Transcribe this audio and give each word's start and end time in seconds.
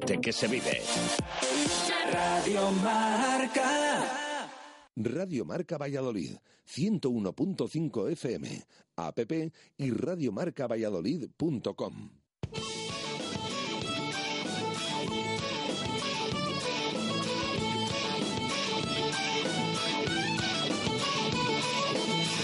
deporte 0.00 0.20
que 0.20 0.32
se 0.32 0.48
vive. 0.48 0.80
Radio 2.12 2.72
Marca. 2.82 4.48
Radio 4.96 5.44
Marca 5.44 5.78
Valladolid, 5.78 6.36
101.5 6.66 8.10
FM, 8.10 8.64
app 8.96 9.18
y 9.78 9.90
radiomarcavalladolid.com. 9.90 12.10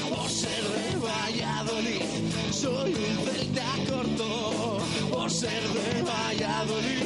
Por 0.08 0.30
ser 0.30 0.64
de 0.64 0.96
Valladolid, 0.98 2.02
soy 2.52 2.94
un 2.94 3.18
celta 3.24 3.64
corto. 3.88 4.78
Por 5.10 5.30
ser 5.30 5.62
de 5.62 6.02
Valladolid, 6.02 7.05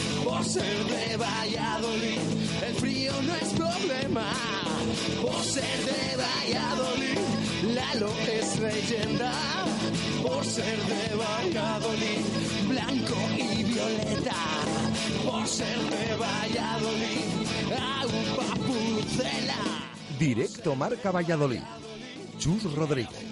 Por 0.31 0.45
ser 0.45 0.85
de 0.85 1.17
Valladolid, 1.17 2.19
el 2.65 2.75
frío 2.75 3.11
no 3.21 3.35
es 3.35 3.49
problema. 3.49 4.31
Por 5.21 5.43
ser 5.43 5.77
de 5.85 6.15
Valladolid, 6.23 7.75
Lalo 7.75 8.13
es 8.31 8.59
leyenda. 8.59 9.33
Por 10.23 10.45
ser 10.45 10.77
de 10.93 11.15
Valladolid, 11.15 12.23
blanco 12.69 13.17
y 13.37 13.63
violeta. 13.63 14.35
Por 15.25 15.45
ser 15.45 15.77
de 15.77 16.15
Valladolid, 16.15 17.27
agua 17.99 18.55
pucela. 18.65 19.59
Directo 20.17 20.75
Marca 20.77 21.11
Valladolid. 21.11 21.61
Chus 22.39 22.63
Rodríguez. 22.73 23.31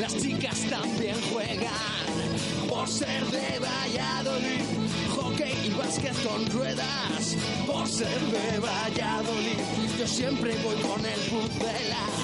las 0.00 0.16
chicas 0.16 0.60
también 0.68 1.16
juegan. 1.32 2.68
Por 2.68 2.88
ser 2.88 3.24
de 3.26 3.58
Valladolid, 3.58 4.64
hockey 5.14 5.54
y 5.66 5.70
básquet 5.70 6.14
con 6.22 6.46
ruedas. 6.50 7.36
Por 7.66 7.86
ser 7.88 8.20
de 8.20 8.58
Valladolid, 8.58 9.58
yo 9.98 10.06
siempre 10.06 10.54
voy 10.62 10.76
con 10.76 11.04
el 11.04 11.20
Pucela. 11.30 12.23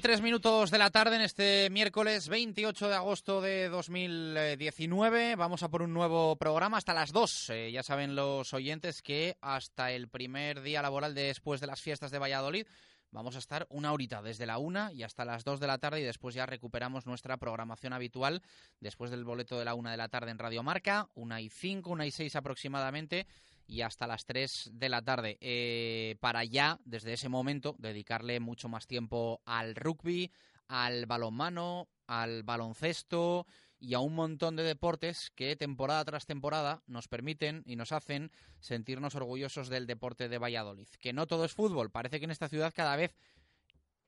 Tres 0.00 0.20
minutos 0.20 0.70
de 0.70 0.78
la 0.78 0.90
tarde 0.90 1.16
en 1.16 1.22
este 1.22 1.70
miércoles 1.70 2.28
28 2.28 2.88
de 2.88 2.94
agosto 2.94 3.40
de 3.40 3.68
2019. 3.68 5.36
Vamos 5.36 5.62
a 5.62 5.70
por 5.70 5.80
un 5.80 5.94
nuevo 5.94 6.36
programa 6.36 6.76
hasta 6.76 6.92
las 6.92 7.12
2. 7.12 7.50
Eh, 7.50 7.72
ya 7.72 7.82
saben 7.82 8.14
los 8.14 8.52
oyentes 8.52 9.00
que 9.00 9.38
hasta 9.40 9.92
el 9.92 10.08
primer 10.08 10.60
día 10.60 10.82
laboral 10.82 11.14
después 11.14 11.60
de 11.60 11.66
las 11.66 11.80
fiestas 11.80 12.10
de 12.10 12.18
Valladolid 12.18 12.66
vamos 13.10 13.36
a 13.36 13.38
estar 13.38 13.66
una 13.70 13.92
horita 13.92 14.20
desde 14.20 14.44
la 14.44 14.58
una 14.58 14.92
y 14.92 15.02
hasta 15.02 15.24
las 15.24 15.44
2 15.44 15.60
de 15.60 15.66
la 15.66 15.78
tarde 15.78 16.00
y 16.00 16.04
después 16.04 16.34
ya 16.34 16.44
recuperamos 16.44 17.06
nuestra 17.06 17.38
programación 17.38 17.92
habitual 17.92 18.42
después 18.80 19.10
del 19.10 19.24
boleto 19.24 19.58
de 19.58 19.64
la 19.64 19.74
una 19.74 19.92
de 19.92 19.96
la 19.96 20.08
tarde 20.08 20.30
en 20.30 20.38
Radio 20.38 20.62
Marca, 20.62 21.08
una 21.14 21.40
y 21.40 21.48
cinco, 21.48 21.90
una 21.90 22.04
y 22.04 22.10
seis 22.10 22.36
aproximadamente 22.36 23.26
y 23.66 23.82
hasta 23.82 24.06
las 24.06 24.24
3 24.24 24.70
de 24.74 24.88
la 24.88 25.02
tarde. 25.02 25.38
Eh, 25.40 26.16
para 26.20 26.44
ya, 26.44 26.78
desde 26.84 27.12
ese 27.12 27.28
momento, 27.28 27.74
dedicarle 27.78 28.40
mucho 28.40 28.68
más 28.68 28.86
tiempo 28.86 29.40
al 29.44 29.74
rugby, 29.74 30.32
al 30.68 31.06
balonmano, 31.06 31.88
al 32.06 32.42
baloncesto 32.42 33.46
y 33.78 33.94
a 33.94 34.00
un 34.00 34.14
montón 34.14 34.56
de 34.56 34.62
deportes 34.62 35.30
que 35.34 35.56
temporada 35.56 36.04
tras 36.04 36.26
temporada 36.26 36.82
nos 36.86 37.08
permiten 37.08 37.62
y 37.66 37.76
nos 37.76 37.92
hacen 37.92 38.30
sentirnos 38.60 39.14
orgullosos 39.14 39.68
del 39.68 39.86
deporte 39.86 40.28
de 40.28 40.38
Valladolid. 40.38 40.88
Que 41.00 41.12
no 41.12 41.26
todo 41.26 41.44
es 41.44 41.52
fútbol, 41.52 41.90
parece 41.90 42.18
que 42.18 42.24
en 42.24 42.30
esta 42.30 42.48
ciudad 42.48 42.72
cada 42.74 42.96
vez 42.96 43.14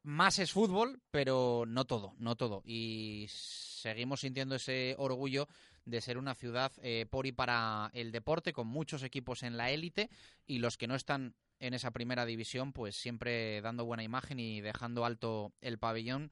más 0.02 0.38
es 0.38 0.52
fútbol, 0.52 1.02
pero 1.10 1.64
no 1.66 1.84
todo, 1.84 2.14
no 2.18 2.36
todo. 2.36 2.62
Y 2.64 3.26
seguimos 3.28 4.20
sintiendo 4.20 4.54
ese 4.54 4.94
orgullo 4.98 5.48
de 5.88 6.00
ser 6.00 6.18
una 6.18 6.34
ciudad 6.34 6.72
eh, 6.82 7.06
por 7.10 7.26
y 7.26 7.32
para 7.32 7.90
el 7.94 8.12
deporte, 8.12 8.52
con 8.52 8.66
muchos 8.66 9.02
equipos 9.02 9.42
en 9.42 9.56
la 9.56 9.70
élite 9.70 10.10
y 10.46 10.58
los 10.58 10.76
que 10.76 10.86
no 10.86 10.94
están 10.94 11.34
en 11.60 11.74
esa 11.74 11.90
primera 11.90 12.26
división, 12.26 12.72
pues 12.72 12.96
siempre 12.96 13.60
dando 13.62 13.84
buena 13.84 14.02
imagen 14.02 14.38
y 14.38 14.60
dejando 14.60 15.04
alto 15.04 15.52
el 15.60 15.78
pabellón 15.78 16.30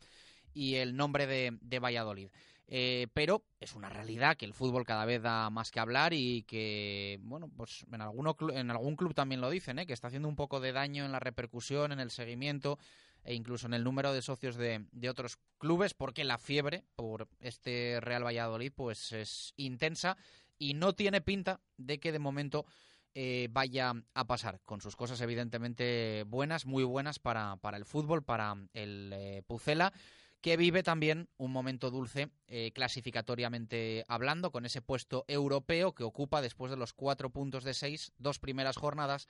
y 0.54 0.76
el 0.76 0.96
nombre 0.96 1.26
de, 1.26 1.58
de 1.60 1.78
Valladolid. 1.78 2.28
Eh, 2.68 3.06
pero 3.14 3.44
es 3.60 3.74
una 3.74 3.88
realidad 3.88 4.36
que 4.36 4.44
el 4.44 4.52
fútbol 4.52 4.84
cada 4.84 5.04
vez 5.04 5.22
da 5.22 5.50
más 5.50 5.70
que 5.70 5.78
hablar 5.78 6.12
y 6.12 6.42
que, 6.42 7.20
bueno, 7.22 7.48
pues 7.56 7.86
en, 7.92 8.00
alguno, 8.00 8.36
en 8.52 8.70
algún 8.70 8.96
club 8.96 9.14
también 9.14 9.40
lo 9.40 9.50
dicen, 9.50 9.78
¿eh? 9.78 9.86
que 9.86 9.92
está 9.92 10.08
haciendo 10.08 10.28
un 10.28 10.34
poco 10.34 10.58
de 10.58 10.72
daño 10.72 11.04
en 11.04 11.12
la 11.12 11.20
repercusión, 11.20 11.92
en 11.92 12.00
el 12.00 12.10
seguimiento 12.10 12.78
e 13.26 13.34
incluso 13.34 13.66
en 13.66 13.74
el 13.74 13.84
número 13.84 14.12
de 14.12 14.22
socios 14.22 14.56
de, 14.56 14.86
otros 15.10 15.38
clubes, 15.58 15.94
porque 15.94 16.24
la 16.24 16.38
fiebre 16.38 16.84
por 16.94 17.28
este 17.40 17.98
Real 18.00 18.24
Valladolid 18.24 18.72
pues 18.74 19.12
es 19.12 19.52
intensa 19.56 20.16
y 20.58 20.74
no 20.74 20.94
tiene 20.94 21.20
pinta 21.20 21.60
de 21.76 21.98
que 21.98 22.12
de 22.12 22.18
momento 22.18 22.64
eh, 23.14 23.48
vaya 23.50 23.94
a 24.14 24.26
pasar, 24.26 24.60
con 24.64 24.80
sus 24.80 24.94
cosas 24.94 25.20
evidentemente 25.20 26.24
buenas, 26.26 26.66
muy 26.66 26.84
buenas 26.84 27.18
para, 27.18 27.56
para 27.56 27.76
el 27.76 27.84
fútbol, 27.84 28.22
para 28.22 28.56
el 28.74 29.12
eh, 29.12 29.42
Pucela, 29.46 29.92
que 30.40 30.56
vive 30.56 30.84
también 30.84 31.28
un 31.38 31.50
momento 31.50 31.90
dulce 31.90 32.30
eh, 32.46 32.70
clasificatoriamente 32.72 34.04
hablando, 34.06 34.52
con 34.52 34.64
ese 34.64 34.82
puesto 34.82 35.24
europeo 35.26 35.94
que 35.94 36.04
ocupa 36.04 36.40
después 36.40 36.70
de 36.70 36.76
los 36.76 36.92
cuatro 36.92 37.30
puntos 37.30 37.64
de 37.64 37.74
seis, 37.74 38.12
dos 38.18 38.38
primeras 38.38 38.76
jornadas, 38.76 39.26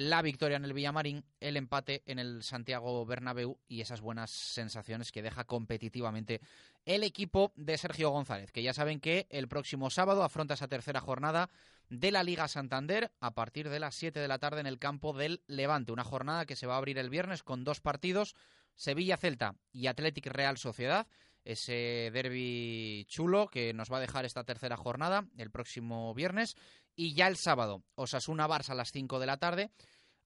la 0.00 0.22
victoria 0.22 0.56
en 0.56 0.64
el 0.64 0.72
Villamarín, 0.72 1.26
el 1.40 1.58
empate 1.58 2.02
en 2.06 2.18
el 2.18 2.42
Santiago 2.42 3.04
Bernabéu 3.04 3.58
y 3.68 3.82
esas 3.82 4.00
buenas 4.00 4.30
sensaciones 4.30 5.12
que 5.12 5.20
deja 5.20 5.44
competitivamente 5.44 6.40
el 6.86 7.04
equipo 7.04 7.52
de 7.54 7.76
Sergio 7.76 8.08
González, 8.08 8.50
que 8.50 8.62
ya 8.62 8.72
saben 8.72 8.98
que 8.98 9.26
el 9.28 9.46
próximo 9.46 9.90
sábado 9.90 10.22
afronta 10.22 10.54
esa 10.54 10.68
tercera 10.68 11.02
jornada 11.02 11.50
de 11.90 12.12
la 12.12 12.22
Liga 12.22 12.48
Santander 12.48 13.12
a 13.20 13.34
partir 13.34 13.68
de 13.68 13.78
las 13.78 13.94
7 13.94 14.18
de 14.18 14.28
la 14.28 14.38
tarde 14.38 14.60
en 14.60 14.66
el 14.66 14.78
campo 14.78 15.12
del 15.12 15.42
Levante, 15.46 15.92
una 15.92 16.02
jornada 16.02 16.46
que 16.46 16.56
se 16.56 16.66
va 16.66 16.76
a 16.76 16.78
abrir 16.78 16.96
el 16.96 17.10
viernes 17.10 17.42
con 17.42 17.62
dos 17.62 17.82
partidos, 17.82 18.34
Sevilla-Celta 18.76 19.56
y 19.70 19.88
Athletic 19.88 20.28
Real 20.28 20.56
Sociedad, 20.56 21.08
ese 21.44 22.10
derby 22.12 23.04
chulo 23.08 23.48
que 23.48 23.74
nos 23.74 23.92
va 23.92 23.98
a 23.98 24.00
dejar 24.00 24.24
esta 24.24 24.44
tercera 24.44 24.78
jornada 24.78 25.26
el 25.36 25.50
próximo 25.50 26.14
viernes 26.14 26.56
y 27.00 27.14
ya 27.14 27.28
el 27.28 27.38
sábado, 27.38 27.82
Osasuna-Barça 27.94 28.72
a 28.72 28.74
las 28.74 28.92
5 28.92 29.18
de 29.20 29.26
la 29.26 29.38
tarde, 29.38 29.70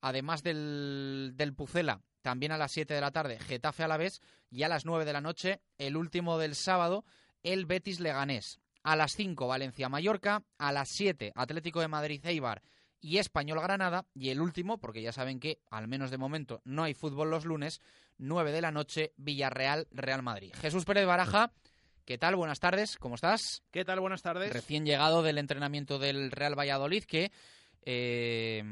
además 0.00 0.42
del, 0.42 1.34
del 1.36 1.54
Pucela, 1.54 2.00
también 2.20 2.50
a 2.50 2.58
las 2.58 2.72
7 2.72 2.92
de 2.92 3.00
la 3.00 3.12
tarde, 3.12 3.38
Getafe 3.38 3.84
a 3.84 3.88
la 3.88 3.96
vez, 3.96 4.20
y 4.50 4.64
a 4.64 4.68
las 4.68 4.84
9 4.84 5.04
de 5.04 5.12
la 5.12 5.20
noche, 5.20 5.60
el 5.78 5.96
último 5.96 6.36
del 6.36 6.56
sábado, 6.56 7.04
el 7.44 7.66
Betis 7.66 8.00
Leganés. 8.00 8.58
A 8.82 8.96
las 8.96 9.12
5, 9.12 9.46
Valencia-Mallorca, 9.46 10.42
a 10.58 10.72
las 10.72 10.88
7, 10.88 11.30
Atlético 11.36 11.80
de 11.80 11.86
Madrid-Eibar 11.86 12.60
y 13.00 13.18
Español-Granada, 13.18 14.06
y 14.12 14.30
el 14.30 14.40
último, 14.40 14.78
porque 14.78 15.00
ya 15.00 15.12
saben 15.12 15.38
que, 15.38 15.60
al 15.70 15.86
menos 15.86 16.10
de 16.10 16.18
momento, 16.18 16.60
no 16.64 16.82
hay 16.82 16.94
fútbol 16.94 17.30
los 17.30 17.44
lunes, 17.44 17.80
9 18.18 18.50
de 18.50 18.62
la 18.62 18.72
noche, 18.72 19.12
Villarreal-Real 19.16 20.24
Madrid. 20.24 20.52
Jesús 20.60 20.84
Pérez 20.84 21.06
Baraja. 21.06 21.52
¿Qué 22.04 22.18
tal? 22.18 22.36
Buenas 22.36 22.60
tardes, 22.60 22.98
¿cómo 22.98 23.14
estás? 23.14 23.62
¿Qué 23.70 23.82
tal? 23.82 23.98
Buenas 23.98 24.20
tardes. 24.20 24.52
Recién 24.52 24.84
llegado 24.84 25.22
del 25.22 25.38
entrenamiento 25.38 25.98
del 25.98 26.30
Real 26.30 26.58
Valladolid, 26.58 27.04
que 27.04 27.32
eh, 27.80 28.62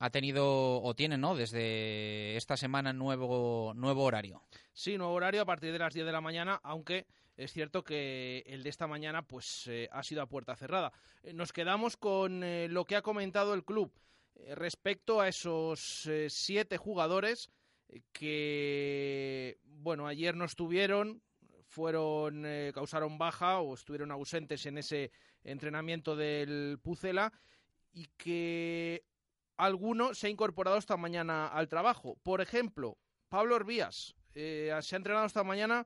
ha 0.00 0.10
tenido 0.10 0.82
o 0.82 0.94
tiene, 0.94 1.16
¿no? 1.16 1.36
Desde 1.36 2.36
esta 2.36 2.56
semana 2.56 2.92
nuevo, 2.92 3.74
nuevo 3.76 4.02
horario. 4.02 4.42
Sí, 4.72 4.98
nuevo 4.98 5.12
horario 5.12 5.42
a 5.42 5.44
partir 5.44 5.70
de 5.70 5.78
las 5.78 5.94
10 5.94 6.04
de 6.04 6.10
la 6.10 6.20
mañana, 6.20 6.58
aunque 6.64 7.06
es 7.36 7.52
cierto 7.52 7.84
que 7.84 8.42
el 8.46 8.64
de 8.64 8.70
esta 8.70 8.88
mañana 8.88 9.22
pues 9.22 9.68
eh, 9.68 9.88
ha 9.92 10.02
sido 10.02 10.22
a 10.22 10.28
puerta 10.28 10.56
cerrada. 10.56 10.92
Eh, 11.22 11.32
nos 11.32 11.52
quedamos 11.52 11.96
con 11.96 12.42
eh, 12.42 12.66
lo 12.68 12.86
que 12.86 12.96
ha 12.96 13.02
comentado 13.02 13.54
el 13.54 13.64
club 13.64 13.92
respecto 14.56 15.20
a 15.20 15.28
esos 15.28 16.10
siete 16.26 16.76
jugadores 16.76 17.50
que, 18.12 19.58
bueno, 19.62 20.08
ayer 20.08 20.34
no 20.34 20.44
estuvieron, 20.44 21.22
fueron, 21.74 22.46
eh, 22.46 22.70
causaron 22.72 23.18
baja 23.18 23.58
o 23.58 23.74
estuvieron 23.74 24.12
ausentes 24.12 24.64
en 24.66 24.78
ese 24.78 25.10
entrenamiento 25.42 26.14
del 26.14 26.78
Pucela 26.80 27.32
y 27.92 28.06
que 28.16 29.04
alguno 29.56 30.14
se 30.14 30.28
ha 30.28 30.30
incorporado 30.30 30.78
esta 30.78 30.96
mañana 30.96 31.48
al 31.48 31.68
trabajo. 31.68 32.16
Por 32.22 32.40
ejemplo, 32.40 32.96
Pablo 33.28 33.56
Herbías 33.56 34.14
eh, 34.34 34.72
se 34.82 34.94
ha 34.94 34.98
entrenado 34.98 35.26
esta 35.26 35.42
mañana 35.42 35.84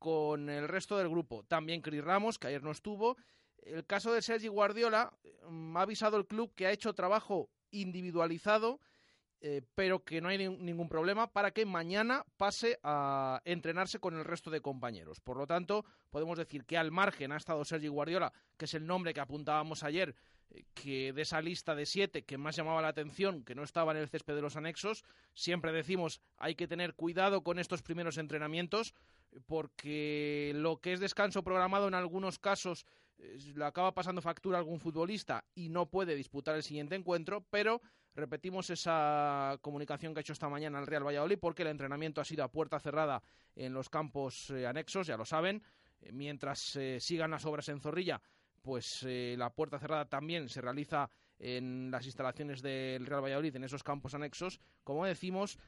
con 0.00 0.50
el 0.50 0.66
resto 0.66 0.98
del 0.98 1.08
grupo. 1.08 1.44
También 1.44 1.82
Cris 1.82 2.02
Ramos, 2.02 2.38
que 2.38 2.48
ayer 2.48 2.64
no 2.64 2.72
estuvo. 2.72 3.16
El 3.62 3.86
caso 3.86 4.12
de 4.12 4.22
Sergi 4.22 4.48
Guardiola, 4.48 5.12
mm, 5.48 5.76
ha 5.76 5.82
avisado 5.82 6.16
el 6.16 6.26
club 6.26 6.52
que 6.56 6.66
ha 6.66 6.72
hecho 6.72 6.94
trabajo 6.94 7.48
individualizado, 7.70 8.80
eh, 9.40 9.62
pero 9.74 10.02
que 10.04 10.20
no 10.20 10.28
hay 10.28 10.38
ni- 10.38 10.56
ningún 10.56 10.88
problema 10.88 11.32
para 11.32 11.52
que 11.52 11.64
mañana 11.64 12.24
pase 12.36 12.78
a 12.82 13.40
entrenarse 13.44 13.98
con 14.00 14.16
el 14.16 14.24
resto 14.24 14.50
de 14.50 14.60
compañeros. 14.60 15.20
Por 15.20 15.36
lo 15.36 15.46
tanto, 15.46 15.84
podemos 16.10 16.38
decir 16.38 16.64
que 16.64 16.76
al 16.76 16.90
margen 16.90 17.32
ha 17.32 17.36
estado 17.36 17.64
Sergi 17.64 17.88
Guardiola, 17.88 18.32
que 18.56 18.64
es 18.64 18.74
el 18.74 18.86
nombre 18.86 19.14
que 19.14 19.20
apuntábamos 19.20 19.84
ayer, 19.84 20.14
eh, 20.50 20.64
que 20.74 21.12
de 21.12 21.22
esa 21.22 21.40
lista 21.40 21.74
de 21.74 21.86
siete 21.86 22.24
que 22.24 22.38
más 22.38 22.56
llamaba 22.56 22.82
la 22.82 22.88
atención, 22.88 23.44
que 23.44 23.54
no 23.54 23.62
estaba 23.62 23.92
en 23.92 23.98
el 23.98 24.08
césped 24.08 24.34
de 24.34 24.42
los 24.42 24.56
anexos, 24.56 25.04
siempre 25.34 25.72
decimos 25.72 26.20
hay 26.36 26.54
que 26.56 26.66
tener 26.66 26.94
cuidado 26.94 27.42
con 27.44 27.58
estos 27.58 27.82
primeros 27.82 28.18
entrenamientos, 28.18 28.94
porque 29.46 30.52
lo 30.54 30.80
que 30.80 30.92
es 30.92 31.00
descanso 31.00 31.42
programado 31.42 31.86
en 31.88 31.94
algunos 31.94 32.38
casos 32.38 32.86
le 33.18 33.64
acaba 33.64 33.94
pasando 33.94 34.22
factura 34.22 34.58
algún 34.58 34.80
futbolista 34.80 35.44
y 35.54 35.68
no 35.68 35.86
puede 35.90 36.14
disputar 36.14 36.54
el 36.54 36.62
siguiente 36.62 36.94
encuentro, 36.94 37.44
pero 37.50 37.80
repetimos 38.14 38.70
esa 38.70 39.58
comunicación 39.60 40.12
que 40.12 40.20
ha 40.20 40.22
hecho 40.22 40.32
esta 40.32 40.48
mañana 40.48 40.78
el 40.78 40.86
Real 40.86 41.06
Valladolid 41.06 41.38
porque 41.38 41.62
el 41.62 41.68
entrenamiento 41.68 42.20
ha 42.20 42.24
sido 42.24 42.44
a 42.44 42.50
puerta 42.50 42.78
cerrada 42.80 43.22
en 43.54 43.72
los 43.72 43.88
campos 43.88 44.50
eh, 44.50 44.66
anexos, 44.66 45.06
ya 45.06 45.16
lo 45.16 45.24
saben, 45.24 45.62
Eh, 46.00 46.12
mientras 46.12 46.76
eh, 46.76 47.00
sigan 47.00 47.30
las 47.30 47.44
obras 47.44 47.68
en 47.68 47.80
Zorrilla, 47.80 48.20
pues 48.62 49.02
eh, 49.02 49.34
la 49.36 49.50
puerta 49.50 49.78
cerrada 49.78 50.04
también 50.04 50.48
se 50.48 50.60
realiza 50.60 51.10
en 51.38 51.90
las 51.90 52.06
instalaciones 52.06 52.62
del 52.62 53.06
Real 53.06 53.22
Valladolid, 53.22 53.56
en 53.56 53.64
esos 53.64 53.82
campos 53.82 54.14
anexos. 54.14 54.60
Como 54.84 55.06
decimos, 55.06 55.58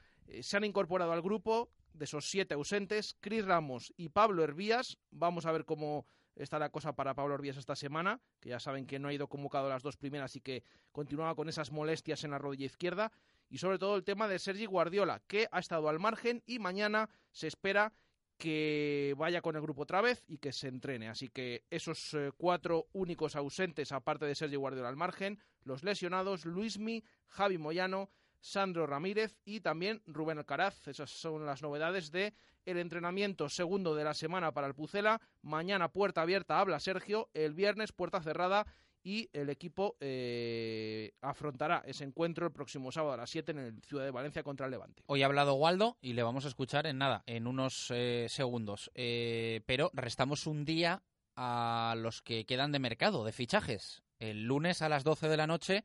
se 0.41 0.56
han 0.56 0.64
incorporado 0.64 1.12
al 1.12 1.23
grupo 1.23 1.70
de 1.93 2.05
esos 2.05 2.29
siete 2.29 2.55
ausentes, 2.55 3.17
Cris 3.20 3.44
Ramos 3.44 3.93
y 3.96 4.08
Pablo 4.08 4.43
Hervías. 4.43 4.99
Vamos 5.11 5.46
a 5.46 5.53
ver 5.53 5.64
cómo 5.64 6.06
está 6.37 6.59
la 6.59 6.71
cosa 6.71 6.94
para 6.94 7.15
Pablo 7.15 7.35
Hervías 7.35 7.56
esta 7.56 7.77
semana, 7.77 8.21
que 8.41 8.50
ya 8.50 8.61
saben 8.61 8.87
que 8.87 8.99
no 8.99 9.09
ha 9.09 9.12
ido 9.12 9.29
convocado 9.29 9.69
las 9.69 9.82
dos 9.82 9.97
primeras 9.97 10.37
y 10.37 10.41
que 10.41 10.65
continuaba 10.93 11.35
con 11.35 11.49
esas 11.49 11.71
molestias 11.71 12.25
en 12.25 12.31
la 12.31 12.38
rodilla 12.38 12.67
izquierda. 12.67 13.12
Y 13.49 13.59
sobre 13.59 13.79
todo 13.79 13.97
el 13.97 14.05
tema 14.05 14.29
de 14.29 14.38
Sergi 14.38 14.67
Guardiola, 14.67 15.23
que 15.27 15.49
ha 15.50 15.59
estado 15.59 15.88
al 15.88 15.99
margen 15.99 16.43
y 16.47 16.59
mañana 16.59 17.11
se 17.32 17.49
espera 17.49 17.93
que 18.41 19.15
vaya 19.19 19.43
con 19.43 19.55
el 19.55 19.62
grupo 19.62 19.82
otra 19.82 20.00
vez 20.00 20.25
y 20.27 20.38
que 20.38 20.53
se 20.53 20.69
entrene. 20.69 21.09
Así 21.09 21.29
que 21.29 21.65
esos 21.69 22.15
eh, 22.15 22.32
cuatro 22.37 22.88
únicos 22.93 23.37
ausentes, 23.37 23.93
aparte 23.93 24.25
de 24.25 24.35
Sergio 24.35 24.61
Guardiola 24.61 24.88
al 24.88 24.97
margen, 24.97 25.38
los 25.62 25.85
lesionados, 25.85 26.47
Luismi, 26.47 27.05
Javi 27.27 27.59
Moyano, 27.59 28.09
Sandro 28.41 28.87
Ramírez 28.87 29.39
y 29.45 29.61
también 29.61 30.03
Rubén 30.07 30.39
Alcaraz. 30.39 30.89
Esas 30.89 31.11
son 31.11 31.47
las 31.47 31.63
novedades 31.63 32.11
de 32.11 32.35
el 32.65 32.79
entrenamiento 32.79 33.49
segundo 33.49 33.95
de 33.95 34.05
la 34.05 34.15
semana 34.15 34.53
para 34.53 34.67
el 34.67 34.75
Pucela. 34.75 35.21
Mañana 35.43 35.93
puerta 35.93 36.23
abierta 36.23 36.61
habla 36.61 36.81
Sergio, 36.81 37.31
el 37.35 37.55
viernes 37.55 37.93
puerta 37.93 38.23
cerrada 38.23 38.67
y 39.03 39.31
el 39.33 39.49
equipo 39.49 39.97
eh, 40.01 41.13
afrontará 41.23 41.83
ese 41.87 42.05
encuentro 42.05 42.47
el 42.47 42.53
próximo 42.53 42.93
sábado 42.93 43.15
a 43.15 43.17
las 43.19 43.31
7 43.31 43.53
en 43.53 43.59
el 43.59 43.83
Ciudad 43.83 44.05
de 44.05 44.11
Valencia 44.11 44.43
contra 44.43 44.67
el 44.67 44.73
Levante. 44.73 45.03
Hoy 45.07 45.23
ha 45.23 45.27
hablado 45.27 45.55
Waldo 45.55 45.97
y 46.01 46.13
le 46.13 46.23
vamos 46.23 46.45
a 46.45 46.49
escuchar 46.49 46.87
en 46.87 46.99
nada, 46.99 47.23
en 47.27 47.47
unos 47.47 47.91
eh, 47.91 48.27
segundos. 48.29 48.91
Eh, 48.95 49.63
pero 49.67 49.91
restamos 49.95 50.47
un 50.47 50.65
día 50.65 51.03
a 51.37 51.95
los 51.97 52.21
que 52.21 52.45
quedan 52.45 52.73
de 52.73 52.79
mercado, 52.79 53.25
de 53.25 53.33
fichajes. 53.33 54.03
El 54.19 54.44
lunes 54.44 54.82
a 54.82 54.91
las 54.91 55.05
12 55.05 55.29
de 55.29 55.37
la 55.39 55.47
noche 55.47 55.85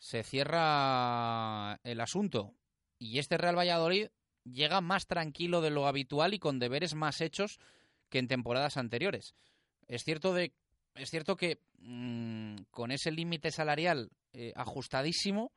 se 0.00 0.24
cierra 0.24 1.78
el 1.84 2.00
asunto. 2.00 2.56
Y 2.98 3.18
este 3.18 3.36
Real 3.36 3.56
Valladolid 3.56 4.08
llega 4.44 4.80
más 4.80 5.06
tranquilo 5.06 5.60
de 5.60 5.70
lo 5.70 5.86
habitual 5.86 6.34
y 6.34 6.38
con 6.38 6.58
deberes 6.58 6.94
más 6.94 7.20
hechos 7.20 7.60
que 8.08 8.18
en 8.18 8.26
temporadas 8.26 8.76
anteriores. 8.76 9.34
Es 9.86 10.02
cierto, 10.02 10.32
de, 10.32 10.54
es 10.94 11.10
cierto 11.10 11.36
que 11.36 11.60
mmm, 11.78 12.56
con 12.70 12.90
ese 12.90 13.12
límite 13.12 13.50
salarial 13.50 14.10
eh, 14.32 14.52
ajustadísimo, 14.56 15.52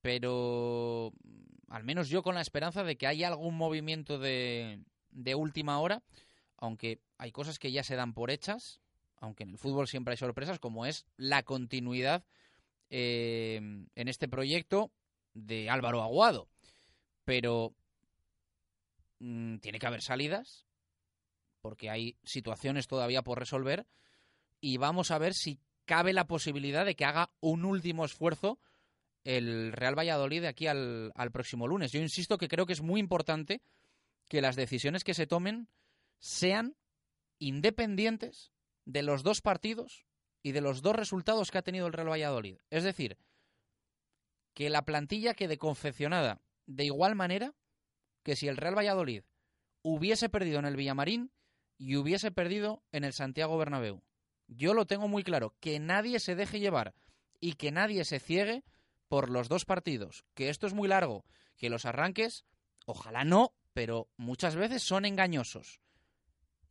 pero 0.00 1.12
al 1.68 1.84
menos 1.84 2.08
yo 2.08 2.22
con 2.22 2.34
la 2.34 2.40
esperanza 2.40 2.82
de 2.84 2.96
que 2.96 3.06
haya 3.06 3.28
algún 3.28 3.56
movimiento 3.56 4.18
de, 4.18 4.82
de 5.10 5.34
última 5.34 5.78
hora, 5.78 6.02
aunque 6.56 7.00
hay 7.18 7.32
cosas 7.32 7.58
que 7.58 7.70
ya 7.70 7.84
se 7.84 7.96
dan 7.96 8.14
por 8.14 8.30
hechas, 8.30 8.80
aunque 9.20 9.42
en 9.42 9.50
el 9.50 9.58
fútbol 9.58 9.88
siempre 9.88 10.12
hay 10.12 10.18
sorpresas, 10.18 10.58
como 10.58 10.86
es 10.86 11.04
la 11.16 11.42
continuidad 11.42 12.24
eh, 12.94 13.56
en 13.56 14.08
este 14.08 14.28
proyecto 14.28 14.92
de 15.32 15.70
Álvaro 15.70 16.02
Aguado. 16.02 16.50
Pero 17.24 17.74
mmm, 19.18 19.56
tiene 19.56 19.78
que 19.78 19.86
haber 19.86 20.02
salidas, 20.02 20.66
porque 21.62 21.88
hay 21.88 22.18
situaciones 22.22 22.86
todavía 22.88 23.22
por 23.22 23.38
resolver, 23.38 23.86
y 24.60 24.76
vamos 24.76 25.10
a 25.10 25.16
ver 25.16 25.32
si 25.32 25.58
cabe 25.86 26.12
la 26.12 26.26
posibilidad 26.26 26.84
de 26.84 26.94
que 26.94 27.06
haga 27.06 27.32
un 27.40 27.64
último 27.64 28.04
esfuerzo 28.04 28.60
el 29.24 29.72
Real 29.72 29.98
Valladolid 29.98 30.42
de 30.42 30.48
aquí 30.48 30.66
al, 30.66 31.12
próximo 31.32 31.66
lunes. 31.66 31.92
Yo 31.92 32.00
insisto 32.00 32.36
que 32.36 32.48
creo 32.48 32.66
que 32.66 32.74
es 32.74 32.82
muy 32.82 33.00
importante 33.00 33.62
que 34.28 34.42
las 34.42 34.56
decisiones 34.56 35.02
que 35.02 35.14
se 35.14 35.26
tomen 35.26 35.68
sean 36.18 36.76
independientes 37.38 38.52
de 38.84 39.02
los 39.02 39.22
dos 39.22 39.40
partidos 39.40 40.04
y 40.42 40.52
de 40.52 40.60
los 40.60 40.82
dos 40.82 40.96
resultados 40.96 41.50
que 41.50 41.58
ha 41.58 41.62
tenido 41.62 41.86
el 41.86 41.92
Real 41.92 42.10
Valladolid. 42.10 42.58
Es 42.70 42.84
decir, 42.84 43.16
que 44.54 44.70
la 44.70 44.84
plantilla 44.84 45.34
quede 45.34 45.58
confeccionada 45.58 46.40
de 46.66 46.84
igual 46.84 47.14
manera 47.14 47.54
que 48.22 48.36
si 48.36 48.48
el 48.48 48.56
Real 48.56 48.76
Valladolid 48.76 49.22
hubiese 49.82 50.28
perdido 50.28 50.58
en 50.58 50.64
el 50.64 50.76
Villamarín 50.76 51.32
y 51.78 51.96
hubiese 51.96 52.30
perdido 52.30 52.82
en 52.92 53.04
el 53.04 53.12
Santiago 53.12 53.58
Bernabéu. 53.58 54.02
Yo 54.46 54.74
lo 54.74 54.86
tengo 54.86 55.08
muy 55.08 55.24
claro, 55.24 55.54
que 55.60 55.80
nadie 55.80 56.20
se 56.20 56.34
deje 56.34 56.60
llevar 56.60 56.94
y 57.40 57.54
que 57.54 57.72
nadie 57.72 58.04
se 58.04 58.20
ciegue 58.20 58.62
por 59.08 59.30
los 59.30 59.48
dos 59.48 59.64
partidos, 59.64 60.24
que 60.34 60.48
esto 60.48 60.66
es 60.66 60.74
muy 60.74 60.88
largo, 60.88 61.24
que 61.56 61.70
los 61.70 61.84
arranques, 61.84 62.44
ojalá 62.86 63.24
no, 63.24 63.54
pero 63.72 64.08
muchas 64.16 64.54
veces 64.56 64.82
son 64.82 65.04
engañosos. 65.04 65.80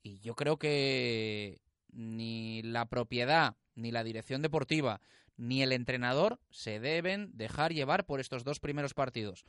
Y 0.01 0.19
yo 0.19 0.35
creo 0.35 0.57
que 0.57 1.61
ni 1.91 2.61
la 2.63 2.85
propiedad, 2.85 3.57
ni 3.75 3.91
la 3.91 4.03
dirección 4.03 4.41
deportiva, 4.41 5.01
ni 5.37 5.63
el 5.63 5.71
entrenador 5.71 6.39
se 6.49 6.79
deben 6.79 7.31
dejar 7.33 7.73
llevar 7.73 8.05
por 8.05 8.19
estos 8.19 8.43
dos 8.43 8.59
primeros 8.59 8.93
partidos. 8.93 9.45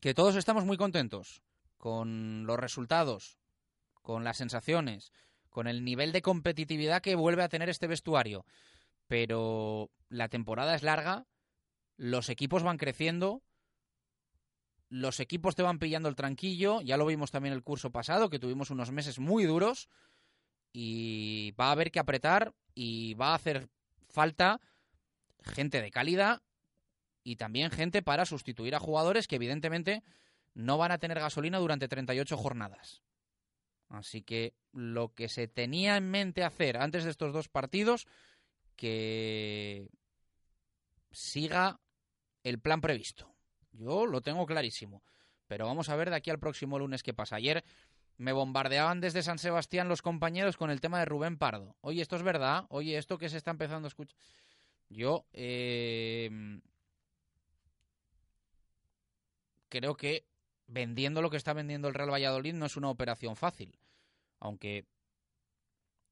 Que 0.00 0.14
todos 0.14 0.36
estamos 0.36 0.64
muy 0.64 0.76
contentos 0.76 1.42
con 1.78 2.46
los 2.46 2.58
resultados, 2.58 3.38
con 4.02 4.24
las 4.24 4.36
sensaciones, 4.36 5.12
con 5.48 5.66
el 5.66 5.84
nivel 5.84 6.12
de 6.12 6.22
competitividad 6.22 7.00
que 7.00 7.14
vuelve 7.14 7.42
a 7.42 7.48
tener 7.48 7.68
este 7.68 7.86
vestuario. 7.86 8.44
Pero 9.06 9.90
la 10.08 10.28
temporada 10.28 10.74
es 10.74 10.82
larga, 10.82 11.26
los 11.96 12.28
equipos 12.28 12.62
van 12.62 12.76
creciendo, 12.76 13.42
los 14.88 15.20
equipos 15.20 15.54
te 15.54 15.62
van 15.62 15.78
pillando 15.78 16.08
el 16.08 16.16
tranquillo, 16.16 16.80
ya 16.80 16.96
lo 16.96 17.06
vimos 17.06 17.30
también 17.30 17.54
el 17.54 17.62
curso 17.62 17.90
pasado, 17.90 18.30
que 18.30 18.38
tuvimos 18.38 18.70
unos 18.70 18.90
meses 18.90 19.18
muy 19.18 19.44
duros, 19.44 19.88
y 20.72 21.52
va 21.52 21.68
a 21.68 21.72
haber 21.72 21.90
que 21.90 22.00
apretar 22.00 22.52
y 22.74 23.14
va 23.14 23.32
a 23.32 23.36
hacer 23.36 23.68
falta 24.08 24.60
gente 25.42 25.80
de 25.82 25.90
calidad 25.90 26.42
y 27.22 27.36
también 27.36 27.70
gente 27.70 28.02
para 28.02 28.26
sustituir 28.26 28.74
a 28.74 28.80
jugadores 28.80 29.26
que 29.26 29.36
evidentemente 29.36 30.02
no 30.54 30.78
van 30.78 30.92
a 30.92 30.98
tener 30.98 31.18
gasolina 31.18 31.58
durante 31.58 31.88
38 31.88 32.36
jornadas. 32.36 33.02
Así 33.88 34.22
que 34.22 34.54
lo 34.72 35.14
que 35.14 35.28
se 35.28 35.48
tenía 35.48 35.96
en 35.96 36.10
mente 36.10 36.44
hacer 36.44 36.76
antes 36.76 37.04
de 37.04 37.10
estos 37.10 37.32
dos 37.32 37.48
partidos, 37.48 38.06
que 38.76 39.88
siga 41.12 41.80
el 42.42 42.60
plan 42.60 42.80
previsto. 42.80 43.34
Yo 43.72 44.06
lo 44.06 44.20
tengo 44.20 44.46
clarísimo. 44.46 45.02
Pero 45.46 45.66
vamos 45.66 45.88
a 45.88 45.96
ver 45.96 46.10
de 46.10 46.16
aquí 46.16 46.30
al 46.30 46.38
próximo 46.38 46.78
lunes 46.78 47.02
qué 47.02 47.12
pasa. 47.12 47.36
Ayer 47.36 47.64
me 48.16 48.32
bombardeaban 48.32 49.00
desde 49.00 49.22
San 49.22 49.38
Sebastián 49.38 49.88
los 49.88 50.02
compañeros 50.02 50.56
con 50.56 50.70
el 50.70 50.80
tema 50.80 50.98
de 50.98 51.04
Rubén 51.04 51.36
Pardo. 51.36 51.76
Oye, 51.80 52.02
esto 52.02 52.16
es 52.16 52.22
verdad. 52.22 52.66
Oye, 52.68 52.96
esto 52.96 53.18
que 53.18 53.28
se 53.28 53.36
está 53.36 53.50
empezando 53.50 53.86
a 53.86 53.88
escuchar. 53.88 54.16
Yo 54.88 55.26
eh, 55.32 56.60
creo 59.68 59.96
que 59.96 60.24
vendiendo 60.66 61.22
lo 61.22 61.30
que 61.30 61.36
está 61.36 61.52
vendiendo 61.52 61.88
el 61.88 61.94
Real 61.94 62.12
Valladolid 62.12 62.54
no 62.54 62.66
es 62.66 62.76
una 62.76 62.90
operación 62.90 63.36
fácil. 63.36 63.76
Aunque 64.38 64.86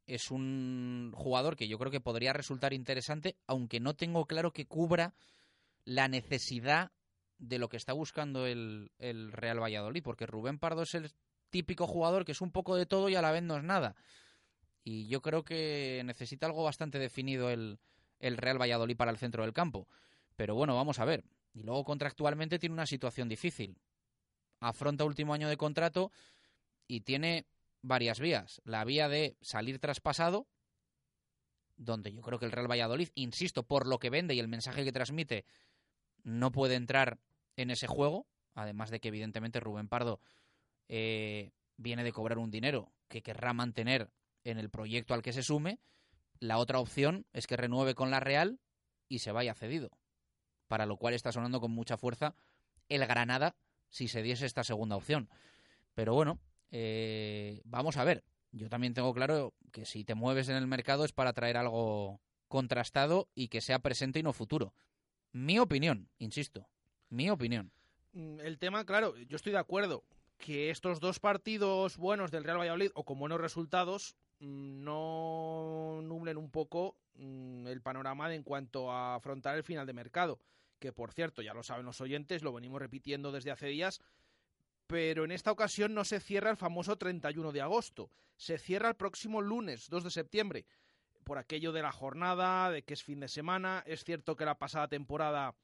es 0.06 0.30
un 0.30 1.12
jugador 1.14 1.56
que 1.56 1.68
yo 1.68 1.78
creo 1.78 1.90
que 1.90 2.00
podría 2.00 2.32
resultar 2.32 2.72
interesante, 2.72 3.36
aunque 3.46 3.78
no 3.78 3.94
tengo 3.94 4.26
claro 4.26 4.52
que 4.52 4.66
cubra 4.66 5.14
la 5.84 6.08
necesidad 6.08 6.90
de 7.38 7.58
lo 7.58 7.68
que 7.68 7.76
está 7.76 7.92
buscando 7.92 8.46
el, 8.46 8.90
el 8.98 9.32
Real 9.32 9.60
Valladolid, 9.60 10.02
porque 10.02 10.26
Rubén 10.26 10.58
Pardo 10.58 10.82
es 10.82 10.94
el 10.94 11.12
típico 11.52 11.86
jugador 11.86 12.24
que 12.24 12.32
es 12.32 12.40
un 12.40 12.50
poco 12.50 12.74
de 12.74 12.86
todo 12.86 13.08
y 13.08 13.14
a 13.14 13.22
la 13.22 13.30
vez 13.30 13.44
no 13.44 13.56
es 13.56 13.62
nada. 13.62 13.94
Y 14.82 15.06
yo 15.06 15.22
creo 15.22 15.44
que 15.44 16.02
necesita 16.04 16.46
algo 16.46 16.64
bastante 16.64 16.98
definido 16.98 17.50
el, 17.50 17.78
el 18.18 18.36
Real 18.36 18.60
Valladolid 18.60 18.96
para 18.96 19.12
el 19.12 19.18
centro 19.18 19.44
del 19.44 19.52
campo. 19.52 19.86
Pero 20.34 20.56
bueno, 20.56 20.74
vamos 20.74 20.98
a 20.98 21.04
ver. 21.04 21.24
Y 21.52 21.62
luego 21.62 21.84
contractualmente 21.84 22.58
tiene 22.58 22.72
una 22.72 22.86
situación 22.86 23.28
difícil. 23.28 23.78
Afronta 24.58 25.04
último 25.04 25.34
año 25.34 25.48
de 25.48 25.56
contrato 25.56 26.10
y 26.88 27.02
tiene 27.02 27.46
varias 27.82 28.18
vías. 28.18 28.62
La 28.64 28.84
vía 28.84 29.08
de 29.08 29.36
salir 29.42 29.78
traspasado, 29.78 30.48
donde 31.76 32.12
yo 32.12 32.22
creo 32.22 32.38
que 32.38 32.46
el 32.46 32.52
Real 32.52 32.70
Valladolid, 32.70 33.10
insisto, 33.14 33.64
por 33.64 33.86
lo 33.86 33.98
que 33.98 34.10
vende 34.10 34.34
y 34.34 34.40
el 34.40 34.48
mensaje 34.48 34.84
que 34.84 34.92
transmite, 34.92 35.44
no 36.22 36.50
puede 36.50 36.76
entrar 36.76 37.18
en 37.56 37.70
ese 37.70 37.86
juego. 37.86 38.26
Además 38.54 38.90
de 38.90 39.00
que 39.00 39.08
evidentemente 39.08 39.60
Rubén 39.60 39.88
Pardo 39.88 40.20
eh, 40.88 41.52
viene 41.76 42.04
de 42.04 42.12
cobrar 42.12 42.38
un 42.38 42.50
dinero 42.50 42.92
que 43.08 43.22
querrá 43.22 43.52
mantener 43.52 44.10
en 44.44 44.58
el 44.58 44.70
proyecto 44.70 45.14
al 45.14 45.22
que 45.22 45.32
se 45.32 45.42
sume, 45.42 45.78
la 46.38 46.58
otra 46.58 46.80
opción 46.80 47.26
es 47.32 47.46
que 47.46 47.56
renueve 47.56 47.94
con 47.94 48.10
la 48.10 48.20
Real 48.20 48.58
y 49.08 49.20
se 49.20 49.32
vaya 49.32 49.54
cedido. 49.54 49.90
Para 50.66 50.86
lo 50.86 50.96
cual 50.96 51.14
está 51.14 51.32
sonando 51.32 51.60
con 51.60 51.70
mucha 51.70 51.96
fuerza 51.96 52.34
el 52.88 53.06
Granada 53.06 53.54
si 53.90 54.08
se 54.08 54.22
diese 54.22 54.46
esta 54.46 54.64
segunda 54.64 54.96
opción. 54.96 55.28
Pero 55.94 56.14
bueno, 56.14 56.40
eh, 56.70 57.60
vamos 57.64 57.96
a 57.96 58.04
ver. 58.04 58.24
Yo 58.50 58.68
también 58.68 58.94
tengo 58.94 59.14
claro 59.14 59.54
que 59.70 59.84
si 59.84 60.04
te 60.04 60.14
mueves 60.14 60.48
en 60.48 60.56
el 60.56 60.66
mercado 60.66 61.04
es 61.04 61.12
para 61.12 61.32
traer 61.32 61.56
algo 61.56 62.20
contrastado 62.48 63.28
y 63.34 63.48
que 63.48 63.60
sea 63.60 63.78
presente 63.78 64.18
y 64.18 64.22
no 64.22 64.32
futuro. 64.32 64.74
Mi 65.32 65.58
opinión, 65.58 66.10
insisto, 66.18 66.68
mi 67.08 67.30
opinión. 67.30 67.72
Mm, 68.12 68.40
el 68.40 68.58
tema, 68.58 68.84
claro, 68.84 69.16
yo 69.16 69.36
estoy 69.36 69.52
de 69.52 69.58
acuerdo 69.58 70.04
que 70.42 70.70
estos 70.70 70.98
dos 70.98 71.20
partidos 71.20 71.96
buenos 71.96 72.32
del 72.32 72.42
Real 72.42 72.58
Valladolid 72.58 72.90
o 72.94 73.04
con 73.04 73.16
buenos 73.16 73.40
resultados 73.40 74.16
mm, 74.40 74.82
no 74.82 76.00
nublen 76.02 76.36
un 76.36 76.50
poco 76.50 76.96
mm, 77.14 77.68
el 77.68 77.80
panorama 77.80 78.34
en 78.34 78.42
cuanto 78.42 78.90
a 78.90 79.14
afrontar 79.14 79.56
el 79.56 79.62
final 79.62 79.86
de 79.86 79.92
mercado, 79.92 80.40
que 80.80 80.92
por 80.92 81.12
cierto, 81.12 81.42
ya 81.42 81.54
lo 81.54 81.62
saben 81.62 81.86
los 81.86 82.00
oyentes, 82.00 82.42
lo 82.42 82.52
venimos 82.52 82.80
repitiendo 82.80 83.30
desde 83.30 83.52
hace 83.52 83.68
días, 83.68 84.00
pero 84.88 85.24
en 85.24 85.30
esta 85.30 85.52
ocasión 85.52 85.94
no 85.94 86.04
se 86.04 86.18
cierra 86.18 86.50
el 86.50 86.56
famoso 86.56 86.98
31 86.98 87.52
de 87.52 87.60
agosto, 87.60 88.10
se 88.36 88.58
cierra 88.58 88.88
el 88.88 88.96
próximo 88.96 89.40
lunes, 89.42 89.88
2 89.90 90.02
de 90.02 90.10
septiembre, 90.10 90.66
por 91.22 91.38
aquello 91.38 91.70
de 91.70 91.82
la 91.82 91.92
jornada, 91.92 92.68
de 92.72 92.82
que 92.82 92.94
es 92.94 93.04
fin 93.04 93.20
de 93.20 93.28
semana, 93.28 93.84
es 93.86 94.02
cierto 94.02 94.34
que 94.34 94.44
la 94.44 94.58
pasada 94.58 94.88
temporada 94.88 95.54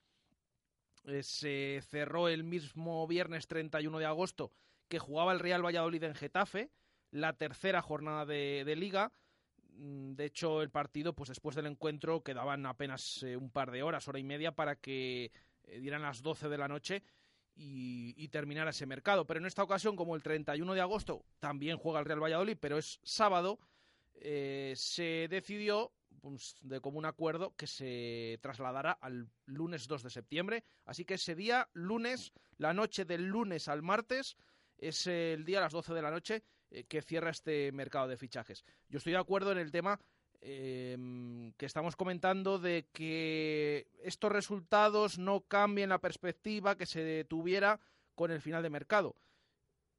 eh, 1.03 1.25
se 1.25 1.83
cerró 1.91 2.29
el 2.29 2.45
mismo 2.45 3.09
viernes 3.09 3.49
31 3.49 3.99
de 3.99 4.07
agosto 4.07 4.53
que 4.89 4.99
jugaba 4.99 5.33
el 5.33 5.41
Real 5.41 5.65
Valladolid 5.65 6.03
en 6.05 6.15
Getafe, 6.15 6.71
la 7.11 7.33
tercera 7.35 7.83
jornada 7.83 8.27
de, 8.27 8.75
liga. 8.77 9.13
Mm, 9.75 10.15
de 10.15 10.25
hecho, 10.25 10.63
el 10.63 10.71
partido, 10.71 11.15
pues 11.15 11.29
después 11.29 11.55
del 11.57 11.67
encuentro, 11.67 12.23
quedaban 12.23 12.67
apenas 12.67 13.23
eh, 13.23 13.37
un 13.37 13.51
par 13.51 13.71
de 13.71 13.83
horas, 13.83 14.09
hora 14.09 14.19
y 14.19 14.25
media, 14.25 14.53
para 14.53 14.77
que 14.77 15.31
eh, 15.65 15.81
dieran 15.81 16.03
las 16.03 16.23
12 16.23 16.49
de 16.49 16.59
la 16.59 16.69
noche 16.69 17.03
y, 17.55 18.15
y, 18.17 18.29
terminara 18.29 18.71
ese 18.71 18.87
mercado. 18.87 19.27
Pero 19.27 19.41
en 19.41 19.47
esta 19.47 19.63
ocasión, 19.63 19.97
como 19.97 20.15
el 20.15 20.23
31 20.23 20.75
de 20.75 20.81
agosto 20.81 21.25
también 21.39 21.77
juega 21.77 22.01
el 22.01 22.07
Real 22.07 22.23
Valladolid, 22.23 22.57
pero 22.61 22.79
es 22.79 23.01
sábado, 23.03 23.59
eh, 24.21 24.73
se 24.77 25.29
decidió 25.29 25.93
pues, 26.21 26.57
de 26.63 26.81
común 26.81 27.05
acuerdo 27.05 27.55
que 27.57 27.67
se 27.67 28.39
trasladara 28.43 28.93
al 28.93 29.29
lunes 29.47 29.87
2 29.87 30.03
de 30.03 30.11
septiembre. 30.11 30.65
Así 30.85 31.05
que 31.05 31.15
ese 31.15 31.35
día, 31.35 31.69
lunes, 31.73 32.33
la 32.57 32.73
noche 32.75 33.05
del 33.05 33.27
lunes 33.27 33.69
al 33.69 33.83
martes, 33.83 34.37
es 34.79 35.07
el 35.07 35.45
día 35.45 35.59
a 35.59 35.63
las 35.63 35.73
12 35.73 35.93
de 35.93 36.03
la 36.03 36.11
noche 36.11 36.43
eh, 36.71 36.85
que 36.85 37.03
cierra 37.03 37.31
este 37.31 37.73
mercado 37.73 38.09
de 38.09 38.17
fichajes. 38.17 38.65
Yo 38.89 38.99
estoy 38.99 39.13
de 39.13 39.19
acuerdo 39.19 39.53
en 39.53 39.59
el 39.59 39.71
tema 39.71 40.01
em, 40.41 41.53
que 41.53 41.67
estamos 41.67 41.97
comentando 41.97 42.59
de 42.59 42.87
que 42.93 43.89
estos 44.03 44.31
resultados 44.31 45.19
no 45.19 45.41
cambien 45.43 45.89
la 45.89 46.01
perspectiva 46.01 46.77
que 46.77 46.87
se 46.87 47.25
tuviera 47.25 47.81
con 48.15 48.31
el 48.31 48.41
final 48.41 48.63
de 48.63 48.71
mercado. 48.71 49.17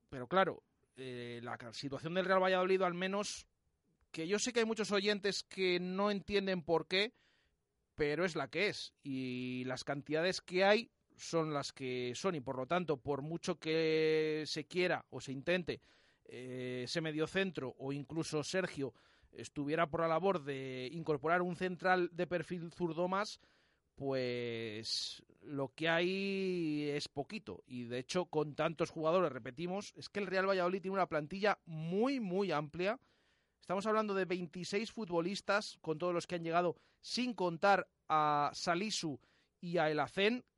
Pero 0.10 0.28
claro, 0.28 0.64
eh, 0.98 1.40
la 1.44 1.58
situación 1.74 2.14
del 2.14 2.26
Real 2.26 2.44
Valladolid 2.44 2.82
al 2.82 2.94
menos, 2.94 3.48
que 4.12 4.28
yo 4.28 4.40
sé 4.40 4.54
que 4.54 4.60
hay 4.60 4.66
muchos 4.66 4.92
oyentes 4.92 5.44
que 5.44 5.80
no 5.80 6.12
entienden 6.12 6.62
por 6.62 6.88
qué, 6.88 7.14
pero 7.96 8.26
es 8.26 8.36
la 8.36 8.48
que 8.48 8.70
es. 8.70 8.94
Y 9.04 9.64
las 9.66 9.84
cantidades 9.84 10.42
que 10.42 10.64
hay 10.64 10.92
son 11.20 11.54
las 11.54 11.74
que 11.74 12.14
son 12.16 12.36
y 12.36 12.42
por 12.42 12.58
lo 12.58 12.66
tanto, 12.66 12.98
por 12.98 13.22
mucho 13.22 13.60
que 13.60 14.44
se 14.46 14.66
quiera 14.66 15.06
o 15.10 15.22
se 15.22 15.32
intente 15.32 15.82
eh, 16.26 16.82
ese 16.86 17.02
mediocentro 17.02 17.76
o 17.80 17.92
incluso 17.92 18.44
Sergio 18.44 18.94
estuviera 19.32 19.90
por 19.90 20.02
la 20.02 20.08
labor 20.08 20.44
de 20.44 20.90
incorporar 20.92 21.42
un 21.42 21.56
central 21.56 22.10
de 22.14 22.28
perfil 22.28 22.72
zurdo 22.72 23.08
más, 23.08 23.40
pues 23.96 25.24
lo 25.42 25.74
que 25.74 25.90
hay 25.90 26.90
es 26.90 27.08
poquito. 27.08 27.64
Y 27.68 27.84
de 27.84 28.00
hecho, 28.00 28.26
con 28.26 28.56
tantos 28.56 28.90
jugadores, 28.90 29.32
repetimos, 29.32 29.94
es 29.96 30.10
que 30.10 30.20
el 30.20 30.28
Real 30.28 30.48
Valladolid 30.48 30.82
tiene 30.82 30.96
una 30.96 31.10
plantilla 31.10 31.60
muy, 31.66 32.20
muy 32.20 32.52
amplia. 32.52 33.00
Estamos 33.60 33.86
hablando 33.86 34.14
de 34.14 34.26
26 34.26 34.92
futbolistas, 34.92 35.78
con 35.82 35.98
todos 35.98 36.14
los 36.14 36.28
que 36.28 36.36
han 36.36 36.44
llegado, 36.44 36.76
sin 37.02 37.34
contar 37.34 37.88
a 38.08 38.52
Salisu 38.54 39.20
y 39.62 39.78
a 39.78 39.90
El 39.90 40.02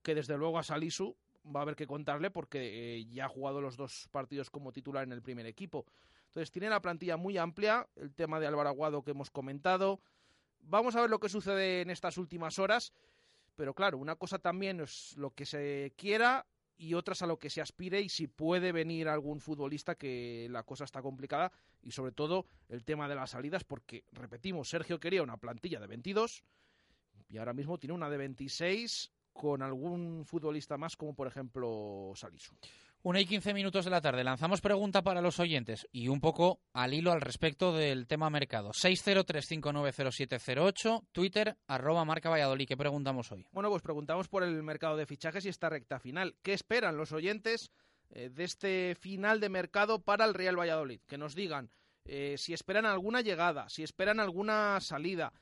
que 0.02 0.16
desde 0.16 0.38
luego 0.38 0.60
a 0.60 0.64
Salisu 0.64 1.16
va 1.46 1.62
a 1.62 1.64
haber 1.64 1.76
que 1.76 1.88
contarle 1.88 2.32
porque 2.32 2.98
eh, 2.98 3.06
ya 3.06 3.26
ha 3.26 3.30
jugado 3.30 3.62
los 3.62 3.78
dos 3.78 4.08
partidos 4.12 4.50
como 4.50 4.72
titular 4.72 5.04
en 5.04 5.12
el 5.12 5.22
primer 5.22 5.46
equipo. 5.46 5.86
Entonces 6.28 6.52
tiene 6.52 6.70
la 6.70 6.82
plantilla 6.82 7.18
muy 7.18 7.38
amplia, 7.38 7.88
el 7.96 8.14
tema 8.14 8.40
de 8.40 8.48
Álvaro 8.48 8.70
Aguado 8.70 9.04
que 9.04 9.12
hemos 9.12 9.32
comentado. 9.32 10.00
Vamos 10.62 10.96
a 10.96 11.02
ver 11.02 11.10
lo 11.10 11.20
que 11.20 11.30
sucede 11.30 11.82
en 11.82 11.90
estas 11.90 12.18
últimas 12.18 12.60
horas, 12.60 12.94
pero 13.56 13.74
claro, 13.74 13.98
una 13.98 14.16
cosa 14.16 14.40
también 14.40 14.80
es 14.80 15.18
lo 15.18 15.32
que 15.32 15.46
se 15.46 15.94
quiera 15.98 16.46
y 16.78 16.94
otras 16.94 17.22
a 17.22 17.28
lo 17.28 17.38
que 17.38 17.50
se 17.50 17.62
aspire 17.62 18.02
y 18.02 18.10
si 18.10 18.28
puede 18.28 18.72
venir 18.72 19.08
algún 19.08 19.40
futbolista 19.40 19.96
que 19.96 20.48
la 20.50 20.64
cosa 20.64 20.84
está 20.84 21.02
complicada 21.02 21.52
y 21.84 21.92
sobre 21.92 22.12
todo 22.12 22.46
el 22.70 22.84
tema 22.84 23.08
de 23.08 23.16
las 23.16 23.32
salidas 23.32 23.64
porque, 23.64 24.06
repetimos, 24.12 24.70
Sergio 24.70 25.00
quería 25.00 25.22
una 25.22 25.38
plantilla 25.38 25.80
de 25.80 25.88
22 25.88 26.44
y 27.32 27.38
ahora 27.38 27.54
mismo 27.54 27.78
tiene 27.78 27.94
una 27.94 28.10
de 28.10 28.18
26 28.18 29.12
con 29.32 29.62
algún 29.62 30.26
futbolista 30.26 30.78
más, 30.78 30.98
como 30.98 31.16
por 31.16 31.28
ejemplo 31.28 32.12
Salisu. 32.16 32.56
Una 33.04 33.20
y 33.20 33.26
quince 33.26 33.56
minutos 33.56 33.86
de 33.86 33.92
la 33.92 34.02
tarde. 34.02 34.24
Lanzamos 34.24 34.62
pregunta 34.62 35.02
para 35.02 35.22
los 35.22 35.40
oyentes 35.40 35.88
y 35.92 36.10
un 36.10 36.22
poco 36.22 36.62
al 36.74 36.94
hilo 36.94 37.12
al 37.12 37.22
respecto 37.22 37.74
del 37.74 38.06
tema 38.06 38.30
mercado. 38.30 38.74
603590708, 38.74 41.08
Twitter, 41.12 41.58
arroba 41.66 42.06
marca 42.06 42.30
Valladolid. 42.30 42.68
¿Qué 42.68 42.78
preguntamos 42.78 43.32
hoy? 43.32 43.48
Bueno, 43.52 43.72
pues 43.72 43.82
preguntamos 43.82 44.28
por 44.28 44.44
el 44.44 44.62
mercado 44.62 44.98
de 44.98 45.08
fichajes 45.08 45.44
y 45.46 45.50
esta 45.50 45.70
recta 45.70 46.00
final. 46.00 46.36
¿Qué 46.44 46.54
esperan 46.54 46.96
los 46.96 47.12
oyentes 47.12 47.72
eh, 48.12 48.30
de 48.30 48.44
este 48.44 48.96
final 49.00 49.40
de 49.40 49.50
mercado 49.50 50.04
para 50.04 50.26
el 50.26 50.36
Real 50.36 50.60
Valladolid? 50.60 51.02
Que 51.08 51.18
nos 51.18 51.34
digan 51.34 51.72
eh, 52.06 52.36
si 52.38 52.54
esperan 52.54 52.86
alguna 52.86 53.22
llegada, 53.22 53.68
si 53.70 53.82
esperan 53.82 54.20
alguna 54.20 54.80
salida, 54.80 55.34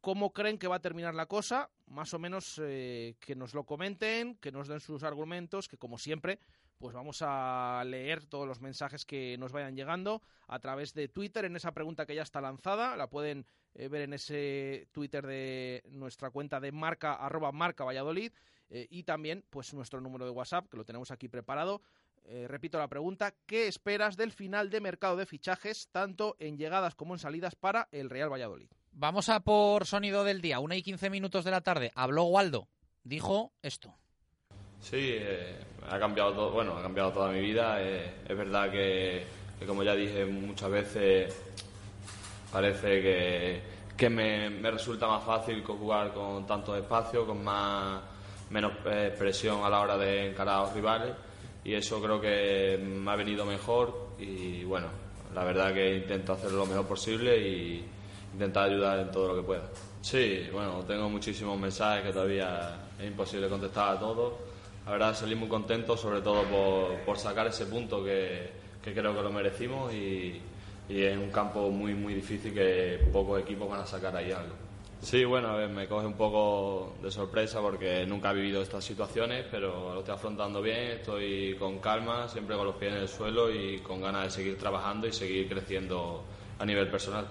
cómo 0.00 0.32
creen 0.32 0.58
que 0.58 0.68
va 0.68 0.76
a 0.76 0.80
terminar 0.80 1.14
la 1.14 1.26
cosa, 1.26 1.70
más 1.86 2.12
o 2.14 2.18
menos 2.18 2.60
eh, 2.62 3.16
que 3.20 3.34
nos 3.34 3.54
lo 3.54 3.64
comenten, 3.64 4.36
que 4.36 4.52
nos 4.52 4.68
den 4.68 4.80
sus 4.80 5.02
argumentos, 5.02 5.68
que 5.68 5.78
como 5.78 5.98
siempre 5.98 6.38
pues 6.78 6.94
vamos 6.94 7.22
a 7.22 7.82
leer 7.84 8.26
todos 8.26 8.46
los 8.46 8.60
mensajes 8.60 9.04
que 9.04 9.36
nos 9.38 9.52
vayan 9.52 9.74
llegando 9.74 10.22
a 10.46 10.60
través 10.60 10.94
de 10.94 11.08
Twitter 11.08 11.44
en 11.44 11.56
esa 11.56 11.72
pregunta 11.72 12.06
que 12.06 12.14
ya 12.14 12.22
está 12.22 12.40
lanzada. 12.40 12.96
La 12.96 13.10
pueden 13.10 13.46
eh, 13.74 13.88
ver 13.88 14.02
en 14.02 14.12
ese 14.12 14.88
Twitter 14.92 15.26
de 15.26 15.82
nuestra 15.90 16.30
cuenta 16.30 16.60
de 16.60 16.72
marca, 16.72 17.14
arroba 17.14 17.52
marca 17.52 17.84
Valladolid. 17.84 18.32
eh, 18.70 18.86
y 18.90 19.02
también, 19.02 19.44
pues 19.50 19.74
nuestro 19.74 20.00
número 20.00 20.24
de 20.24 20.30
WhatsApp, 20.30 20.68
que 20.68 20.76
lo 20.76 20.84
tenemos 20.84 21.10
aquí 21.10 21.28
preparado. 21.28 21.82
Eh, 22.24 22.46
repito 22.46 22.78
la 22.78 22.88
pregunta, 22.88 23.34
¿qué 23.46 23.66
esperas 23.66 24.16
del 24.16 24.32
final 24.32 24.68
de 24.70 24.80
mercado 24.80 25.16
de 25.16 25.26
fichajes, 25.26 25.88
tanto 25.90 26.36
en 26.38 26.58
llegadas 26.58 26.94
como 26.94 27.14
en 27.14 27.18
salidas 27.18 27.56
para 27.56 27.88
el 27.90 28.10
Real 28.10 28.30
Valladolid? 28.30 28.70
Vamos 28.92 29.28
a 29.28 29.40
por 29.40 29.86
sonido 29.86 30.24
del 30.24 30.40
día. 30.40 30.58
Una 30.60 30.76
y 30.76 30.82
quince 30.82 31.10
minutos 31.10 31.44
de 31.44 31.50
la 31.50 31.60
tarde. 31.60 31.92
Habló 31.94 32.24
Waldo. 32.24 32.68
Dijo 33.04 33.52
esto. 33.62 33.94
Sí, 34.80 35.14
eh, 35.18 35.56
ha 35.90 35.98
cambiado 35.98 36.50
bueno, 36.50 36.76
ha 36.76 36.82
cambiado 36.82 37.12
toda 37.12 37.30
mi 37.30 37.40
vida. 37.40 37.82
eh, 37.82 38.22
es 38.28 38.36
verdad 38.36 38.70
que, 38.70 39.26
como 39.66 39.82
ya 39.82 39.94
dije 39.94 40.24
muchas 40.24 40.70
veces, 40.70 41.34
parece 42.52 43.62
que, 43.96 44.10
me, 44.10 44.48
resulta 44.70 45.06
más 45.06 45.24
fácil 45.24 45.62
jugar 45.64 46.12
con 46.12 46.46
tantos 46.46 46.78
espacios, 46.78 47.26
con 47.26 47.42
más 47.42 48.00
menos 48.50 48.72
eh, 48.86 49.14
presión 49.18 49.64
a 49.64 49.68
la 49.68 49.80
hora 49.80 49.98
de 49.98 50.30
encarar 50.30 50.56
a 50.56 50.62
los 50.62 50.72
rivales 50.72 51.14
y 51.64 51.74
eso 51.74 52.00
creo 52.00 52.20
que 52.20 52.78
me 52.82 53.10
ha 53.10 53.16
venido 53.16 53.44
mejor 53.44 54.14
y 54.18 54.64
bueno, 54.64 54.88
la 55.34 55.44
verdad 55.44 55.74
que 55.74 55.96
intento 55.96 56.32
hacer 56.32 56.52
lo 56.52 56.64
mejor 56.64 56.86
posible 56.86 57.36
y 57.36 57.84
intentar 58.38 58.70
ayudar 58.70 59.00
en 59.00 59.10
todo 59.10 59.28
lo 59.28 59.36
que 59.36 59.42
pueda. 59.42 59.62
Sí, 60.00 60.46
bueno, 60.52 60.84
tengo 60.86 61.10
muchísimos 61.10 61.58
mensajes 61.58 62.04
que 62.04 62.12
todavía 62.12 62.76
es 62.98 63.06
imposible 63.06 63.48
contestar 63.48 63.96
a 63.96 63.98
todos. 63.98 64.34
La 64.86 64.92
verdad 64.92 65.14
salí 65.14 65.34
muy 65.34 65.48
contento, 65.48 65.96
sobre 65.96 66.20
todo 66.20 66.44
por, 66.44 67.00
por 67.04 67.18
sacar 67.18 67.48
ese 67.48 67.66
punto 67.66 68.02
que, 68.04 68.48
que 68.82 68.94
creo 68.94 69.14
que 69.14 69.22
lo 69.22 69.32
merecimos 69.32 69.92
y, 69.92 70.40
y 70.88 71.02
es 71.02 71.18
un 71.18 71.30
campo 71.30 71.68
muy 71.68 71.94
muy 71.94 72.14
difícil 72.14 72.54
que 72.54 73.08
pocos 73.12 73.42
equipos 73.42 73.68
van 73.68 73.80
a 73.80 73.86
sacar 73.86 74.16
ahí 74.16 74.30
algo. 74.30 74.54
Sí, 75.00 75.24
bueno, 75.24 75.48
a 75.48 75.56
ver, 75.56 75.68
me 75.68 75.86
coge 75.86 76.06
un 76.06 76.14
poco 76.14 76.94
de 77.02 77.10
sorpresa 77.10 77.60
porque 77.60 78.06
nunca 78.06 78.30
he 78.30 78.34
vivido 78.34 78.62
estas 78.62 78.84
situaciones, 78.84 79.44
pero 79.50 79.94
lo 79.94 80.00
estoy 80.00 80.14
afrontando 80.14 80.62
bien, 80.62 80.98
estoy 80.98 81.56
con 81.58 81.78
calma, 81.78 82.28
siempre 82.28 82.56
con 82.56 82.66
los 82.66 82.76
pies 82.76 82.92
en 82.92 82.98
el 82.98 83.08
suelo 83.08 83.52
y 83.52 83.78
con 83.78 84.00
ganas 84.00 84.24
de 84.24 84.30
seguir 84.30 84.58
trabajando 84.58 85.06
y 85.06 85.12
seguir 85.12 85.48
creciendo 85.48 86.22
a 86.58 86.64
nivel 86.64 86.88
personal. 86.88 87.26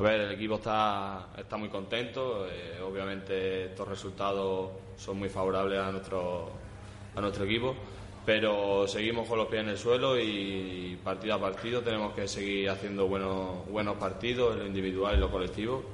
A 0.00 0.02
ver, 0.02 0.20
el 0.22 0.32
equipo 0.32 0.54
está, 0.54 1.26
está 1.36 1.58
muy 1.58 1.68
contento, 1.68 2.46
eh, 2.50 2.80
obviamente 2.80 3.66
estos 3.66 3.86
resultados 3.86 4.70
son 4.96 5.18
muy 5.18 5.28
favorables 5.28 5.78
a 5.78 5.92
nuestro, 5.92 6.48
a 7.14 7.20
nuestro 7.20 7.44
equipo, 7.44 7.74
pero 8.24 8.88
seguimos 8.88 9.28
con 9.28 9.36
los 9.36 9.48
pies 9.48 9.60
en 9.60 9.68
el 9.68 9.76
suelo 9.76 10.18
y 10.18 10.98
partido 11.04 11.34
a 11.34 11.38
partido 11.38 11.82
tenemos 11.82 12.14
que 12.14 12.26
seguir 12.26 12.70
haciendo 12.70 13.08
buenos, 13.08 13.68
buenos 13.68 13.98
partidos 13.98 14.54
en 14.54 14.60
lo 14.60 14.66
individual 14.68 15.18
y 15.18 15.20
lo 15.20 15.30
colectivo 15.30 15.84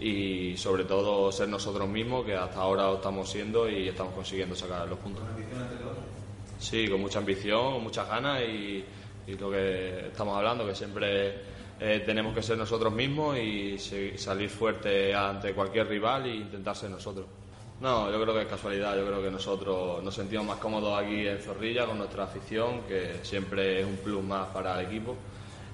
y 0.00 0.56
sobre 0.56 0.82
todo 0.82 1.30
ser 1.30 1.48
nosotros 1.48 1.88
mismos, 1.88 2.26
que 2.26 2.34
hasta 2.34 2.58
ahora 2.58 2.88
lo 2.88 2.96
estamos 2.96 3.30
siendo 3.30 3.70
y 3.70 3.86
estamos 3.86 4.12
consiguiendo 4.12 4.56
sacar 4.56 4.88
los 4.88 4.98
puntos. 4.98 5.22
Sí, 6.58 6.88
con 6.88 7.00
mucha 7.00 7.20
ambición, 7.20 7.74
con 7.74 7.84
muchas 7.84 8.08
ganas 8.08 8.42
y, 8.42 8.84
y 9.28 9.34
lo 9.38 9.52
que 9.52 10.08
estamos 10.08 10.36
hablando, 10.36 10.66
que 10.66 10.74
siempre 10.74 11.51
eh, 11.82 12.02
tenemos 12.06 12.32
que 12.34 12.42
ser 12.42 12.56
nosotros 12.56 12.92
mismos 12.92 13.36
y 13.38 13.76
salir 14.16 14.48
fuerte 14.48 15.12
ante 15.14 15.52
cualquier 15.52 15.88
rival 15.88 16.26
e 16.26 16.36
intentar 16.36 16.76
ser 16.76 16.90
nosotros. 16.90 17.26
No, 17.80 18.08
yo 18.12 18.22
creo 18.22 18.34
que 18.34 18.42
es 18.42 18.46
casualidad, 18.46 18.96
yo 18.96 19.04
creo 19.04 19.20
que 19.20 19.30
nosotros 19.30 20.02
nos 20.04 20.14
sentimos 20.14 20.46
más 20.46 20.58
cómodos 20.58 20.96
aquí 21.02 21.26
en 21.26 21.38
Zorrilla 21.38 21.84
con 21.84 21.98
nuestra 21.98 22.22
afición, 22.24 22.82
que 22.86 23.16
siempre 23.22 23.80
es 23.80 23.86
un 23.86 23.96
plus 23.96 24.22
más 24.22 24.46
para 24.48 24.78
el 24.80 24.86
equipo 24.86 25.16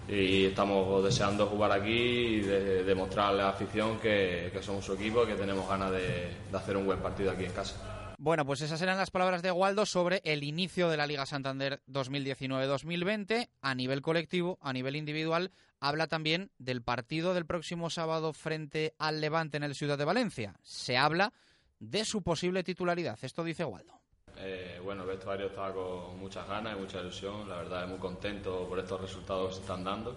y 0.08 0.46
estamos 0.46 1.04
deseando 1.04 1.44
jugar 1.44 1.70
aquí 1.72 1.90
y 1.92 2.40
de- 2.40 2.82
demostrarle 2.84 3.42
a 3.42 3.44
la 3.44 3.50
afición 3.50 3.98
que, 3.98 4.48
que 4.50 4.62
somos 4.62 4.82
su 4.86 4.94
equipo 4.94 5.24
y 5.24 5.26
que 5.26 5.34
tenemos 5.34 5.68
ganas 5.68 5.90
de, 5.90 6.30
de 6.50 6.56
hacer 6.56 6.78
un 6.78 6.86
buen 6.86 6.98
partido 7.00 7.30
aquí 7.30 7.44
en 7.44 7.52
casa. 7.52 7.97
Bueno, 8.20 8.44
pues 8.44 8.61
esas 8.62 8.83
eran 8.83 8.98
las 8.98 9.12
palabras 9.12 9.42
de 9.42 9.52
Waldo 9.52 9.87
sobre 9.87 10.20
el 10.24 10.42
inicio 10.42 10.88
de 10.88 10.96
la 10.96 11.07
Liga 11.07 11.24
Santander 11.24 11.81
2019-2020 11.87 13.48
a 13.62 13.74
nivel 13.76 14.02
colectivo, 14.02 14.59
a 14.61 14.72
nivel 14.72 14.96
individual. 14.96 15.52
Habla 15.78 16.09
también 16.09 16.50
del 16.59 16.83
partido 16.83 17.33
del 17.33 17.46
próximo 17.46 17.90
sábado 17.90 18.33
frente 18.33 18.92
al 18.98 19.20
Levante 19.20 19.57
en 19.57 19.62
el 19.62 19.76
Ciudad 19.76 19.96
de 19.96 20.04
Valencia. 20.04 20.57
Se 20.64 20.96
habla 20.96 21.33
de 21.78 22.04
su 22.04 22.22
posible 22.22 22.64
titularidad. 22.64 23.16
Esto 23.22 23.44
dice 23.44 23.64
Waldo. 23.64 24.00
Eh, 24.37 24.81
bueno, 24.83 25.02
el 25.02 25.11
vestuario 25.11 25.46
está 25.46 25.72
con 25.72 26.18
muchas 26.18 26.48
ganas 26.48 26.76
y 26.76 26.81
mucha 26.81 27.00
ilusión. 27.00 27.48
La 27.48 27.59
verdad, 27.59 27.85
es 27.85 27.88
muy 27.88 27.98
contento 27.98 28.66
por 28.68 28.81
estos 28.81 29.00
resultados 29.00 29.50
que 29.50 29.54
se 29.54 29.61
están 29.61 29.85
dando. 29.85 30.16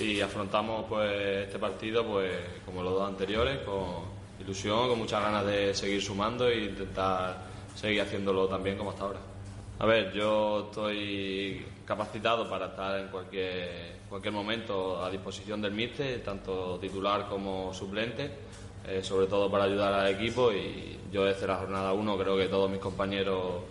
Y 0.00 0.18
afrontamos 0.22 0.86
pues 0.88 1.46
este 1.46 1.58
partido 1.58 2.06
pues 2.06 2.38
como 2.64 2.82
los 2.82 2.94
dos 2.94 3.06
anteriores, 3.06 3.58
con 3.66 4.23
ilusión, 4.40 4.88
con 4.88 4.98
muchas 4.98 5.22
ganas 5.22 5.46
de 5.46 5.74
seguir 5.74 6.02
sumando 6.02 6.48
e 6.48 6.64
intentar 6.64 7.36
seguir 7.74 8.02
haciéndolo 8.02 8.46
también 8.46 8.76
como 8.76 8.90
hasta 8.90 9.04
ahora. 9.04 9.20
A 9.78 9.86
ver, 9.86 10.12
yo 10.12 10.66
estoy 10.66 11.66
capacitado 11.84 12.48
para 12.48 12.66
estar 12.66 13.00
en 13.00 13.08
cualquier, 13.08 13.96
cualquier 14.08 14.32
momento 14.32 15.02
a 15.04 15.10
disposición 15.10 15.60
del 15.60 15.72
míster, 15.72 16.22
tanto 16.22 16.78
titular 16.78 17.26
como 17.28 17.74
suplente, 17.74 18.30
eh, 18.86 19.02
sobre 19.02 19.26
todo 19.26 19.50
para 19.50 19.64
ayudar 19.64 19.92
al 19.92 20.08
equipo 20.08 20.52
y 20.52 20.98
yo 21.10 21.24
desde 21.24 21.46
la 21.46 21.56
jornada 21.56 21.92
1 21.92 22.18
creo 22.18 22.36
que 22.36 22.46
todos 22.48 22.70
mis 22.70 22.80
compañeros 22.80 23.62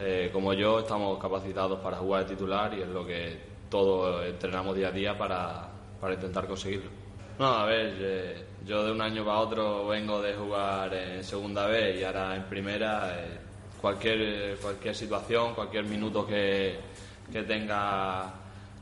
eh, 0.00 0.30
como 0.32 0.52
yo 0.54 0.80
estamos 0.80 1.18
capacitados 1.18 1.78
para 1.80 1.98
jugar 1.98 2.24
de 2.24 2.34
titular 2.34 2.72
y 2.74 2.82
es 2.82 2.88
lo 2.88 3.06
que 3.06 3.36
todos 3.68 4.24
entrenamos 4.26 4.76
día 4.76 4.88
a 4.88 4.92
día 4.92 5.18
para, 5.18 5.68
para 6.00 6.14
intentar 6.14 6.46
conseguirlo. 6.46 6.90
No, 7.38 7.46
a 7.46 7.66
ver, 7.66 7.94
eh, 7.98 8.44
yo 8.64 8.84
de 8.84 8.92
un 8.92 9.00
año 9.00 9.24
para 9.24 9.38
otro 9.38 9.88
vengo 9.88 10.20
de 10.22 10.34
jugar 10.34 10.92
en 10.94 11.24
segunda 11.24 11.66
vez 11.66 12.00
y 12.00 12.04
ahora 12.04 12.36
en 12.36 12.44
primera. 12.44 13.18
eh, 13.18 13.38
cualquier, 13.82 14.56
cualquier 14.58 14.94
situación, 14.94 15.54
cualquier 15.54 15.84
minuto 15.84 16.24
que, 16.24 16.78
que 17.30 17.42
tenga 17.42 18.32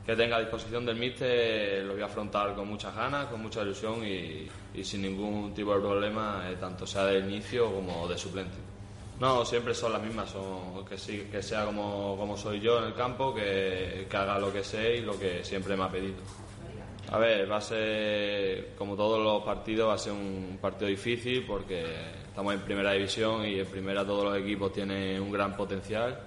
que 0.05 0.15
tenga 0.15 0.37
a 0.37 0.39
disposición 0.39 0.85
del 0.85 0.95
míster 0.95 1.83
lo 1.83 1.93
voy 1.93 2.01
a 2.01 2.05
afrontar 2.05 2.55
con 2.55 2.67
muchas 2.67 2.95
ganas, 2.95 3.27
con 3.27 3.41
mucha 3.41 3.61
ilusión 3.61 4.03
y, 4.05 4.47
y 4.73 4.83
sin 4.83 5.01
ningún 5.03 5.53
tipo 5.53 5.75
de 5.75 5.81
problema, 5.81 6.43
eh, 6.49 6.55
tanto 6.59 6.87
sea 6.87 7.05
de 7.05 7.19
inicio 7.19 7.71
como 7.71 8.07
de 8.07 8.17
suplente. 8.17 8.57
No, 9.19 9.45
siempre 9.45 9.75
son 9.75 9.93
las 9.93 10.01
mismas, 10.01 10.31
son 10.31 10.83
que, 10.85 10.97
sí, 10.97 11.27
que 11.31 11.43
sea 11.43 11.65
como, 11.65 12.15
como 12.17 12.35
soy 12.35 12.59
yo 12.59 12.79
en 12.79 12.85
el 12.85 12.95
campo, 12.95 13.33
que, 13.33 14.07
que 14.09 14.17
haga 14.17 14.39
lo 14.39 14.51
que 14.51 14.63
sé 14.63 14.97
y 14.97 15.01
lo 15.01 15.17
que 15.19 15.43
siempre 15.43 15.75
me 15.77 15.83
ha 15.83 15.89
pedido. 15.89 16.17
A 17.09 17.17
ver, 17.17 17.51
va 17.51 17.57
a 17.57 17.61
ser, 17.61 18.73
como 18.77 18.95
todos 18.95 19.21
los 19.21 19.43
partidos, 19.43 19.89
va 19.89 19.95
a 19.95 19.97
ser 19.97 20.13
un 20.13 20.59
partido 20.61 20.87
difícil 20.87 21.45
porque 21.45 21.83
estamos 22.27 22.53
en 22.53 22.61
primera 22.61 22.93
división 22.93 23.45
y 23.45 23.59
en 23.59 23.67
primera 23.67 24.05
todos 24.05 24.23
los 24.23 24.37
equipos 24.37 24.71
tienen 24.71 25.21
un 25.21 25.31
gran 25.31 25.55
potencial. 25.57 26.17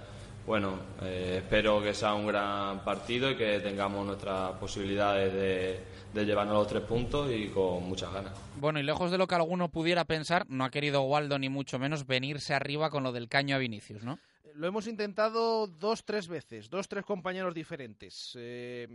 Bueno, 0.45 0.77
eh, 1.01 1.37
espero 1.39 1.81
que 1.81 1.93
sea 1.95 2.13
un 2.13 2.27
gran 2.27 2.83
partido 2.83 3.31
y 3.31 3.35
que 3.35 3.59
tengamos 3.61 4.05
nuestras 4.05 4.51
posibilidades 4.59 5.33
de, 5.33 5.79
de 6.13 6.25
llevarnos 6.25 6.55
los 6.55 6.67
tres 6.67 6.83
puntos 6.83 7.31
y 7.31 7.47
con 7.47 7.83
muchas 7.83 8.13
ganas. 8.13 8.33
Bueno, 8.57 8.79
y 8.79 8.83
lejos 8.83 9.09
de 9.09 9.17
lo 9.17 9.25
que 9.25 9.33
alguno 9.33 9.69
pudiera 9.69 10.05
pensar, 10.05 10.45
no 10.47 10.63
ha 10.63 10.69
querido 10.69 11.01
Waldo 11.01 11.39
ni 11.39 11.49
mucho 11.49 11.79
menos 11.79 12.05
venirse 12.05 12.53
arriba 12.53 12.91
con 12.91 13.01
lo 13.01 13.11
del 13.11 13.27
caño 13.27 13.55
a 13.55 13.59
Vinicius, 13.59 14.03
¿no? 14.03 14.19
Lo 14.53 14.67
hemos 14.67 14.85
intentado 14.87 15.65
dos, 15.65 16.05
tres 16.05 16.27
veces, 16.27 16.69
dos, 16.69 16.87
tres 16.87 17.03
compañeros 17.03 17.55
diferentes. 17.55 18.37
Eh, 18.39 18.87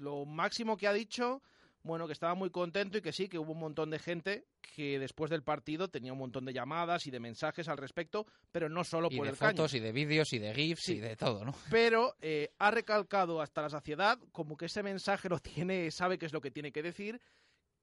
lo 0.00 0.24
máximo 0.24 0.76
que 0.76 0.86
ha 0.88 0.92
dicho, 0.92 1.42
bueno, 1.82 2.06
que 2.06 2.12
estaba 2.12 2.34
muy 2.34 2.50
contento 2.50 2.98
y 2.98 3.02
que 3.02 3.12
sí, 3.12 3.28
que 3.28 3.38
hubo 3.38 3.52
un 3.52 3.60
montón 3.60 3.90
de 3.90 3.98
gente 3.98 4.44
que 4.74 4.98
después 4.98 5.30
del 5.30 5.42
partido 5.42 5.88
tenía 5.88 6.12
un 6.12 6.18
montón 6.18 6.44
de 6.44 6.52
llamadas 6.52 7.06
y 7.06 7.10
de 7.10 7.20
mensajes 7.20 7.68
al 7.68 7.76
respecto, 7.78 8.26
pero 8.52 8.68
no 8.68 8.84
solo 8.84 9.08
Y 9.10 9.16
por 9.16 9.26
de 9.26 9.32
el 9.32 9.38
caño. 9.38 9.50
fotos, 9.52 9.74
y 9.74 9.80
de 9.80 9.92
vídeos, 9.92 10.32
y 10.32 10.38
de 10.38 10.54
GIFs, 10.54 10.82
Sí. 10.84 10.92
y 10.94 11.00
de 11.00 11.16
todo, 11.16 11.44
¿no? 11.44 11.54
Pero 11.70 12.14
eh, 12.20 12.50
ha 12.58 12.70
recalcado 12.70 13.40
hasta 13.40 13.62
la 13.62 13.70
saciedad, 13.70 14.18
como 14.32 14.56
que 14.56 14.66
ese 14.66 14.82
mensaje 14.82 15.28
lo 15.28 15.38
tiene, 15.38 15.90
sabe 15.90 16.18
qué 16.18 16.26
es 16.26 16.32
lo 16.32 16.40
que 16.40 16.50
tiene 16.50 16.70
que 16.72 16.82
decir, 16.82 17.20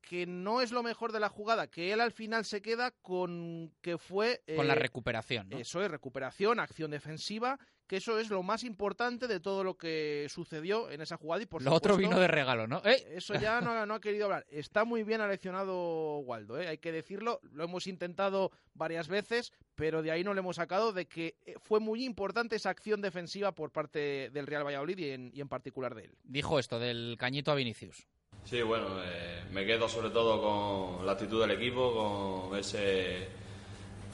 que 0.02 0.26
no 0.26 0.62
es 0.62 0.72
lo 0.72 0.84
mejor 0.84 1.12
de 1.12 1.20
la 1.20 1.28
jugada, 1.30 1.68
que 1.68 1.92
él 1.92 2.00
al 2.00 2.14
final 2.14 2.46
se 2.46 2.62
queda 2.62 2.92
con 3.02 3.74
que 3.82 3.98
fue... 3.98 4.42
Con 4.56 4.68
la 4.68 4.74
eh, 4.74 4.80
recuperación, 4.80 5.50
¿no? 5.50 5.58
Eso 5.58 5.82
es, 5.84 5.92
recuperación, 5.92 6.60
acción 6.60 6.92
defensiva, 6.92 7.60
que 7.88 7.98
eso 7.98 8.20
es 8.20 8.30
lo 8.30 8.44
más 8.44 8.64
importante 8.64 9.28
de 9.28 9.40
todo 9.40 9.64
lo 9.64 9.78
que 9.78 10.28
sucedió 10.30 10.90
en 10.92 11.02
esa 11.02 11.18
jugada 11.18 11.44
y 11.44 11.46
por 11.46 11.64
Lo 11.64 11.74
otro 11.74 11.98
vino 11.98 12.20
de 12.20 12.28
regalo, 12.28 12.68
¿no? 12.68 12.82
¡Eh! 12.84 13.14
Eso 13.16 13.34
ya 13.36 13.62
no, 13.62 13.86
no 13.86 13.94
ha 13.96 14.02
querido 14.02 14.26
hablar. 14.26 14.46
Está 14.50 14.84
muy 14.84 15.04
bien 15.04 15.22
aleccionado 15.22 16.20
Waldo, 16.20 16.60
¿eh? 16.60 16.68
hay 16.68 16.78
que 16.78 16.92
decirlo. 16.92 17.40
Lo 17.54 17.64
hemos 17.64 17.88
intentado 17.88 18.52
varias 18.74 19.08
veces, 19.08 19.54
pero 19.76 20.02
de 20.02 20.12
ahí 20.12 20.24
no 20.24 20.34
le 20.34 20.40
hemos 20.40 20.58
sacado 20.58 20.92
de 20.92 21.08
que 21.08 21.38
eh, 21.46 21.56
fue 21.62 21.80
muy 21.80 22.04
importante 22.04 22.58
esa 22.58 22.70
acción 22.70 23.02
defensiva 23.02 23.54
por 23.54 23.72
parte 23.72 24.30
del 24.30 24.48
Real 24.48 24.66
Valladolid 24.66 24.98
y 24.98 25.10
en, 25.12 25.32
y 25.34 25.42
en 25.42 25.48
particular 25.48 25.96
de 25.96 26.06
él. 26.06 26.18
Dijo 26.24 26.60
esto 26.60 26.80
del 26.80 27.16
cañito 27.18 27.52
a 27.52 27.56
Vinicius. 27.56 28.08
Sí, 28.44 28.62
bueno, 28.62 28.88
eh, 29.04 29.44
me 29.52 29.66
quedo 29.66 29.90
sobre 29.90 30.10
todo 30.10 30.42
con 30.42 31.06
la 31.06 31.14
actitud 31.14 31.42
del 31.42 31.52
equipo, 31.52 32.48
con 32.50 32.58
ese, 32.58 33.28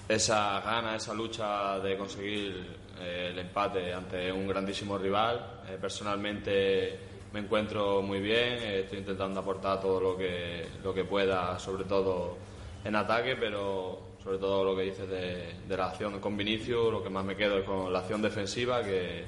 esa 0.07 0.59
gana, 0.61 0.95
esa 0.95 1.13
lucha 1.13 1.79
de 1.79 1.97
conseguir 1.97 2.65
eh, 2.99 3.29
el 3.31 3.39
empate 3.39 3.93
ante 3.93 4.31
un 4.31 4.47
grandísimo 4.47 4.97
rival. 4.97 5.61
Eh, 5.67 5.77
personalmente 5.79 6.99
me 7.31 7.39
encuentro 7.39 8.01
muy 8.01 8.19
bien, 8.19 8.59
eh, 8.61 8.79
estoy 8.81 8.99
intentando 8.99 9.39
aportar 9.39 9.81
todo 9.81 9.99
lo 9.99 10.17
que, 10.17 10.67
lo 10.83 10.93
que 10.93 11.03
pueda, 11.03 11.57
sobre 11.57 11.85
todo 11.85 12.37
en 12.83 12.95
ataque, 12.95 13.35
pero 13.35 14.13
sobre 14.23 14.37
todo 14.37 14.63
lo 14.63 14.75
que 14.75 14.83
dices 14.83 15.09
de, 15.09 15.55
de 15.67 15.77
la 15.77 15.87
acción 15.87 16.19
con 16.19 16.37
Vinicius, 16.37 16.91
lo 16.91 17.03
que 17.03 17.09
más 17.09 17.25
me 17.25 17.35
quedo 17.35 17.57
es 17.57 17.65
con 17.65 17.91
la 17.91 17.99
acción 17.99 18.21
defensiva, 18.21 18.83
que, 18.83 19.25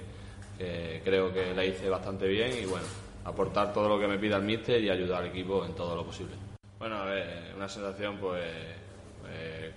que 0.57 1.01
creo 1.03 1.33
que 1.33 1.53
la 1.53 1.65
hice 1.65 1.89
bastante 1.89 2.27
bien 2.27 2.51
y 2.61 2.65
bueno, 2.65 2.85
aportar 3.25 3.73
todo 3.73 3.89
lo 3.89 3.99
que 3.99 4.07
me 4.07 4.17
pida 4.17 4.38
el 4.38 4.43
míster 4.43 4.81
y 4.81 4.89
ayudar 4.89 5.23
al 5.23 5.29
equipo 5.29 5.65
en 5.65 5.73
todo 5.73 5.95
lo 5.95 6.05
posible. 6.05 6.35
Bueno, 6.77 6.97
a 6.97 7.05
ver, 7.05 7.53
una 7.55 7.67
sensación 7.67 8.17
pues 8.17 8.43
eh, 9.29 9.71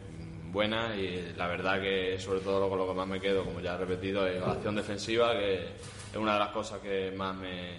buena 0.52 0.96
y 0.96 1.32
la 1.36 1.46
verdad 1.46 1.80
que 1.80 2.18
sobre 2.18 2.40
todo 2.40 2.60
lo 2.60 2.68
con 2.68 2.78
lo 2.78 2.88
que 2.88 2.94
más 2.94 3.08
me 3.08 3.20
quedo, 3.20 3.44
como 3.44 3.60
ya 3.60 3.74
he 3.74 3.78
repetido, 3.78 4.26
es 4.26 4.40
la 4.40 4.52
acción 4.52 4.74
defensiva, 4.74 5.32
que 5.32 5.54
es 5.64 6.16
una 6.16 6.34
de 6.34 6.38
las 6.38 6.50
cosas 6.50 6.80
que 6.80 7.12
más 7.16 7.36
me, 7.36 7.78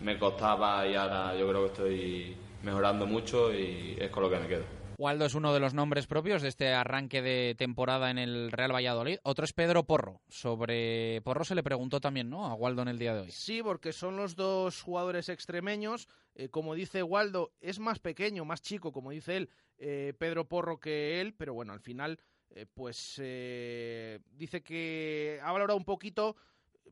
me 0.00 0.18
costaba 0.18 0.86
y 0.86 0.94
ahora 0.94 1.36
yo 1.36 1.48
creo 1.48 1.60
que 1.62 1.72
estoy 1.72 2.36
mejorando 2.62 3.06
mucho 3.06 3.52
y 3.52 3.96
es 4.00 4.10
con 4.10 4.22
lo 4.22 4.30
que 4.30 4.38
me 4.38 4.48
quedo. 4.48 4.64
Waldo 4.98 5.26
es 5.26 5.34
uno 5.34 5.52
de 5.52 5.60
los 5.60 5.74
nombres 5.74 6.06
propios 6.06 6.40
de 6.40 6.48
este 6.48 6.72
arranque 6.72 7.20
de 7.20 7.54
temporada 7.58 8.10
en 8.10 8.16
el 8.16 8.50
Real 8.50 8.74
Valladolid. 8.74 9.18
Otro 9.24 9.44
es 9.44 9.52
Pedro 9.52 9.84
Porro. 9.84 10.22
Sobre 10.30 11.20
Porro 11.22 11.44
se 11.44 11.54
le 11.54 11.62
preguntó 11.62 12.00
también, 12.00 12.30
¿no? 12.30 12.46
A 12.46 12.54
Waldo 12.54 12.80
en 12.80 12.88
el 12.88 12.98
día 12.98 13.14
de 13.14 13.20
hoy. 13.20 13.30
Sí, 13.30 13.62
porque 13.62 13.92
son 13.92 14.16
los 14.16 14.36
dos 14.36 14.80
jugadores 14.80 15.28
extremeños. 15.28 16.08
Eh, 16.34 16.48
como 16.48 16.74
dice 16.74 17.02
Waldo, 17.02 17.52
es 17.60 17.78
más 17.78 17.98
pequeño, 17.98 18.46
más 18.46 18.62
chico, 18.62 18.90
como 18.90 19.10
dice 19.10 19.36
él, 19.36 19.50
eh, 19.78 20.14
Pedro 20.18 20.48
Porro 20.48 20.80
que 20.80 21.20
él, 21.20 21.34
pero 21.34 21.54
bueno, 21.54 21.72
al 21.72 21.80
final, 21.80 22.18
eh, 22.50 22.66
pues 22.66 23.20
eh, 23.22 24.20
dice 24.32 24.62
que 24.62 25.40
ha 25.42 25.52
valorado 25.52 25.76
un 25.76 25.84
poquito 25.84 26.36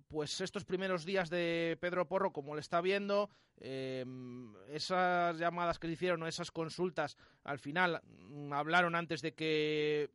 pues 0.09 0.41
estos 0.41 0.65
primeros 0.65 1.05
días 1.05 1.31
de 1.31 1.79
Pedro 1.81 2.07
Porro, 2.07 2.33
como 2.33 2.55
le 2.55 2.61
está 2.61 2.81
viendo, 2.81 3.31
esas 3.57 5.39
llamadas 5.39 5.79
que 5.79 5.87
le 5.87 5.93
hicieron 5.95 6.27
esas 6.27 6.51
consultas, 6.51 7.17
al 7.45 7.59
final 7.59 8.03
mm, 8.05 8.53
hablaron 8.53 8.97
antes 8.97 9.23
de 9.23 9.35
que 9.35 10.11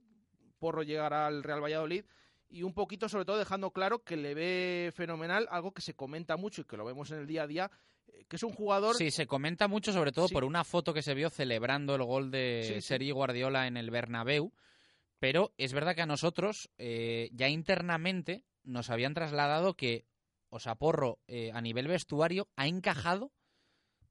Porro 0.60 0.84
llegara 0.84 1.28
al 1.28 1.44
Real 1.44 1.64
Valladolid 1.64 2.06
y 2.50 2.64
un 2.64 2.74
poquito 2.74 3.08
sobre 3.08 3.26
todo 3.26 3.38
dejando 3.38 3.72
claro 3.72 4.04
que 4.04 4.18
le 4.18 4.34
ve 4.34 4.92
fenomenal, 4.94 5.48
algo 5.52 5.72
que 5.72 5.82
se 5.82 5.96
comenta 5.96 6.36
mucho 6.36 6.62
y 6.62 6.66
que 6.66 6.78
lo 6.78 6.86
vemos 6.86 7.12
en 7.12 7.20
el 7.20 7.28
día 7.28 7.44
a 7.44 7.48
día, 7.48 7.72
que 8.28 8.36
es 8.36 8.44
un 8.44 8.52
jugador... 8.52 8.96
Sí, 8.96 9.12
se 9.12 9.28
comenta 9.28 9.68
mucho, 9.68 9.94
sobre 9.94 10.12
todo 10.12 10.28
Sí. 10.28 10.34
por 10.34 10.44
una 10.44 10.64
foto 10.64 10.94
que 10.94 11.02
se 11.02 11.14
vio 11.14 11.30
celebrando 11.30 11.96
el 11.96 12.04
gol 12.04 12.32
de 12.32 12.74
Sí. 12.76 12.82
Sergi 12.82 13.12
Guardiola 13.12 13.68
en 13.68 13.78
el 13.78 13.92
Bernabéu. 13.92 14.52
Pero 15.20 15.54
es 15.58 15.74
verdad 15.74 15.96
que 15.96 16.02
a 16.02 16.06
nosotros, 16.06 16.70
eh, 16.78 17.30
ya 17.34 17.50
internamente, 17.50 18.46
nos 18.64 18.90
habían 18.90 19.14
trasladado 19.14 19.76
que 19.76 20.06
Osaporro, 20.50 21.20
eh, 21.28 21.52
a 21.54 21.62
nivel 21.62 21.88
vestuario, 21.88 22.48
ha 22.56 22.68
encajado 22.68 23.32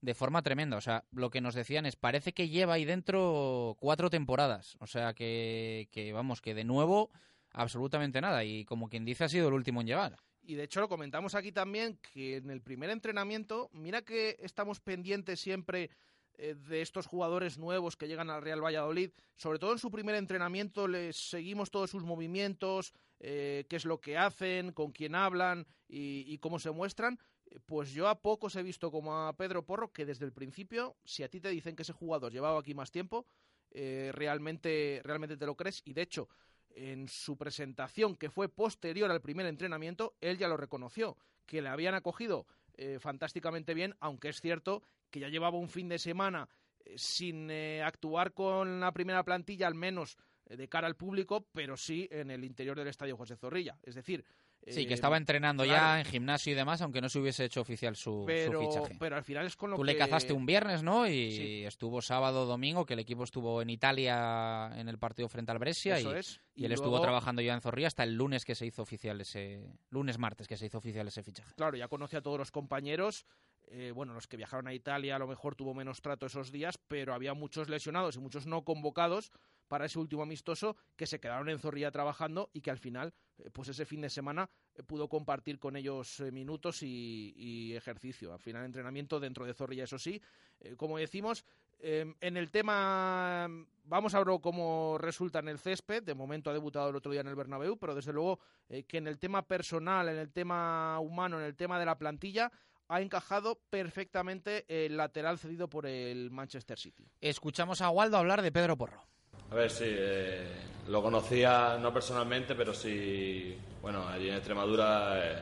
de 0.01 0.15
forma 0.15 0.43
tremenda. 0.43 0.77
O 0.77 0.81
sea, 0.81 1.05
lo 1.11 1.31
que 1.31 1.41
nos 1.41 1.55
decían 1.55 1.87
es, 1.87 1.97
parece 1.97 2.33
que 2.33 2.49
lleva 2.49 2.75
ahí 2.75 2.85
dentro 2.85 3.77
cuatro 3.81 4.11
temporadas. 4.11 4.77
O 4.81 4.87
sea, 4.87 5.15
que, 5.15 5.89
que 5.91 6.13
vamos, 6.13 6.41
que 6.41 6.55
de 6.55 6.63
nuevo, 6.65 7.11
absolutamente 7.51 8.21
nada. 8.21 8.45
Y 8.45 8.65
como 8.65 8.89
quien 8.89 9.05
dice, 9.05 9.25
ha 9.25 9.29
sido 9.29 9.49
el 9.49 9.55
último 9.55 9.81
en 9.81 9.89
llevar. 9.89 10.17
Y 10.49 10.55
de 10.55 10.63
hecho 10.63 10.81
lo 10.81 10.89
comentamos 10.89 11.35
aquí 11.35 11.53
también, 11.53 11.99
que 11.99 12.37
en 12.37 12.49
el 12.49 12.63
primer 12.63 12.89
entrenamiento, 12.89 13.69
mira 13.75 14.01
que 14.01 14.39
estamos 14.41 14.81
pendientes 14.81 15.39
siempre 15.39 15.91
eh, 16.39 16.55
de 16.55 16.81
estos 16.81 17.07
jugadores 17.07 17.59
nuevos 17.59 17.99
que 17.99 18.09
llegan 18.09 18.31
al 18.31 18.41
Real 18.41 18.65
Valladolid, 18.65 19.11
sobre 19.37 19.59
todo 19.59 19.73
en 19.73 19.79
su 19.79 19.91
primer 19.91 20.15
entrenamiento 20.15 20.89
les 20.89 21.17
seguimos 21.29 21.71
todos 21.71 21.91
sus 21.91 22.03
movimientos, 22.03 22.95
eh, 23.21 23.67
qué 23.69 23.77
es 23.77 23.85
lo 23.85 24.01
que 24.01 24.17
hacen, 24.17 24.73
con 24.73 24.91
quién 24.91 25.15
hablan 25.15 25.67
y, 25.87 26.39
cómo 26.39 26.59
se 26.59 26.71
muestran. 26.71 27.19
Pues 27.67 27.93
yo 27.93 28.09
a 28.09 28.23
pocos 28.23 28.57
he 28.57 28.63
visto 28.63 28.91
como 28.91 29.27
a 29.27 29.37
Pedro 29.37 29.67
Porro 29.67 29.93
que 29.93 30.07
desde 30.07 30.25
el 30.25 30.33
principio, 30.33 30.97
si 31.05 31.25
a 31.25 31.29
ti 31.29 31.43
te 31.43 31.51
dicen 31.51 31.77
que 31.77 31.83
ese 31.83 31.93
jugador 31.93 32.33
llevaba 32.33 32.61
aquí 32.61 32.73
más 32.73 32.91
tiempo, 32.91 33.27
eh, 33.71 34.13
realmente, 34.15 35.03
realmente 35.05 35.37
te 35.37 35.45
lo 35.45 35.57
crees. 35.57 35.83
Y 35.85 35.93
de 35.93 36.01
hecho, 36.01 36.31
en 36.79 37.09
su 37.09 37.37
presentación, 37.37 38.17
que 38.17 38.31
fue 38.31 38.49
posterior 38.49 39.11
al 39.11 39.21
primer 39.21 39.47
entrenamiento, 39.47 40.15
él 40.21 40.39
ya 40.39 40.49
lo 40.49 40.57
reconoció, 40.57 41.17
que 41.47 41.61
le 41.61 41.69
habían 41.69 41.95
acogido 41.95 42.47
eh, 42.75 42.99
fantásticamente 43.01 43.75
bien, 43.75 43.95
aunque 44.01 44.29
es 44.29 44.41
cierto 44.41 44.83
que 45.11 45.21
ya 45.21 45.29
llevaba 45.29 45.59
un 45.59 45.69
fin 45.69 45.89
de 45.89 45.99
semana 45.99 46.49
eh, 46.85 46.95
sin 46.97 47.51
eh, 47.51 47.83
actuar 47.83 48.33
con 48.33 48.81
la 48.81 48.93
primera 48.93 49.25
plantilla, 49.25 49.67
al 49.67 49.75
menos 49.75 50.17
eh, 50.47 50.57
de 50.57 50.69
cara 50.69 50.87
al 50.87 50.97
público, 50.97 51.47
pero 51.53 51.77
sí 51.77 52.09
en 52.11 52.31
el 52.31 52.45
interior 52.45 52.77
del 52.77 52.89
estadio 52.89 53.17
José 53.17 53.37
Zorrilla. 53.37 53.79
Es 53.83 53.95
decir, 53.95 54.25
Sí, 54.67 54.81
eh, 54.83 54.87
que 54.87 54.95
estaba 54.95 55.17
entrenando 55.17 55.65
claro. 55.65 55.79
ya 55.81 56.01
en 56.01 56.05
gimnasio 56.07 56.53
y 56.53 56.57
demás, 56.57 56.83
aunque 56.83 57.01
no 57.01 57.09
se 57.09 57.19
hubiese 57.19 57.45
hecho 57.45 57.61
oficial 57.63 57.97
su, 57.97 58.25
fichaje. 58.27 58.97
pero 58.99 59.17
al 59.17 59.25
final 59.25 59.47
es 59.47 59.57
con 59.57 59.71
lo 59.71 59.77
Tú 59.77 59.83
que... 59.83 59.93
le 59.93 59.97
cazaste 59.97 60.33
un 60.35 60.45
viernes, 60.45 60.83
¿no? 60.83 61.07
Y 61.07 61.31
Sí. 61.33 61.65
estuvo 61.65 62.03
sábado, 62.03 62.45
domingo, 62.45 62.85
que 62.85 62.93
el 62.95 63.01
equipo 63.01 63.25
estuvo 63.25 63.63
en 63.63 63.71
Italia 63.71 64.71
en 64.77 64.89
el 64.89 64.99
partido 64.99 65.29
frente 65.29 65.53
al 65.53 65.59
Brescia 65.59 65.99
Eso 65.99 66.15
y, 66.15 66.19
es. 66.19 66.41
y 66.55 66.65
él 66.67 66.73
estuvo 66.73 67.01
trabajando 67.01 67.41
ya 67.43 67.55
en 67.55 67.61
Zorrilla 67.61 67.87
hasta 67.89 68.03
el 68.03 68.15
lunes 68.15 68.45
que 68.45 68.55
se 68.55 68.67
hizo 68.67 68.83
oficial 68.83 69.21
ese 69.21 69.79
lunes 69.91 70.19
martes 70.19 70.47
que 70.47 70.57
se 70.57 70.67
hizo 70.67 70.79
oficial 70.79 71.07
ese 71.09 71.23
fichaje. 71.23 71.55
Claro, 71.57 71.77
ya 71.77 71.89
conoce 71.89 72.17
a 72.17 72.23
todos 72.23 72.39
los 72.39 72.51
compañeros. 72.51 73.25
eh, 73.71 73.93
bueno, 73.95 74.15
los 74.15 74.27
que 74.27 74.39
viajaron 74.39 74.67
a 74.67 74.73
Italia 74.73 75.17
a 75.17 75.19
lo 75.19 75.27
mejor 75.27 75.55
tuvo 75.55 75.75
menos 75.75 76.01
trato 76.01 76.25
esos 76.25 76.51
días, 76.51 76.79
pero 76.89 77.13
había 77.13 77.35
muchos 77.35 77.69
lesionados 77.69 78.17
y 78.17 78.19
muchos 78.19 78.47
no 78.47 78.65
convocados 78.65 79.31
para 79.69 79.85
ese 79.85 79.99
último 79.99 80.23
amistoso 80.23 80.75
que 80.97 81.07
se 81.07 81.21
quedaron 81.21 81.51
en 81.51 81.59
Zorrilla 81.59 81.91
trabajando 81.91 82.49
y 82.55 82.63
que 82.63 82.71
al 82.71 82.79
final, 82.79 83.09
eh, 83.09 83.13
pues 83.53 83.69
ese 83.69 83.85
fin 83.85 84.01
de 84.01 84.11
semana 84.11 84.49
eh, 84.75 84.83
pudo 84.83 85.09
compartir 85.09 85.59
con 85.59 85.77
ellos 85.77 86.21
eh, 86.21 86.31
minutos 86.31 86.83
y, 86.83 87.75
ejercicio. 87.75 88.33
Al 88.33 88.41
final, 88.41 88.65
entrenamiento 88.65 89.21
dentro 89.21 89.45
de 89.47 89.55
Zorrilla, 89.55 89.85
eso 89.85 89.99
sí. 89.99 90.21
Eh, 90.61 90.75
como 90.77 90.99
decimos, 90.99 91.45
eh, 91.81 92.15
en 92.21 92.37
el 92.37 92.51
tema, 92.51 93.49
vamos 93.85 94.15
a 94.15 94.23
ver 94.23 94.41
cómo 94.41 94.97
resulta 94.99 95.39
en 95.39 95.49
el 95.49 95.59
césped. 95.59 96.03
De 96.03 96.15
momento 96.15 96.51
ha 96.51 96.53
debutado 96.53 96.91
el 96.91 96.97
otro 96.97 97.13
día 97.13 97.21
en 97.21 97.29
el 97.29 97.37
Bernabéu, 97.37 97.77
pero 97.77 97.95
desde 97.95 98.13
luego 98.13 98.41
eh, 98.69 98.85
que 98.85 98.99
en 98.99 99.07
el 99.07 99.19
tema 99.19 99.43
personal, 99.43 100.09
en 100.09 100.17
el 100.17 100.33
tema 100.33 100.99
humano, 100.99 101.39
en 101.39 101.47
el 101.47 101.57
tema 101.57 101.79
de 101.79 101.87
la 101.87 101.99
plantilla, 101.99 102.51
ha 102.89 103.01
encajado 103.01 103.61
perfectamente 103.71 104.65
el 104.69 104.97
lateral 104.97 105.39
cedido 105.39 105.69
por 105.69 105.87
el 105.87 106.31
Manchester 106.31 106.79
City. 106.79 107.07
Escuchamos 107.21 107.81
a 107.81 107.91
Waldo 107.91 108.17
hablar 108.17 108.43
de 108.43 108.51
Pedro 108.51 108.77
Porro. 108.77 109.07
A 109.51 109.55
ver, 109.55 109.71
sí, 109.71 109.85
eh, 109.87 110.47
lo 110.89 111.03
conocía 111.03 111.79
no 111.81 111.93
personalmente, 111.93 112.55
pero 112.55 112.75
sí, 112.75 113.57
bueno, 113.83 114.07
allí 114.09 114.29
en 114.29 114.37
Extremadura, 114.37 115.19
eh, 115.19 115.39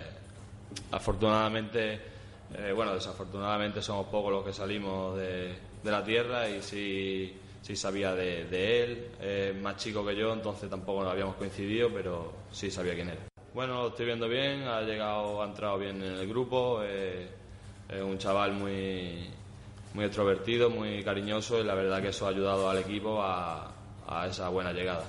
afortunadamente, 0.90 2.00
eh, 2.54 2.72
bueno, 2.74 2.94
desafortunadamente 2.94 3.82
somos 3.82 4.06
pocos 4.08 4.32
los 4.32 4.44
que 4.44 4.52
salimos 4.52 5.16
de, 5.16 5.54
de 5.82 5.90
la 5.90 6.04
tierra 6.04 6.48
y 6.48 6.62
sí, 6.62 7.36
sí 7.62 7.76
sabía 7.76 8.14
de, 8.14 8.44
de 8.44 8.84
él, 8.84 9.06
es 9.20 9.56
más 9.56 9.76
chico 9.76 10.04
que 10.04 10.16
yo, 10.16 10.32
entonces 10.32 10.68
tampoco 10.68 11.02
nos 11.02 11.12
habíamos 11.12 11.36
coincidido, 11.36 11.90
pero 11.92 12.32
sí 12.52 12.70
sabía 12.70 12.94
quién 12.94 13.08
era. 13.08 13.20
Bueno, 13.54 13.82
lo 13.82 13.88
estoy 13.88 14.06
viendo 14.06 14.28
bien, 14.28 14.64
ha 14.64 14.82
llegado, 14.82 15.42
ha 15.42 15.46
entrado 15.46 15.78
bien 15.78 16.02
en 16.02 16.12
el 16.12 16.28
grupo, 16.28 16.80
eh, 16.82 17.26
es 17.88 18.02
un 18.02 18.18
chaval 18.18 18.52
muy, 18.52 19.30
muy 19.94 20.04
extrovertido, 20.04 20.70
muy 20.70 21.02
cariñoso 21.02 21.60
y 21.60 21.64
la 21.64 21.74
verdad 21.74 22.02
que 22.02 22.08
eso 22.08 22.26
ha 22.26 22.30
ayudado 22.30 22.68
al 22.68 22.78
equipo 22.78 23.22
a, 23.22 23.75
a 24.06 24.26
esa 24.26 24.48
buena 24.48 24.72
llegada. 24.72 25.04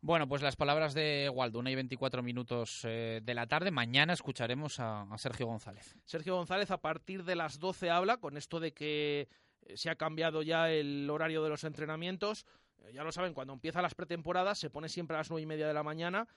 Bueno, 0.00 0.28
pues 0.28 0.42
las 0.42 0.56
palabras 0.56 0.94
de 0.94 1.28
Waldo, 1.32 1.58
una 1.58 1.70
y 1.70 1.74
24 1.74 2.22
minutos 2.22 2.82
eh, 2.84 3.20
de 3.24 3.34
la 3.34 3.46
tarde. 3.46 3.70
Mañana 3.70 4.12
escucharemos 4.12 4.78
a, 4.78 5.02
a 5.02 5.18
Sergio 5.18 5.46
González. 5.46 5.96
Sergio 6.04 6.36
González 6.36 6.70
a 6.70 6.78
partir 6.80 7.24
de 7.24 7.34
las 7.34 7.58
12 7.58 7.90
habla 7.90 8.18
con 8.18 8.36
esto 8.36 8.60
de 8.60 8.72
que 8.72 9.28
eh, 9.62 9.76
se 9.76 9.90
ha 9.90 9.96
cambiado 9.96 10.42
ya 10.42 10.70
el 10.70 11.08
horario 11.10 11.42
de 11.42 11.48
los 11.48 11.64
entrenamientos. 11.64 12.46
Eh, 12.84 12.92
Ya 12.94 13.02
lo 13.02 13.10
saben, 13.10 13.34
cuando 13.34 13.52
empiezan 13.54 13.82
las 13.82 13.94
pretemporadas 13.94 14.58
se 14.58 14.70
pone 14.70 14.88
siempre 14.88 15.16
a 15.16 15.20
las 15.20 15.30
nueve 15.30 15.42
y 15.42 15.46
media 15.46 15.66
de 15.66 15.74
la 15.74 15.82
mañana. 15.82 16.28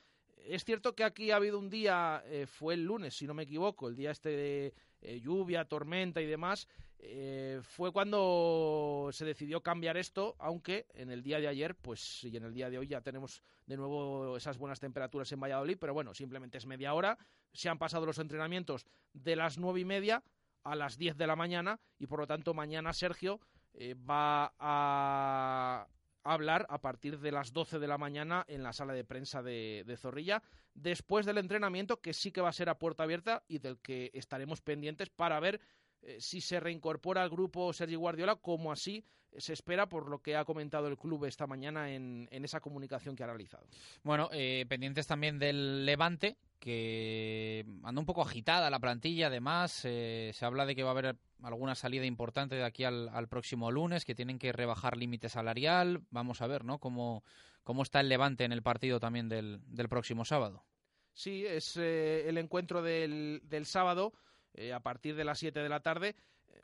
Es 0.46 0.64
cierto 0.64 0.96
que 0.96 1.04
aquí 1.04 1.30
ha 1.32 1.36
habido 1.36 1.60
un 1.60 1.70
día, 1.70 2.24
eh, 2.26 2.48
fue 2.48 2.74
el 2.74 2.86
lunes, 2.86 3.14
si 3.16 3.28
no 3.28 3.34
me 3.34 3.44
equivoco, 3.44 3.88
el 3.88 3.96
día 3.96 4.10
este 4.12 4.30
de 4.30 4.74
eh, 5.02 5.20
lluvia, 5.20 5.66
tormenta 5.66 6.22
y 6.22 6.26
demás, 6.26 6.68
eh, 7.02 7.62
fue 7.64 7.94
cuando 7.94 9.10
se 9.14 9.24
decidió 9.24 9.64
cambiar 9.64 9.96
esto, 9.96 10.36
aunque 10.38 10.86
en 10.94 11.10
el 11.10 11.24
día 11.24 11.40
de 11.40 11.48
ayer, 11.48 11.76
pues 11.76 12.24
y 12.26 12.36
en 12.36 12.44
el 12.44 12.54
día 12.54 12.70
de 12.70 12.78
hoy 12.78 12.88
ya 12.88 13.02
tenemos 13.02 13.42
de 13.66 13.78
nuevo 13.78 14.36
esas 14.36 14.58
buenas 14.58 14.82
temperaturas 14.82 15.32
en 15.32 15.40
Valladolid, 15.40 15.78
pero 15.80 15.94
bueno, 15.94 16.14
simplemente 16.14 16.58
es 16.58 16.66
media 16.66 16.94
hora. 16.94 17.18
Se 17.54 17.70
han 17.70 17.80
pasado 17.80 18.06
los 18.06 18.20
entrenamientos 18.20 18.86
de 19.14 19.38
las 19.38 19.58
nueve 19.58 19.80
y 19.80 19.86
media 19.86 20.24
a 20.64 20.76
las 20.76 20.98
diez 20.98 21.16
de 21.16 21.28
la 21.28 21.38
mañana 21.38 21.80
y 21.98 22.08
por 22.08 22.20
lo 22.20 22.28
tanto 22.28 22.54
mañana 22.54 22.92
Sergio 22.92 23.40
eh, 23.74 23.94
va 23.94 24.54
a 24.60 25.88
hablar 26.24 26.66
a 26.70 26.82
partir 26.82 27.20
de 27.20 27.32
las 27.32 27.54
12 27.54 27.80
de 27.80 27.88
la 27.88 27.98
mañana 27.98 28.46
en 28.48 28.64
la 28.64 28.74
sala 28.74 28.94
de 28.94 29.04
prensa 29.04 29.42
de, 29.42 29.96
Zorrilla, 29.98 30.44
después 30.74 31.26
del 31.26 31.38
entrenamiento 31.38 32.02
que 32.02 32.14
sí 32.14 32.32
que 32.32 32.42
va 32.42 32.50
a 32.50 32.54
ser 32.54 32.70
a 32.70 32.78
puerta 32.78 33.04
abierta 33.04 33.44
y 33.48 33.60
del 33.60 33.80
que 33.80 34.12
estaremos 34.14 34.62
pendientes 34.62 35.10
para 35.10 35.40
ver 35.40 35.62
eh, 36.02 36.18
si 36.20 36.42
se 36.42 36.60
reincorpora 36.60 37.22
al 37.22 37.30
grupo 37.30 37.74
Sergio 37.74 38.00
Guardiola, 38.00 38.36
como 38.36 38.72
así 38.72 39.04
se 39.38 39.54
espera 39.54 39.88
por 39.88 40.10
lo 40.10 40.22
que 40.22 40.36
ha 40.36 40.46
comentado 40.46 40.88
el 40.88 40.98
club 40.98 41.26
esta 41.26 41.48
mañana 41.48 41.92
en, 41.94 42.28
en 42.32 42.46
esa 42.46 42.60
comunicación 42.60 43.16
que 43.16 43.24
ha 43.24 43.28
realizado. 43.28 43.68
Bueno, 44.04 44.30
eh, 44.32 44.66
pendientes 44.68 45.08
también 45.08 45.40
del 45.40 45.86
Levante, 45.86 46.38
que 46.60 47.66
anda 47.84 48.00
un 48.00 48.06
poco 48.06 48.22
agitada 48.22 48.70
la 48.70 48.80
plantilla, 48.80 49.28
además 49.28 49.82
eh, 49.86 50.32
se 50.34 50.46
habla 50.46 50.66
de 50.66 50.76
que 50.76 50.84
va 50.84 50.90
a 50.90 50.98
haber 50.98 51.18
alguna 51.44 51.76
salida 51.76 52.06
importante 52.06 52.56
de 52.56 52.66
aquí 52.66 52.84
al, 52.84 53.10
al, 53.10 53.28
próximo 53.28 53.72
lunes, 53.72 54.04
que 54.04 54.16
tienen 54.16 54.40
que 54.40 54.52
rebajar 54.52 54.98
límite 54.98 55.30
salarial, 55.30 56.02
vamos 56.10 56.42
a 56.42 56.48
ver, 56.48 56.66
¿no? 56.66 56.80
Cómo, 56.80 57.24
cómo 57.64 57.84
está 57.84 58.02
el 58.02 58.10
Levante 58.10 58.44
en 58.44 58.52
el 58.52 58.64
partido 58.64 59.00
también 59.00 59.30
del, 59.30 59.62
del 59.68 59.90
próximo 59.90 60.26
sábado. 60.26 60.66
Sí, 61.14 61.46
es 61.46 61.78
eh, 61.78 62.28
el 62.28 62.38
encuentro 62.38 62.82
del, 62.82 63.42
del 63.44 63.66
sábado 63.66 64.14
eh, 64.54 64.74
a 64.74 64.80
partir 64.80 65.16
de 65.16 65.26
las 65.26 65.40
7 65.40 65.60
de 65.60 65.70
la 65.70 65.82
tarde. 65.82 66.16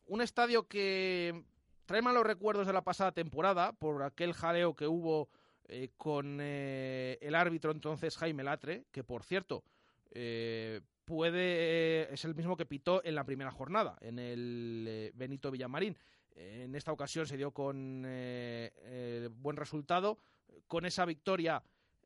Un 0.08 0.22
estadio 0.22 0.68
que 0.68 1.44
trae 1.86 2.02
malos 2.02 2.26
recuerdos 2.26 2.68
de 2.68 2.74
la 2.74 2.84
pasada 2.84 3.12
temporada 3.12 3.74
por 3.74 4.04
aquel 4.04 4.34
jaleo 4.34 4.76
que 4.76 4.88
hubo 4.88 5.30
eh, 5.68 5.90
con 5.98 6.38
eh, 6.42 7.18
el 7.22 7.34
árbitro 7.34 7.72
entonces 7.72 8.18
Jaime 8.18 8.44
Latre, 8.44 8.86
que 8.92 9.04
por 9.04 9.24
cierto 9.24 9.64
eh, 10.12 10.82
puede 11.06 12.14
es 12.14 12.24
el 12.26 12.36
mismo 12.36 12.56
que 12.56 12.68
pitó 12.68 13.04
en 13.04 13.16
la 13.16 13.24
primera 13.24 13.52
jornada, 13.52 13.98
en 14.02 14.20
el 14.20 15.12
Benito 15.16 15.52
Villamarín. 15.52 15.98
En 16.36 16.76
esta 16.76 16.92
ocasión 16.92 17.26
se 17.26 17.38
dio 17.38 17.52
con 17.52 18.02
buen 18.02 19.56
resultado, 19.56 20.20
con 20.68 20.86
esa 20.86 21.06
victoria 21.06 21.64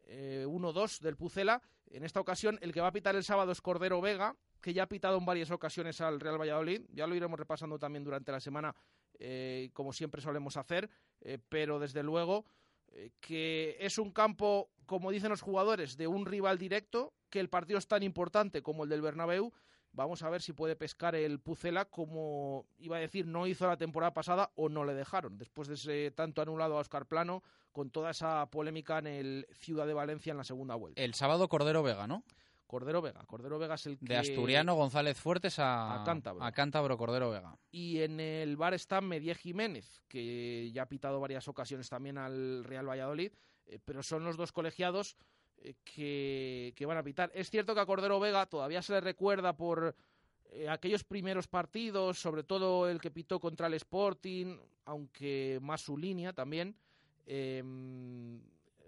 1-2 0.07 0.99
del 0.99 1.17
Pucela. 1.17 1.63
En 1.87 2.03
esta 2.03 2.19
ocasión 2.19 2.59
el 2.61 2.71
que 2.71 2.81
va 2.81 2.87
a 2.87 2.91
pitar 2.91 3.15
el 3.15 3.23
sábado 3.23 3.51
es 3.51 3.61
Cordero 3.61 4.01
Vega, 4.01 4.35
que 4.61 4.73
ya 4.73 4.83
ha 4.83 4.89
pitado 4.89 5.17
en 5.17 5.25
varias 5.25 5.51
ocasiones 5.51 6.01
al 6.01 6.19
Real 6.19 6.39
Valladolid. 6.39 6.81
Ya 6.93 7.07
lo 7.07 7.15
iremos 7.15 7.39
repasando 7.39 7.79
también 7.79 8.03
durante 8.03 8.31
la 8.31 8.39
semana, 8.39 8.75
eh, 9.17 9.69
como 9.73 9.93
siempre 9.93 10.21
solemos 10.21 10.57
hacer, 10.57 10.89
eh, 11.21 11.37
pero 11.49 11.79
desde 11.79 12.03
luego 12.03 12.45
eh, 12.93 13.11
que 13.19 13.77
es 13.79 13.97
un 13.97 14.11
campo, 14.11 14.69
como 14.85 15.11
dicen 15.11 15.29
los 15.29 15.41
jugadores, 15.41 15.97
de 15.97 16.07
un 16.07 16.25
rival 16.25 16.57
directo, 16.57 17.13
que 17.29 17.39
el 17.39 17.49
partido 17.49 17.77
es 17.77 17.87
tan 17.87 18.03
importante 18.03 18.61
como 18.61 18.83
el 18.83 18.89
del 18.89 19.01
Bernabéu. 19.01 19.51
Vamos 19.91 20.21
a 20.21 20.29
ver 20.29 20.41
si 20.41 20.53
puede 20.53 20.75
pescar 20.75 21.15
el 21.15 21.39
Pucela, 21.39 21.85
como 21.85 22.67
iba 22.77 22.97
a 22.97 22.99
decir, 22.99 23.25
no 23.25 23.47
hizo 23.47 23.67
la 23.67 23.77
temporada 23.77 24.13
pasada 24.13 24.51
o 24.55 24.69
no 24.69 24.85
le 24.85 24.93
dejaron, 24.93 25.37
después 25.37 25.67
de 25.67 25.73
ese 25.73 26.11
tanto 26.11 26.43
anulado 26.43 26.77
a 26.77 26.81
Oscar 26.81 27.07
Plano, 27.07 27.43
con 27.71 27.89
toda 27.89 28.11
esa 28.11 28.45
polémica 28.51 28.99
en 28.99 29.07
el 29.07 29.47
Ciudad 29.51 29.87
de 29.87 29.95
Valencia 29.95 30.31
en 30.31 30.37
la 30.37 30.43
segunda 30.43 30.75
vuelta. 30.75 31.01
El 31.01 31.15
sábado 31.15 31.49
Cordero 31.49 31.81
Vega, 31.81 32.05
¿no? 32.05 32.23
Cordero 32.69 33.01
Vega. 33.01 33.25
Cordero 33.25 33.57
Vega 33.57 33.73
es 33.73 33.87
el 33.87 33.97
que... 33.97 34.05
De 34.05 34.17
Asturiano 34.17 34.75
González 34.75 35.17
Fuertes 35.17 35.57
a, 35.57 36.01
a, 36.01 36.03
Cántabro. 36.03 36.43
a 36.43 36.51
Cántabro 36.51 36.99
Cordero 36.99 37.31
Vega. 37.31 37.57
Y 37.71 38.01
en 38.01 38.19
el 38.19 38.57
bar 38.57 38.75
está 38.75 39.01
Medie 39.01 39.33
Jiménez, 39.33 40.03
que 40.07 40.69
ya 40.71 40.83
ha 40.83 40.85
pitado 40.85 41.19
varias 41.19 41.47
ocasiones 41.47 41.89
también 41.89 42.19
al 42.19 42.63
Real 42.63 42.87
Valladolid, 42.87 43.31
eh, 43.65 43.79
pero 43.83 44.03
son 44.03 44.23
los 44.23 44.37
dos 44.37 44.51
colegiados 44.51 45.17
eh, 45.57 45.73
que, 45.83 46.73
que, 46.75 46.85
van 46.85 46.99
a 46.99 47.03
pitar. 47.03 47.31
Es 47.33 47.49
cierto 47.49 47.73
que 47.73 47.81
a 47.81 47.87
Cordero 47.87 48.19
Vega 48.19 48.45
todavía 48.45 48.83
se 48.83 48.93
le 48.93 49.01
recuerda 49.01 49.57
por 49.57 49.95
eh, 50.51 50.69
aquellos 50.69 51.03
primeros 51.03 51.47
partidos, 51.47 52.21
sobre 52.21 52.43
todo 52.43 52.87
el 52.87 53.01
que 53.01 53.09
pitó 53.09 53.39
contra 53.39 53.65
el 53.65 53.73
Sporting, 53.73 54.59
aunque 54.85 55.57
más 55.63 55.81
su 55.81 55.97
línea 55.97 56.33
también. 56.33 56.75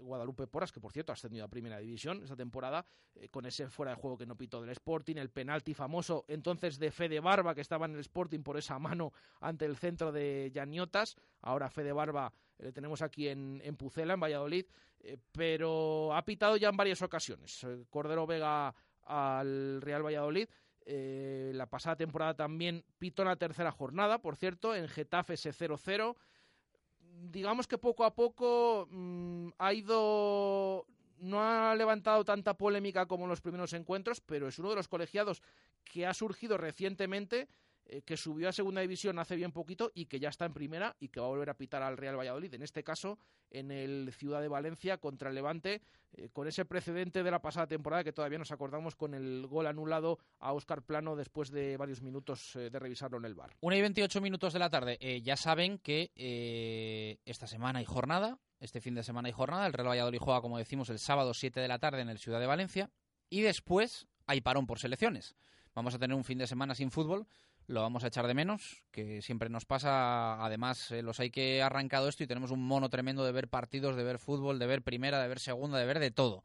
Guadalupe 0.02 0.48
Porras, 0.48 0.72
que 0.72 0.80
por 0.80 0.92
cierto 0.92 1.12
ha 1.12 1.14
ascendido 1.14 1.46
a 1.46 1.48
Primera 1.48 1.80
División 1.80 2.24
esa 2.24 2.36
temporada, 2.36 2.86
eh, 3.16 3.30
con 3.30 3.46
ese 3.46 3.68
fuera 3.70 3.92
de 3.92 3.96
juego 3.96 4.18
que 4.18 4.26
no 4.26 4.36
pitó 4.36 4.62
del 4.62 4.70
Sporting, 4.72 5.16
el 5.18 5.30
penalti 5.30 5.74
famoso 5.74 6.26
entonces 6.28 6.80
de 6.80 6.92
Fede 6.92 7.20
Barba, 7.20 7.56
que 7.56 7.62
estaba 7.62 7.86
en 7.86 7.94
el 7.94 8.00
Sporting 8.00 8.42
por 8.42 8.58
esa 8.58 8.80
mano 8.80 9.14
ante 9.40 9.66
el 9.66 9.78
centro 9.78 10.12
de 10.12 10.52
Yaniotas, 10.54 11.16
ahora 11.42 11.70
Fede 11.70 11.92
Barba 11.94 12.34
le 12.58 12.70
eh, 12.70 12.72
tenemos 12.72 13.02
aquí 13.02 13.28
en, 13.28 13.62
en, 13.64 13.76
Pucela, 13.76 14.14
en 14.14 14.20
Valladolid, 14.20 14.66
eh, 15.00 15.18
pero 15.32 16.16
ha 16.16 16.24
pitado 16.26 16.58
ya 16.58 16.70
en 16.70 16.78
varias 16.78 17.02
ocasiones. 17.02 17.66
Cordero 17.90 18.28
Vega 18.28 18.74
al 19.04 19.82
Real 19.82 20.06
Valladolid. 20.06 20.48
La 20.84 21.68
pasada 21.68 21.96
temporada 21.96 22.34
también 22.36 22.84
pitó 22.98 23.22
en 23.22 23.30
la 23.30 23.36
tercera 23.36 23.72
jornada, 23.72 24.20
por 24.20 24.36
cierto, 24.36 24.76
en 24.76 24.88
Getafe 24.88 25.36
ese 25.36 25.52
0-0 25.52 26.16
digamos 27.22 27.68
que 27.68 27.78
poco 27.78 28.04
a 28.04 28.16
poco 28.16 28.88
mmm, 28.90 29.50
ha 29.58 29.74
ido 29.74 30.86
no 31.20 31.40
ha 31.40 31.76
levantado 31.76 32.26
tanta 32.26 32.58
polémica 32.58 33.06
como 33.06 33.26
en 33.26 33.30
los 33.30 33.42
primeros 33.42 33.74
encuentros, 33.74 34.22
pero 34.22 34.48
es 34.48 34.58
uno 34.58 34.72
de 34.72 34.76
los 34.76 34.88
colegiados 34.88 35.44
que 35.84 36.08
ha 36.08 36.14
surgido 36.14 36.58
recientemente, 36.58 37.48
eh, 37.86 38.02
que 38.04 38.17
subió 38.17 38.50
a 38.50 38.52
segunda 38.52 38.82
división 38.82 39.20
hace 39.20 39.36
bien 39.36 39.52
poquito 39.52 39.91
y 39.94 40.06
que 40.06 40.20
ya 40.20 40.30
está 40.30 40.46
en 40.46 40.54
primera 40.54 40.96
y 41.00 41.10
que 41.10 41.20
va 41.20 41.26
a 41.26 41.30
volver 41.30 41.50
a 41.50 41.58
pitar 41.58 41.84
al 41.84 41.98
Real 41.98 42.17
Valladolid. 42.17 42.54
En 42.54 42.62
este 42.62 42.84
caso, 42.84 43.17
en 43.50 43.72
el 43.72 44.13
Ciudad 44.13 44.41
de 44.41 44.48
Valencia 44.48 44.98
contra 44.98 45.30
el 45.30 45.36
Levante, 45.36 45.82
eh, 46.13 46.30
con 46.32 46.48
ese 46.48 46.65
precedente 46.65 47.24
de 47.24 47.32
la 47.32 47.41
pasada 47.41 47.67
temporada 47.67 48.04
que 48.04 48.13
todavía 48.13 48.38
nos 48.38 48.52
acordamos 48.52 48.96
con 48.96 49.13
el 49.13 49.48
gol 49.48 49.67
anulado 49.67 50.20
a 50.39 50.54
Óscar 50.54 50.84
Plano 50.84 51.15
después 51.15 51.52
de 51.52 51.78
varios 51.78 52.02
minutos 52.02 52.56
eh, 52.56 52.70
de 52.70 52.80
revisarlo 52.80 53.17
en 53.17 53.26
el 53.26 53.36
bar. 53.36 53.56
Una 53.62 53.76
y 53.76 53.82
28 53.82 54.22
minutos 54.22 54.54
de 54.54 54.60
la 54.60 54.70
tarde. 54.70 54.98
Ya 55.24 55.36
saben 55.36 55.78
que 55.80 56.12
esta 57.26 57.48
semana 57.48 57.80
hay 57.80 57.86
jornada, 57.86 58.39
este 58.60 58.80
fin 58.80 58.94
de 58.94 59.04
semana 59.04 59.28
hay 59.28 59.34
jornada. 59.34 59.65
El 59.65 59.74
Real 59.74 59.89
Valladolid 59.89 60.20
juega, 60.20 60.41
como 60.41 60.58
decimos, 60.58 60.89
el 60.89 61.00
sábado 61.00 61.34
7 61.34 61.60
de 61.60 61.67
la 61.67 61.80
tarde 61.80 62.02
en 62.02 62.10
el 62.10 62.20
Ciudad 62.20 62.39
de 62.39 62.46
Valencia. 62.46 62.89
Y 63.30 63.41
después 63.41 64.08
hay 64.28 64.41
parón 64.41 64.67
por 64.67 64.80
selecciones. 64.80 65.36
Vamos 65.74 65.96
a 65.96 66.00
tener 66.00 66.15
un 66.15 66.24
fin 66.24 66.38
de 66.38 66.48
semana 66.48 66.76
sin 66.76 66.91
fútbol. 66.91 67.28
Lo 67.67 67.82
vamos 67.82 68.04
a 68.04 68.08
echar 68.08 68.28
de 68.28 68.34
menos, 68.34 68.84
que 68.91 69.21
siempre 69.21 69.50
nos 69.50 69.65
pasa. 69.65 70.43
Además, 70.43 70.91
eh, 70.91 71.02
los 71.02 71.19
hay 71.19 71.32
que 71.32 71.62
ha 71.62 71.67
arrancado 71.67 72.10
esto 72.10 72.24
y 72.24 72.28
tenemos 72.28 72.52
un 72.52 72.65
mono 72.65 72.89
tremendo 72.89 73.24
de 73.24 73.32
ver 73.32 73.47
partidos, 73.47 73.95
de 73.95 74.04
ver 74.04 74.19
fútbol, 74.19 74.60
de 74.60 74.67
ver 74.67 74.82
primera, 74.82 75.21
de 75.21 75.28
ver 75.28 75.39
segunda, 75.39 75.78
de 75.78 75.86
ver 75.86 76.00
de 76.00 76.12
todo. 76.12 76.43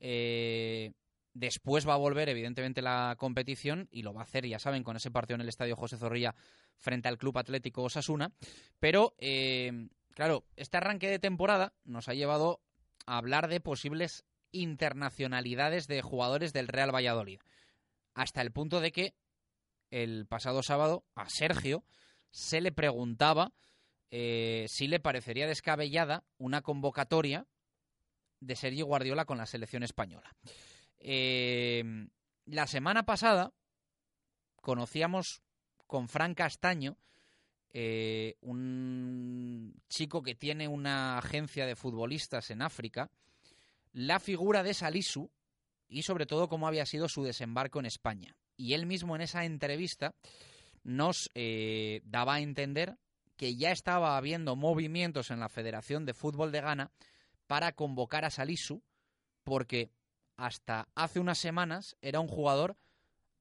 Eh, 0.00 0.92
después 1.34 1.86
va 1.86 1.94
a 1.94 1.98
volver, 1.98 2.28
evidentemente, 2.28 2.80
la 2.80 3.16
competición 3.18 3.88
y 3.90 4.02
lo 4.02 4.14
va 4.14 4.22
a 4.22 4.24
hacer, 4.24 4.46
ya 4.46 4.58
saben, 4.58 4.84
con 4.84 4.96
ese 4.96 5.10
partido 5.10 5.34
en 5.34 5.42
el 5.42 5.48
Estadio 5.48 5.76
José 5.76 5.98
Zorrilla 5.98 6.34
frente 6.76 7.08
al 7.08 7.18
Club 7.18 7.36
Atlético 7.38 7.82
Osasuna. 7.82 8.32
Pero 8.78 9.14
eh, 9.18 9.88
claro, 10.14 10.44
este 10.56 10.76
arranque 10.76 11.10
de 11.10 11.18
temporada 11.18 11.74
nos 11.84 12.08
ha 12.08 12.14
llevado 12.14 12.60
a 13.06 13.18
hablar 13.18 13.48
de 13.48 13.60
posibles 13.60 14.24
internacionalidades 14.52 15.88
de 15.88 16.00
jugadores 16.00 16.52
del 16.52 16.68
Real 16.68 16.94
Valladolid. 16.94 17.40
Hasta 18.14 18.40
el 18.40 18.52
punto 18.52 18.80
de 18.80 18.92
que 18.92 19.14
el 19.90 20.26
pasado 20.26 20.62
sábado 20.62 21.04
a 21.14 21.28
Sergio 21.28 21.84
se 22.30 22.60
le 22.60 22.72
preguntaba 22.72 23.52
eh, 24.10 24.66
si 24.68 24.88
le 24.88 25.00
parecería 25.00 25.46
descabellada 25.46 26.24
una 26.38 26.62
convocatoria 26.62 27.46
de 28.40 28.56
Sergio 28.56 28.86
Guardiola 28.86 29.24
con 29.24 29.38
la 29.38 29.46
selección 29.46 29.82
española. 29.82 30.36
Eh, 30.98 31.82
la 32.46 32.66
semana 32.66 33.04
pasada 33.04 33.52
conocíamos 34.60 35.42
con 35.86 36.08
Fran 36.08 36.34
Castaño 36.34 36.98
eh, 37.76 38.36
un 38.40 39.74
chico 39.88 40.22
que 40.22 40.36
tiene 40.36 40.68
una 40.68 41.18
agencia 41.18 41.66
de 41.66 41.74
futbolistas 41.74 42.50
en 42.50 42.62
África, 42.62 43.10
la 43.92 44.20
figura 44.20 44.62
de 44.62 44.74
Salisu 44.74 45.28
y 45.88 46.02
sobre 46.02 46.26
todo 46.26 46.48
cómo 46.48 46.68
había 46.68 46.86
sido 46.86 47.08
su 47.08 47.24
desembarco 47.24 47.80
en 47.80 47.86
España. 47.86 48.36
Y 48.56 48.74
él 48.74 48.86
mismo 48.86 49.16
en 49.16 49.22
esa 49.22 49.44
entrevista 49.44 50.14
nos 50.82 51.30
eh, 51.34 52.02
daba 52.04 52.34
a 52.34 52.40
entender 52.40 52.98
que 53.36 53.56
ya 53.56 53.72
estaba 53.72 54.16
habiendo 54.16 54.54
movimientos 54.54 55.30
en 55.30 55.40
la 55.40 55.48
Federación 55.48 56.04
de 56.04 56.14
Fútbol 56.14 56.52
de 56.52 56.60
Ghana 56.60 56.92
para 57.46 57.72
convocar 57.72 58.24
a 58.24 58.30
Salisu, 58.30 58.82
porque 59.42 59.90
hasta 60.36 60.88
hace 60.94 61.20
unas 61.20 61.38
semanas 61.38 61.96
era 62.00 62.20
un 62.20 62.28
jugador 62.28 62.76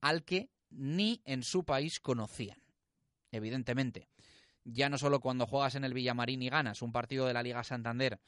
al 0.02 0.24
que 0.24 0.50
ni 0.70 1.22
en 1.26 1.44
su 1.44 1.64
país 1.64 2.00
conocían. 2.00 2.62
Evidentemente, 3.32 4.10
ya 4.64 4.90
no 4.90 4.98
solo 4.98 5.20
cuando 5.20 5.48
juegas 5.48 5.76
en 5.76 5.84
el 5.84 5.94
Villamarín 5.94 6.42
y 6.42 6.50
ganas 6.50 6.82
un 6.82 6.92
partido 6.92 7.28
de 7.28 7.34
la 7.34 7.44
Liga 7.44 7.64
Santander, 7.64 8.20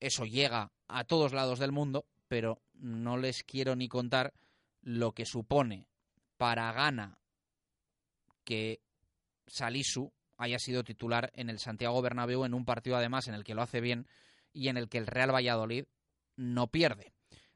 eso 0.00 0.24
llega 0.24 0.72
a 0.88 1.04
todos 1.04 1.32
lados 1.32 1.58
del 1.58 1.72
mundo, 1.72 2.06
pero 2.26 2.62
no 2.74 3.16
les 3.16 3.44
quiero 3.44 3.76
ni 3.76 3.88
contar 3.88 4.32
lo 4.82 5.12
que 5.12 5.26
supone 5.26 5.89
para 6.40 6.72
Ghana 6.72 7.18
que 8.44 8.80
Salisu 9.46 10.10
haya 10.38 10.58
sido 10.58 10.82
titular 10.84 11.30
en 11.34 11.50
el 11.50 11.58
Santiago 11.58 12.00
Bernabéu 12.00 12.46
en 12.46 12.54
un 12.54 12.64
partido 12.64 12.96
además 12.96 13.28
en 13.28 13.34
el 13.34 13.44
que 13.44 13.54
lo 13.54 13.60
hace 13.60 13.82
bien 13.82 14.08
y 14.50 14.68
en 14.68 14.78
el 14.78 14.88
que 14.88 14.96
el 14.96 15.06
Real 15.06 15.34
Valladolid 15.34 15.84
no 16.36 16.68
pierde. 16.68 17.12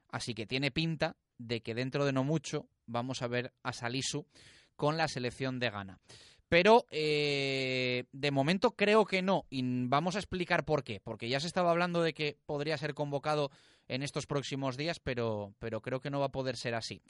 Así 0.07 0.35
que 0.35 0.45
tiene 0.45 0.69
pinta 0.69 1.17
de 1.39 1.61
que 1.61 1.73
dentro 1.73 2.05
de 2.05 2.13
no 2.13 2.23
mucho 2.23 2.69
vamos 2.85 3.23
a 3.23 3.27
ver 3.27 3.55
a 3.63 3.73
Salisu 3.73 4.27
con 4.75 4.97
la 4.97 5.07
selección 5.07 5.57
de 5.57 5.71
Ghana. 5.71 5.99
Pero 6.47 6.85
eh, 6.91 8.03
de 8.11 8.29
momento 8.29 8.75
creo 8.75 9.05
que 9.05 9.23
no. 9.23 9.47
Y 9.49 9.63
vamos 9.87 10.15
a 10.15 10.19
explicar 10.19 10.63
por 10.63 10.83
qué. 10.83 11.01
Porque 11.03 11.27
ya 11.27 11.39
se 11.39 11.47
estaba 11.47 11.71
hablando 11.71 12.03
de 12.03 12.13
que 12.13 12.37
podría 12.45 12.77
ser 12.77 12.93
convocado 12.93 13.49
en 13.87 14.03
estos 14.03 14.25
próximos 14.25 14.77
días, 14.77 14.99
pero, 14.99 15.53
pero 15.59 15.81
creo 15.81 16.01
que 16.01 16.09
no 16.09 16.19
va 16.19 16.27
a 16.27 16.31
poder 16.31 16.57
ser 16.57 16.75
así. 16.75 17.01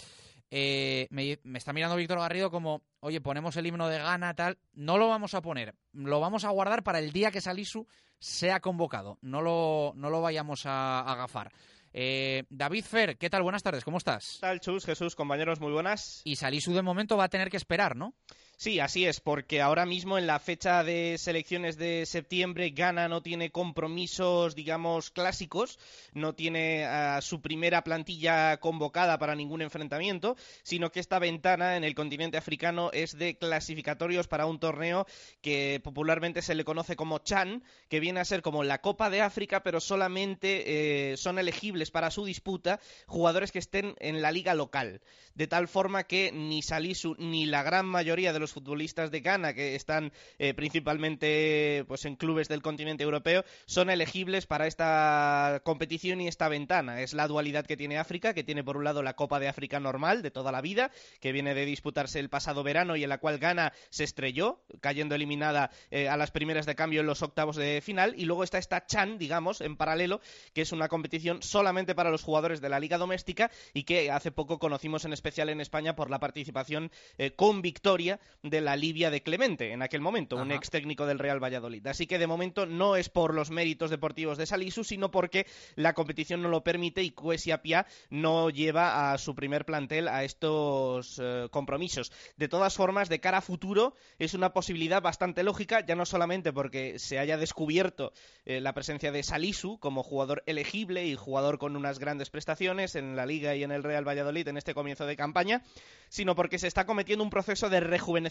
Eh, 0.52 1.08
me, 1.10 1.40
está 1.58 1.74
mirando 1.74 1.96
Víctor 1.96 2.20
Garrido 2.20 2.52
como, 2.52 2.84
oye, 3.00 3.22
ponemos 3.22 3.56
el 3.58 3.66
himno 3.66 3.88
de 3.88 3.98
Ghana, 3.98 4.36
tal. 4.36 4.58
No 4.74 4.98
lo 4.98 5.08
vamos 5.08 5.34
a 5.34 5.42
poner. 5.42 5.76
Lo 5.94 6.20
vamos 6.20 6.44
a 6.46 6.50
guardar 6.50 6.84
para 6.84 7.00
el 7.00 7.12
día 7.12 7.32
que 7.32 7.42
Salisu 7.42 7.88
sea 8.20 8.60
convocado. 8.60 9.18
No 9.22 9.42
lo, 9.42 9.94
no 9.96 10.10
lo 10.10 10.22
vayamos 10.22 10.66
a 10.66 11.02
agafar. 11.02 11.52
Eh, 11.94 12.44
David 12.50 12.84
Fer, 12.84 13.18
¿qué 13.18 13.30
tal? 13.30 13.42
Buenas 13.42 13.64
tardes, 13.64 13.86
¿cómo 13.86 13.98
estás? 13.98 14.34
¿Qué 14.36 14.42
tal, 14.42 14.60
Chus? 14.60 14.86
Jesús, 14.86 15.16
compañeros, 15.16 15.62
muy 15.62 15.72
buenas. 15.72 16.22
Y 16.26 16.36
Salisu 16.36 16.74
de 16.74 16.82
momento 16.82 17.16
va 17.16 17.24
a 17.24 17.30
tener 17.30 17.50
que 17.50 17.56
esperar, 17.56 17.96
¿no? 17.96 18.14
Sí, 18.58 18.80
así 18.80 19.06
es, 19.06 19.20
porque 19.20 19.62
ahora 19.62 19.86
mismo 19.86 20.18
en 20.18 20.28
la 20.28 20.40
fecha 20.40 20.82
de 20.86 21.18
selecciones 21.18 21.76
de 21.76 22.06
septiembre 22.06 22.70
Ghana 22.70 23.10
no 23.10 23.22
tiene 23.22 23.52
compromisos, 23.52 24.56
digamos, 24.56 25.12
clásicos, 25.12 25.78
no 26.14 26.36
tiene 26.36 26.88
su 27.22 27.42
primera 27.42 27.84
plantilla 27.84 28.56
convocada 28.58 29.20
para 29.20 29.36
ningún 29.36 29.62
enfrentamiento, 29.62 30.38
sino 30.64 30.90
que 30.90 31.02
esta 31.02 31.20
ventana 31.20 31.76
en 31.76 31.84
el 31.84 31.96
continente 31.96 32.38
africano 32.38 32.92
es 32.94 33.18
de 33.18 33.38
clasificatorios 33.38 34.30
para 34.30 34.46
un 34.46 34.58
torneo 34.58 35.06
que 35.42 35.82
popularmente 35.84 36.42
se 36.42 36.56
le 36.56 36.64
conoce 36.64 36.96
como 36.96 37.20
Chan, 37.20 37.62
que 37.90 38.00
viene 38.00 38.22
a 38.22 38.26
ser 38.26 38.42
como 38.42 38.64
la 38.64 38.80
Copa 38.80 39.10
de 39.10 39.22
África, 39.22 39.64
pero 39.64 39.82
solamente 39.82 41.12
eh, 41.12 41.18
son 41.18 41.40
elegibles 41.40 41.92
para 41.92 42.10
su 42.10 42.24
disputa 42.24 42.80
jugadores 43.06 43.52
que 43.52 43.60
estén 43.60 43.96
en 44.00 44.22
la 44.22 44.32
liga 44.32 44.54
local, 44.54 45.02
de 45.34 45.48
tal 45.48 45.68
forma 45.68 46.06
que 46.06 46.32
ni 46.32 46.62
Salisu 46.62 47.16
ni 47.20 47.46
la 47.46 47.62
gran 47.62 47.86
mayoría 47.86 48.32
de 48.32 48.40
los 48.40 48.45
los 48.46 48.54
futbolistas 48.54 49.10
de 49.10 49.22
Ghana, 49.22 49.56
que 49.56 49.74
están 49.74 50.12
eh, 50.38 50.54
principalmente 50.54 51.84
pues, 51.88 52.06
en 52.06 52.16
clubes 52.16 52.48
del 52.48 52.62
continente 52.62 53.04
europeo, 53.04 53.44
son 53.66 53.90
elegibles 53.90 54.46
para 54.46 54.68
esta 54.68 55.62
competición 55.64 56.22
y 56.22 56.28
esta 56.28 56.48
ventana. 56.48 57.02
Es 57.02 57.14
la 57.14 57.28
dualidad 57.28 57.66
que 57.66 57.76
tiene 57.76 57.98
África, 57.98 58.36
que 58.36 58.44
tiene 58.44 58.64
por 58.64 58.78
un 58.78 58.84
lado 58.84 59.02
la 59.02 59.16
Copa 59.16 59.40
de 59.40 59.48
África 59.48 59.80
normal 59.80 60.22
de 60.22 60.30
toda 60.30 60.52
la 60.52 60.62
vida, 60.62 60.92
que 61.20 61.32
viene 61.32 61.56
de 61.56 61.66
disputarse 61.66 62.20
el 62.20 62.30
pasado 62.30 62.62
verano 62.62 62.96
y 62.96 63.04
en 63.04 63.10
la 63.10 63.18
cual 63.18 63.40
Ghana 63.40 63.74
se 63.90 64.04
estrelló, 64.04 64.60
cayendo 64.80 65.16
eliminada 65.16 65.72
eh, 65.90 66.08
a 66.08 66.16
las 66.16 66.30
primeras 66.30 66.68
de 66.68 66.76
cambio 66.76 67.02
en 67.02 67.08
los 67.08 67.24
octavos 67.24 67.56
de 67.56 67.82
final, 67.82 68.14
y 68.16 68.26
luego 68.26 68.44
está 68.44 68.60
esta 68.60 68.86
Chan, 68.86 69.18
digamos, 69.18 69.60
en 69.62 69.76
paralelo, 69.76 70.22
que 70.54 70.62
es 70.62 70.72
una 70.72 70.88
competición 70.88 71.42
solamente 71.42 71.96
para 71.96 72.12
los 72.12 72.22
jugadores 72.22 72.62
de 72.62 72.70
la 72.70 72.80
liga 72.80 73.00
doméstica 73.00 73.50
y 73.74 73.86
que 73.86 74.12
hace 74.12 74.32
poco 74.32 74.60
conocimos 74.60 75.04
en 75.04 75.14
especial 75.14 75.50
en 75.50 75.62
España 75.62 75.96
por 75.96 76.12
la 76.12 76.20
participación 76.20 76.92
eh, 77.18 77.32
con 77.32 77.64
victoria 77.64 78.20
de 78.44 78.62
la 78.62 78.76
Libia 78.76 79.10
de 79.10 79.24
Clemente 79.24 79.72
en 79.72 79.82
aquel 79.82 80.02
momento, 80.02 80.36
un 80.36 80.52
ex 80.52 80.70
técnico 80.70 81.06
del 81.06 81.20
Real 81.20 81.44
Valladolid. 81.44 81.86
Así 81.88 82.06
que 82.06 82.20
de 82.20 82.28
momento 82.28 82.66
no 82.66 82.96
es 82.96 83.10
por 83.10 83.34
los 83.34 83.50
méritos 83.50 83.90
deportivos 83.90 84.38
de 84.38 84.46
Salisu, 84.46 84.84
sino 84.84 85.10
porque 85.10 85.48
la 85.76 85.94
competición 85.94 86.42
no 86.42 86.50
lo 86.50 86.64
permite 86.64 87.02
y 87.02 87.12
Cuesia 87.12 87.62
Pia 87.62 87.88
no 88.10 88.50
lleva 88.50 89.12
a 89.12 89.18
su 89.18 89.34
primer 89.34 89.66
plantel 89.66 90.08
a 90.08 90.24
estos 90.24 91.20
eh, 91.22 91.48
compromisos. 91.52 92.12
De 92.38 92.48
todas 92.48 92.76
formas, 92.76 93.10
de 93.10 93.20
cara 93.20 93.40
a 93.40 93.42
futuro, 93.42 93.96
es 94.20 94.34
una 94.34 94.54
posibilidad 94.54 95.02
bastante 95.02 95.44
lógica, 95.44 95.86
ya 95.86 95.96
no 95.96 96.06
solamente 96.06 96.54
porque 96.54 97.00
se 97.00 97.20
haya 97.20 97.38
descubierto 97.38 98.14
eh, 98.46 98.62
la 98.62 98.74
presencia 98.74 99.12
de 99.12 99.24
Salisu 99.24 99.80
como 99.80 100.04
jugador 100.04 100.44
elegible 100.46 101.06
y 101.06 101.16
jugador 101.16 101.58
con 101.58 101.76
unas 101.76 102.00
grandes 102.00 102.30
prestaciones 102.30 102.96
en 102.96 103.16
la 103.16 103.26
Liga 103.26 103.56
y 103.56 103.64
en 103.64 103.72
el 103.72 103.84
Real 103.84 104.08
Valladolid 104.08 104.48
en 104.48 104.58
este 104.58 104.74
comienzo 104.74 105.06
de 105.06 105.16
campaña, 105.16 105.64
sino 106.10 106.36
porque 106.36 106.60
se 106.60 106.68
está 106.68 106.86
cometiendo 106.86 107.24
un 107.24 107.30
proceso 107.30 107.70
de 107.70 107.80
rejuvenecimiento 107.80 108.25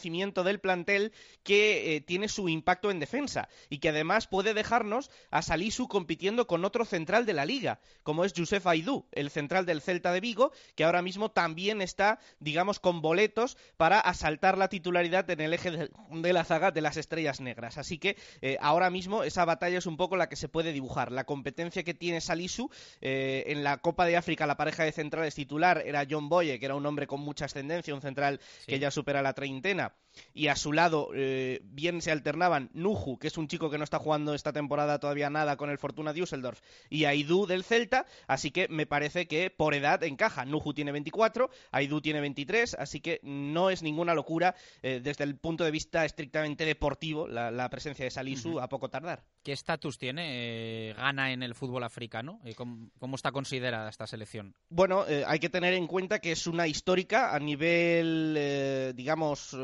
del 0.44 0.60
plantel 0.60 1.12
que 1.42 1.96
eh, 1.96 2.00
tiene 2.00 2.28
su 2.28 2.48
impacto 2.48 2.90
en 2.90 3.00
defensa 3.00 3.48
y 3.68 3.78
que 3.78 3.90
además 3.90 4.26
puede 4.26 4.54
dejarnos 4.54 5.10
a 5.30 5.42
Salisu 5.42 5.88
compitiendo 5.88 6.46
con 6.46 6.64
otro 6.64 6.84
central 6.84 7.26
de 7.26 7.32
la 7.32 7.46
liga, 7.46 7.80
como 8.02 8.24
es 8.24 8.32
Josef 8.36 8.66
Aidú, 8.66 9.06
el 9.12 9.30
central 9.30 9.66
del 9.66 9.80
Celta 9.80 10.12
de 10.12 10.20
Vigo, 10.20 10.52
que 10.74 10.84
ahora 10.84 11.02
mismo 11.02 11.30
también 11.30 11.80
está, 11.80 12.18
digamos, 12.40 12.80
con 12.80 13.00
boletos 13.00 13.56
para 13.76 14.00
asaltar 14.00 14.58
la 14.58 14.68
titularidad 14.68 15.28
en 15.30 15.40
el 15.40 15.54
eje 15.54 15.70
de, 15.70 16.32
la 16.32 16.44
zaga 16.44 16.70
de 16.70 16.80
las 16.80 16.96
estrellas 16.96 17.40
negras. 17.40 17.78
Así 17.78 17.98
que 17.98 18.16
eh, 18.42 18.58
ahora 18.60 18.90
mismo 18.90 19.24
esa 19.24 19.44
batalla 19.44 19.78
es 19.78 19.86
un 19.86 19.96
poco 19.96 20.16
la 20.16 20.28
que 20.28 20.36
se 20.36 20.48
puede 20.48 20.72
dibujar. 20.72 21.12
La 21.12 21.24
competencia 21.24 21.82
que 21.82 21.94
tiene 21.94 22.20
Salisu 22.20 22.70
eh, 23.00 23.44
en 23.46 23.64
la 23.64 23.78
Copa 23.78 24.06
de 24.06 24.16
África, 24.16 24.46
la 24.46 24.56
pareja 24.56 24.84
de 24.84 24.92
centrales 24.92 25.34
titular 25.34 25.82
era 25.84 26.06
John 26.08 26.28
Boye, 26.28 26.58
que 26.58 26.66
era 26.66 26.74
un 26.74 26.86
hombre 26.86 27.06
con 27.06 27.20
mucha 27.20 27.46
ascendencia, 27.46 27.94
un 27.94 28.02
central 28.02 28.40
que 28.66 28.78
ya 28.78 28.90
supera 28.90 29.22
la 29.22 29.32
treintena 29.32 29.83
Now 29.84 29.90
y 30.32 30.48
a 30.48 30.56
su 30.56 30.72
lado 30.72 31.10
eh, 31.14 31.60
bien 31.64 32.02
se 32.02 32.10
alternaban 32.10 32.70
Nuju, 32.74 33.18
que 33.18 33.28
es 33.28 33.38
un 33.38 33.48
chico 33.48 33.70
que 33.70 33.78
no 33.78 33.84
está 33.84 33.98
jugando 33.98 34.34
esta 34.34 34.52
temporada 34.52 34.98
todavía 34.98 35.30
nada 35.30 35.56
con 35.56 35.70
el 35.70 35.78
Fortuna 35.78 36.12
Düsseldorf, 36.12 36.60
y 36.90 37.04
Aidú 37.04 37.46
del 37.46 37.64
Celta, 37.64 38.06
así 38.26 38.50
que 38.50 38.68
me 38.68 38.86
parece 38.86 39.26
que 39.26 39.50
por 39.50 39.74
edad 39.74 40.02
encaja. 40.02 40.44
Nuju 40.44 40.74
tiene 40.74 40.92
24, 40.92 41.50
Aidú 41.70 42.00
tiene 42.00 42.20
23, 42.20 42.74
así 42.74 43.00
que 43.00 43.20
no 43.22 43.70
es 43.70 43.82
ninguna 43.82 44.14
locura 44.14 44.54
eh, 44.82 45.00
desde 45.02 45.24
el 45.24 45.36
punto 45.36 45.64
de 45.64 45.70
vista 45.70 46.04
estrictamente 46.04 46.64
deportivo 46.64 47.28
la, 47.28 47.68
presencia 47.70 48.04
de 48.04 48.10
Salisu 48.10 48.60
a 48.60 48.68
poco 48.68 48.88
tardar. 48.88 49.24
¿Qué 49.42 49.52
estatus 49.52 49.98
tiene 49.98 50.90
eh, 50.90 50.94
Gana 50.94 51.32
en 51.32 51.42
el 51.42 51.54
fútbol 51.54 51.82
africano? 51.82 52.40
¿Cómo, 52.56 52.90
¿Cómo, 52.98 53.16
está 53.16 53.32
considerada 53.32 53.88
esta 53.88 54.06
selección? 54.06 54.54
Bueno, 54.68 55.04
hay 55.26 55.38
que 55.38 55.48
tener 55.48 55.74
en 55.74 55.86
cuenta 55.86 56.18
que 56.18 56.32
es 56.32 56.46
una 56.46 56.66
histórica 56.66 57.34
a 57.34 57.38
nivel, 57.38 58.94
digamos, 58.94 59.56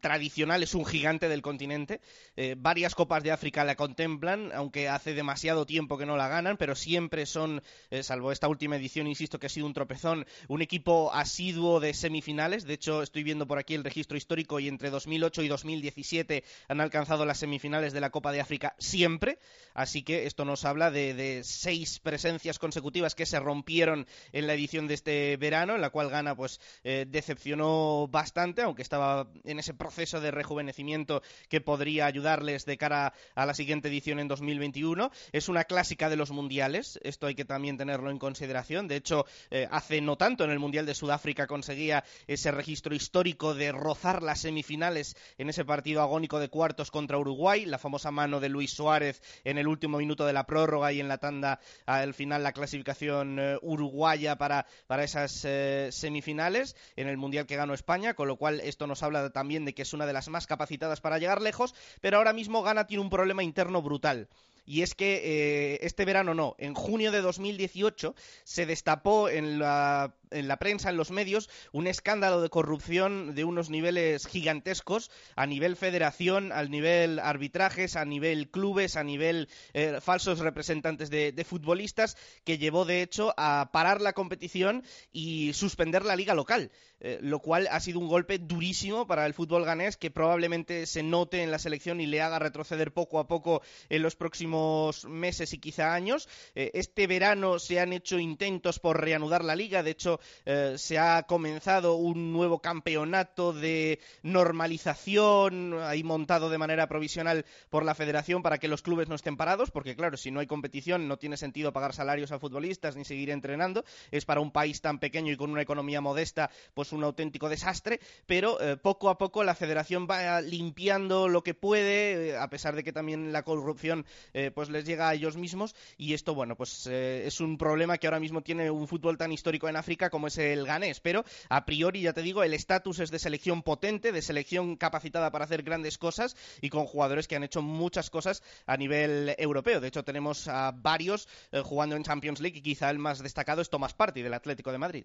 tradicional, 0.00 0.62
es 0.62 0.74
un 0.74 0.84
gigante 0.84 1.28
del 1.28 1.42
continente. 1.42 2.00
Eh, 2.36 2.54
varias 2.58 2.94
copas 2.94 3.22
de 3.22 3.30
África 3.30 3.64
la 3.64 3.76
contemplan, 3.76 4.50
aunque 4.54 4.88
hace 4.88 5.14
demasiado 5.14 5.66
tiempo 5.66 5.98
que 5.98 6.06
no 6.06 6.16
la 6.16 6.28
ganan, 6.28 6.56
pero 6.56 6.74
siempre 6.74 7.26
son, 7.26 7.62
eh, 7.90 8.02
salvo 8.02 8.32
esta 8.32 8.48
última 8.48 8.76
edición, 8.76 9.06
insisto 9.06 9.38
que 9.38 9.46
ha 9.46 9.50
sido 9.50 9.66
un 9.66 9.74
tropezón, 9.74 10.26
un 10.48 10.62
equipo 10.62 11.12
asiduo 11.12 11.80
de 11.80 11.94
semifinales. 11.94 12.64
De 12.64 12.74
hecho, 12.74 13.02
estoy 13.02 13.22
viendo 13.22 13.46
por 13.46 13.58
aquí 13.58 13.74
el 13.74 13.84
registro 13.84 14.16
histórico 14.16 14.60
y 14.60 14.68
entre 14.68 14.90
2008 14.90 15.42
y 15.42 15.48
2017 15.48 16.44
han 16.68 16.80
alcanzado 16.80 17.24
las 17.24 17.38
semifinales 17.38 17.92
de 17.92 18.00
la 18.00 18.10
Copa 18.10 18.32
de 18.32 18.40
África 18.40 18.74
siempre. 18.78 19.38
Así 19.74 20.02
que 20.02 20.26
esto 20.26 20.44
nos 20.44 20.64
habla 20.64 20.90
de, 20.90 21.42
seis 21.44 22.00
presencias 22.00 22.58
consecutivas 22.58 23.14
que 23.14 23.26
se 23.26 23.38
rompieron 23.38 24.06
en 24.32 24.46
la 24.46 24.54
edición 24.54 24.86
de 24.88 24.94
este 24.94 25.36
verano, 25.36 25.74
en 25.74 25.80
la 25.80 25.90
cual 25.90 26.10
Gana 26.10 26.34
pues 26.34 26.60
eh, 26.84 27.06
decepcionó 27.08 28.08
bastante, 28.08 28.62
aunque 28.62 28.82
estaba 28.82 29.28
en 29.44 29.58
ese 29.58 29.67
proceso 29.74 30.20
de 30.20 30.30
rejuvenecimiento 30.30 31.22
que 31.48 31.60
podría 31.60 32.06
ayudarles 32.06 32.64
de 32.64 32.78
cara 32.78 33.12
a 33.34 33.46
la 33.46 33.54
siguiente 33.54 33.88
edición 33.88 34.18
en 34.20 34.28
2021. 34.28 35.10
Es 35.32 35.48
una 35.48 35.64
clásica 35.64 36.08
de 36.08 36.16
los 36.16 36.30
mundiales, 36.30 36.98
esto 37.02 37.26
hay 37.26 37.34
que 37.34 37.44
también 37.44 37.76
tenerlo 37.76 38.10
en 38.10 38.18
consideración. 38.18 38.88
De 38.88 38.96
hecho, 38.96 39.26
eh, 39.50 39.68
hace 39.70 40.00
no 40.00 40.16
tanto 40.16 40.44
en 40.44 40.50
el 40.50 40.58
Mundial 40.58 40.86
de 40.86 40.94
Sudáfrica 40.94 41.46
conseguía 41.46 42.04
ese 42.26 42.50
registro 42.50 42.94
histórico 42.94 43.54
de 43.54 43.72
rozar 43.72 44.22
las 44.22 44.40
semifinales 44.40 45.16
en 45.38 45.48
ese 45.48 45.64
partido 45.64 46.02
agónico 46.02 46.38
de 46.38 46.48
cuartos 46.48 46.90
contra 46.90 47.18
Uruguay, 47.18 47.64
la 47.64 47.78
famosa 47.78 48.10
mano 48.10 48.40
de 48.40 48.48
Luis 48.48 48.72
Suárez 48.72 49.22
en 49.44 49.58
el 49.58 49.68
último 49.68 49.98
minuto 49.98 50.26
de 50.26 50.32
la 50.32 50.44
prórroga 50.44 50.92
y 50.92 51.00
en 51.00 51.08
la 51.08 51.18
tanda 51.18 51.60
al 51.86 52.14
final 52.14 52.42
la 52.42 52.52
clasificación 52.52 53.38
eh, 53.38 53.58
uruguaya 53.62 54.36
para, 54.36 54.66
para 54.86 55.04
esas 55.04 55.44
eh, 55.44 55.88
semifinales 55.92 56.76
en 56.96 57.08
el 57.08 57.16
Mundial 57.16 57.46
que 57.46 57.56
ganó 57.56 57.74
España, 57.74 58.14
con 58.14 58.28
lo 58.28 58.36
cual 58.36 58.60
esto 58.60 58.86
nos 58.86 59.02
habla 59.02 59.30
también 59.30 59.57
de 59.64 59.74
que 59.74 59.82
es 59.82 59.92
una 59.92 60.06
de 60.06 60.12
las 60.12 60.28
más 60.28 60.46
capacitadas 60.46 61.00
para 61.00 61.18
llegar 61.18 61.42
lejos, 61.42 61.74
pero 62.00 62.18
ahora 62.18 62.32
mismo 62.32 62.62
Ghana 62.62 62.86
tiene 62.86 63.02
un 63.02 63.10
problema 63.10 63.42
interno 63.42 63.82
brutal. 63.82 64.28
Y 64.68 64.82
es 64.82 64.94
que 64.94 65.22
eh, 65.24 65.78
este 65.80 66.04
verano 66.04 66.34
no, 66.34 66.54
en 66.58 66.74
junio 66.74 67.10
de 67.10 67.22
2018 67.22 68.14
se 68.44 68.66
destapó 68.66 69.30
en 69.30 69.58
la, 69.58 70.14
en 70.30 70.48
la 70.48 70.58
prensa, 70.58 70.90
en 70.90 70.96
los 70.96 71.10
medios, 71.10 71.48
un 71.72 71.86
escándalo 71.86 72.40
de 72.40 72.48
corrupción 72.48 73.34
de 73.34 73.44
unos 73.44 73.70
niveles 73.70 74.26
gigantescos 74.26 75.10
a 75.36 75.46
nivel 75.46 75.76
federación, 75.76 76.52
al 76.52 76.70
nivel 76.70 77.18
arbitrajes, 77.18 77.96
a 77.96 78.04
nivel 78.04 78.50
clubes, 78.50 78.96
a 78.96 79.04
nivel 79.04 79.48
eh, 79.74 79.98
falsos 80.00 80.38
representantes 80.40 81.10
de, 81.10 81.46
futbolistas, 81.48 82.16
que 82.44 82.58
llevó 82.58 82.84
de 82.84 83.02
hecho 83.02 83.32
a 83.36 83.70
parar 83.72 84.00
la 84.00 84.12
competición 84.12 84.82
y 85.12 85.52
suspender 85.54 86.04
la 86.04 86.16
liga 86.16 86.34
local. 86.34 86.70
Eh, 87.00 87.20
lo 87.22 87.38
cual 87.38 87.68
ha 87.70 87.78
sido 87.78 88.00
un 88.00 88.08
golpe 88.08 88.38
durísimo 88.38 89.06
para 89.06 89.24
el 89.24 89.32
fútbol 89.32 89.64
ganés 89.64 89.96
que 89.96 90.10
probablemente 90.10 90.84
se 90.84 91.04
note 91.04 91.44
en 91.44 91.52
la 91.52 91.60
selección 91.60 92.00
y 92.00 92.06
le 92.06 92.20
haga 92.20 92.40
retroceder 92.40 92.92
poco 92.92 93.20
a 93.20 93.28
poco 93.28 93.62
en 93.88 94.02
los 94.02 94.16
próximos 94.16 95.04
meses 95.04 95.52
y 95.52 95.58
quizá 95.58 95.94
años. 95.94 96.28
Eh, 96.56 96.72
este 96.74 97.06
verano 97.06 97.60
se 97.60 97.78
han 97.78 97.92
hecho 97.92 98.18
intentos 98.18 98.80
por 98.80 99.00
reanudar 99.00 99.44
la 99.44 99.54
liga. 99.54 99.84
De 99.84 99.92
hecho, 99.92 100.17
eh, 100.44 100.74
se 100.76 100.98
ha 100.98 101.22
comenzado 101.24 101.96
un 101.96 102.32
nuevo 102.32 102.60
campeonato 102.60 103.52
de 103.52 104.00
normalización 104.22 105.78
ahí 105.82 106.02
montado 106.02 106.50
de 106.50 106.58
manera 106.58 106.88
provisional 106.88 107.44
por 107.70 107.84
la 107.84 107.94
federación 107.94 108.42
para 108.42 108.58
que 108.58 108.68
los 108.68 108.82
clubes 108.82 109.08
no 109.08 109.14
estén 109.14 109.36
parados, 109.36 109.70
porque 109.70 109.96
claro, 109.96 110.16
si 110.16 110.30
no 110.30 110.40
hay 110.40 110.46
competición 110.46 111.08
no 111.08 111.18
tiene 111.18 111.36
sentido 111.36 111.72
pagar 111.72 111.94
salarios 111.94 112.32
a 112.32 112.38
futbolistas 112.38 112.96
ni 112.96 113.04
seguir 113.04 113.30
entrenando. 113.30 113.84
Es 114.10 114.24
para 114.24 114.40
un 114.40 114.50
país 114.50 114.80
tan 114.80 114.98
pequeño 114.98 115.32
y 115.32 115.36
con 115.36 115.50
una 115.50 115.62
economía 115.62 116.00
modesta, 116.00 116.50
pues 116.74 116.92
un 116.92 117.04
auténtico 117.04 117.48
desastre, 117.48 118.00
pero 118.26 118.60
eh, 118.60 118.76
poco 118.76 119.10
a 119.10 119.18
poco 119.18 119.44
la 119.44 119.54
federación 119.54 120.06
va 120.10 120.40
limpiando 120.40 121.28
lo 121.28 121.42
que 121.42 121.54
puede, 121.54 122.30
eh, 122.30 122.36
a 122.36 122.48
pesar 122.48 122.74
de 122.74 122.84
que 122.84 122.92
también 122.92 123.32
la 123.32 123.42
corrupción 123.42 124.06
pues 124.54 124.68
les 124.70 124.84
llega 124.84 125.08
a 125.08 125.14
ellos 125.14 125.36
mismos 125.36 125.74
y 125.96 126.14
esto, 126.14 126.34
bueno, 126.34 126.56
pues 126.56 126.86
es 126.86 127.40
un 127.40 127.58
problema 127.58 127.98
que 127.98 128.06
ahora 128.06 128.20
mismo 128.20 128.42
tiene 128.42 128.70
un 128.70 128.86
fútbol 128.86 129.16
tan 129.16 129.32
histórico 129.32 129.68
en 129.68 129.76
África 129.76 130.07
como 130.10 130.26
es 130.26 130.38
el 130.38 130.66
ganés, 130.66 131.00
pero 131.00 131.24
a 131.48 131.64
priori, 131.64 132.02
ya 132.02 132.12
te 132.12 132.22
digo, 132.22 132.42
el 132.42 132.54
estatus 132.54 133.00
es 133.00 133.10
de 133.10 133.18
selección 133.18 133.62
potente, 133.62 134.12
de 134.12 134.22
selección 134.22 134.76
capacitada 134.76 135.30
para 135.30 135.44
hacer 135.44 135.62
grandes 135.62 135.98
cosas 135.98 136.36
y 136.60 136.70
con 136.70 136.86
jugadores 136.86 137.28
que 137.28 137.36
han 137.36 137.44
hecho 137.44 137.62
muchas 137.62 138.10
cosas 138.10 138.42
a 138.66 138.76
nivel 138.76 139.34
europeo. 139.38 139.80
De 139.80 139.88
hecho, 139.88 140.04
tenemos 140.04 140.48
a 140.48 140.72
varios 140.72 141.28
jugando 141.64 141.96
en 141.96 142.04
Champions 142.04 142.40
League 142.40 142.58
y 142.58 142.62
quizá 142.62 142.90
el 142.90 142.98
más 142.98 143.22
destacado 143.22 143.62
es 143.62 143.70
Tomás 143.70 143.94
Party 143.94 144.22
del 144.22 144.34
Atlético 144.34 144.72
de 144.72 144.78
Madrid. 144.78 145.04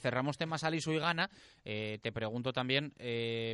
cerramos 0.00 0.38
temas 0.38 0.64
Aliso 0.64 0.92
y 0.92 0.98
Gana. 0.98 1.30
te 1.62 2.12
pregunto 2.12 2.52
también 2.52 2.94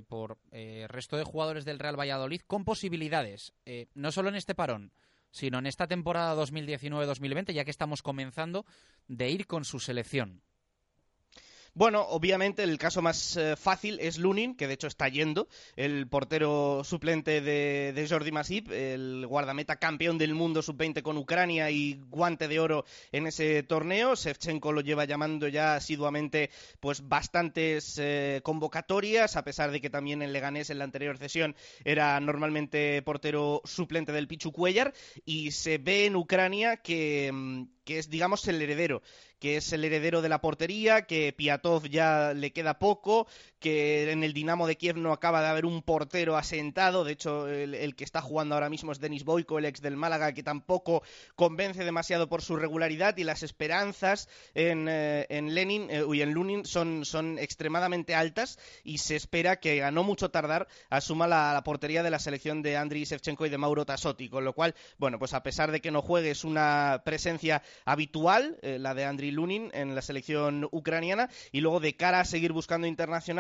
por 0.09 0.39
el 0.51 0.89
resto 0.89 1.17
de 1.17 1.25
jugadores 1.25 1.65
del 1.65 1.79
Real 1.79 1.99
Valladolid 1.99 2.43
con 2.47 2.65
posibilidades, 2.65 3.55
no 3.95 4.13
solo 4.13 4.29
en 4.29 4.37
este 4.37 4.55
parón, 4.55 4.93
sino 5.31 5.59
en 5.59 5.67
esta 5.67 5.87
temporada 5.87 6.35
2019-2020, 6.43 7.53
ya 7.53 7.65
que 7.65 7.71
estamos 7.71 8.03
comenzando, 8.03 8.65
de 9.09 9.31
ir 9.31 9.47
con 9.47 9.65
su 9.65 9.79
selección. 9.79 10.43
Bueno, 11.75 12.03
obviamente 12.03 12.63
el 12.63 12.79
caso 12.79 13.03
más 13.03 13.37
eh, 13.37 13.55
fácil 13.57 13.99
es 14.01 14.19
Lunin, 14.19 14.57
que 14.57 14.67
de 14.67 14.75
hecho 14.75 14.87
está 14.87 15.09
yendo, 15.09 15.49
el 15.77 16.09
portero 16.09 16.83
suplente 16.85 17.41
de, 17.41 18.07
Jordi 18.09 18.33
Masip, 18.33 18.71
el 18.71 19.27
guardameta 19.27 19.77
campeón 19.77 20.19
del 20.19 20.35
mundo 20.35 20.63
sub-20 20.63 21.03
con 21.03 21.19
Ucrania 21.19 21.71
y 21.71 22.01
guante 22.09 22.49
de 22.49 22.59
oro 22.59 22.85
en 23.13 23.27
ese 23.27 23.63
torneo. 23.63 24.15
Shevchenko 24.15 24.73
lo 24.73 24.81
lleva 24.81 25.05
llamando 25.05 25.47
ya 25.49 25.77
asiduamente 25.77 26.51
pues 26.81 27.07
bastantes 27.07 27.99
eh, 27.99 28.41
convocatorias, 28.43 29.37
a 29.37 29.45
pesar 29.45 29.71
de 29.71 29.81
que 29.81 29.91
también 29.91 30.23
en 30.23 30.33
Leganés 30.33 30.71
en 30.71 30.79
la 30.79 30.85
anterior 30.85 31.19
sesión 31.19 31.55
era 31.85 32.19
normalmente 32.21 33.03
portero 33.03 33.63
suplente 33.65 34.13
del 34.13 34.29
Pichu 34.29 34.53
Cuellar 34.53 34.95
y 35.25 35.51
se 35.51 35.79
ve 35.79 36.07
en 36.07 36.17
Ucrania 36.17 36.79
que, 36.79 37.31
mm, 37.33 37.65
que 37.89 37.99
es 37.99 38.11
digamos 38.11 38.47
el 38.49 38.61
heredero 38.61 39.01
que 39.39 39.57
es 39.57 39.73
el 39.73 39.85
heredero 39.85 40.21
de 40.21 40.29
la 40.29 40.41
portería, 40.41 41.03
que 41.03 41.33
Piatov 41.33 41.87
ya 41.87 42.35
le 42.35 42.53
queda 42.53 42.79
poco, 42.79 43.27
que 43.61 44.11
en 44.11 44.25
el 44.25 44.33
Dinamo 44.33 44.67
de 44.67 44.77
Kiev 44.77 44.97
no 44.97 45.13
acaba 45.13 45.41
de 45.41 45.49
haber 45.49 45.65
un 45.65 45.83
portero 45.83 46.37
asentado, 46.37 47.05
de 47.05 47.13
hecho 47.13 47.49
el, 47.49 47.95
que 47.95 48.05
está 48.05 48.21
jugando 48.21 48.55
ahora 48.55 48.69
mismo 48.69 48.93
es 48.93 49.01
Denis 49.01 49.25
Boyko, 49.25 49.59
el 49.59 49.67
ex 49.67 49.81
del 49.81 49.97
Málaga, 49.97 50.33
que 50.33 50.43
tampoco 50.43 51.03
convence 51.37 51.85
demasiado 51.85 52.29
por 52.29 52.43
su 52.43 52.57
regularidad 52.57 53.17
y 53.17 53.25
las 53.25 53.43
esperanzas 53.43 54.29
en, 54.55 54.87
eh, 54.89 55.27
Lenin 55.29 55.89
eh, 55.91 56.05
y 56.13 56.23
en 56.23 56.33
Lunin 56.33 56.65
son, 56.65 57.05
son 57.05 57.39
extremadamente 57.39 58.15
altas 58.15 58.59
y 58.85 58.99
se 58.99 59.17
espera 59.17 59.61
que 59.61 59.83
a 59.83 59.91
no 59.91 60.03
mucho 60.03 60.31
tardar 60.31 60.69
asuma 60.91 61.27
la, 61.27 61.61
portería 61.65 62.03
de 62.03 62.11
la 62.11 62.19
selección 62.19 62.63
de 62.63 62.77
Andriy 62.77 63.05
Shevchenko 63.05 63.47
y 63.47 63.51
de 63.51 63.59
Mauro 63.59 63.85
Tassotti, 63.85 64.29
con 64.29 64.45
lo 64.45 64.53
cual, 64.53 64.75
bueno, 64.97 65.19
pues 65.19 65.35
a 65.35 65.43
pesar 65.43 65.71
de 65.71 65.81
que 65.81 65.91
no 65.91 66.03
juegue 66.03 66.31
es 66.31 66.45
una 66.45 67.03
presencia 67.05 67.63
habitual, 67.85 68.59
eh, 68.63 68.79
la 68.79 68.95
de 68.95 69.05
Andriy 69.05 69.31
Lunin 69.31 69.71
en 69.73 69.95
la 69.95 70.03
selección 70.03 70.69
ucraniana 70.71 71.31
y 71.53 71.61
luego 71.61 71.81
de 71.81 71.97
cara 71.97 72.21
a 72.21 72.25
seguir 72.25 72.53
buscando 72.53 72.87
internacional 72.87 73.39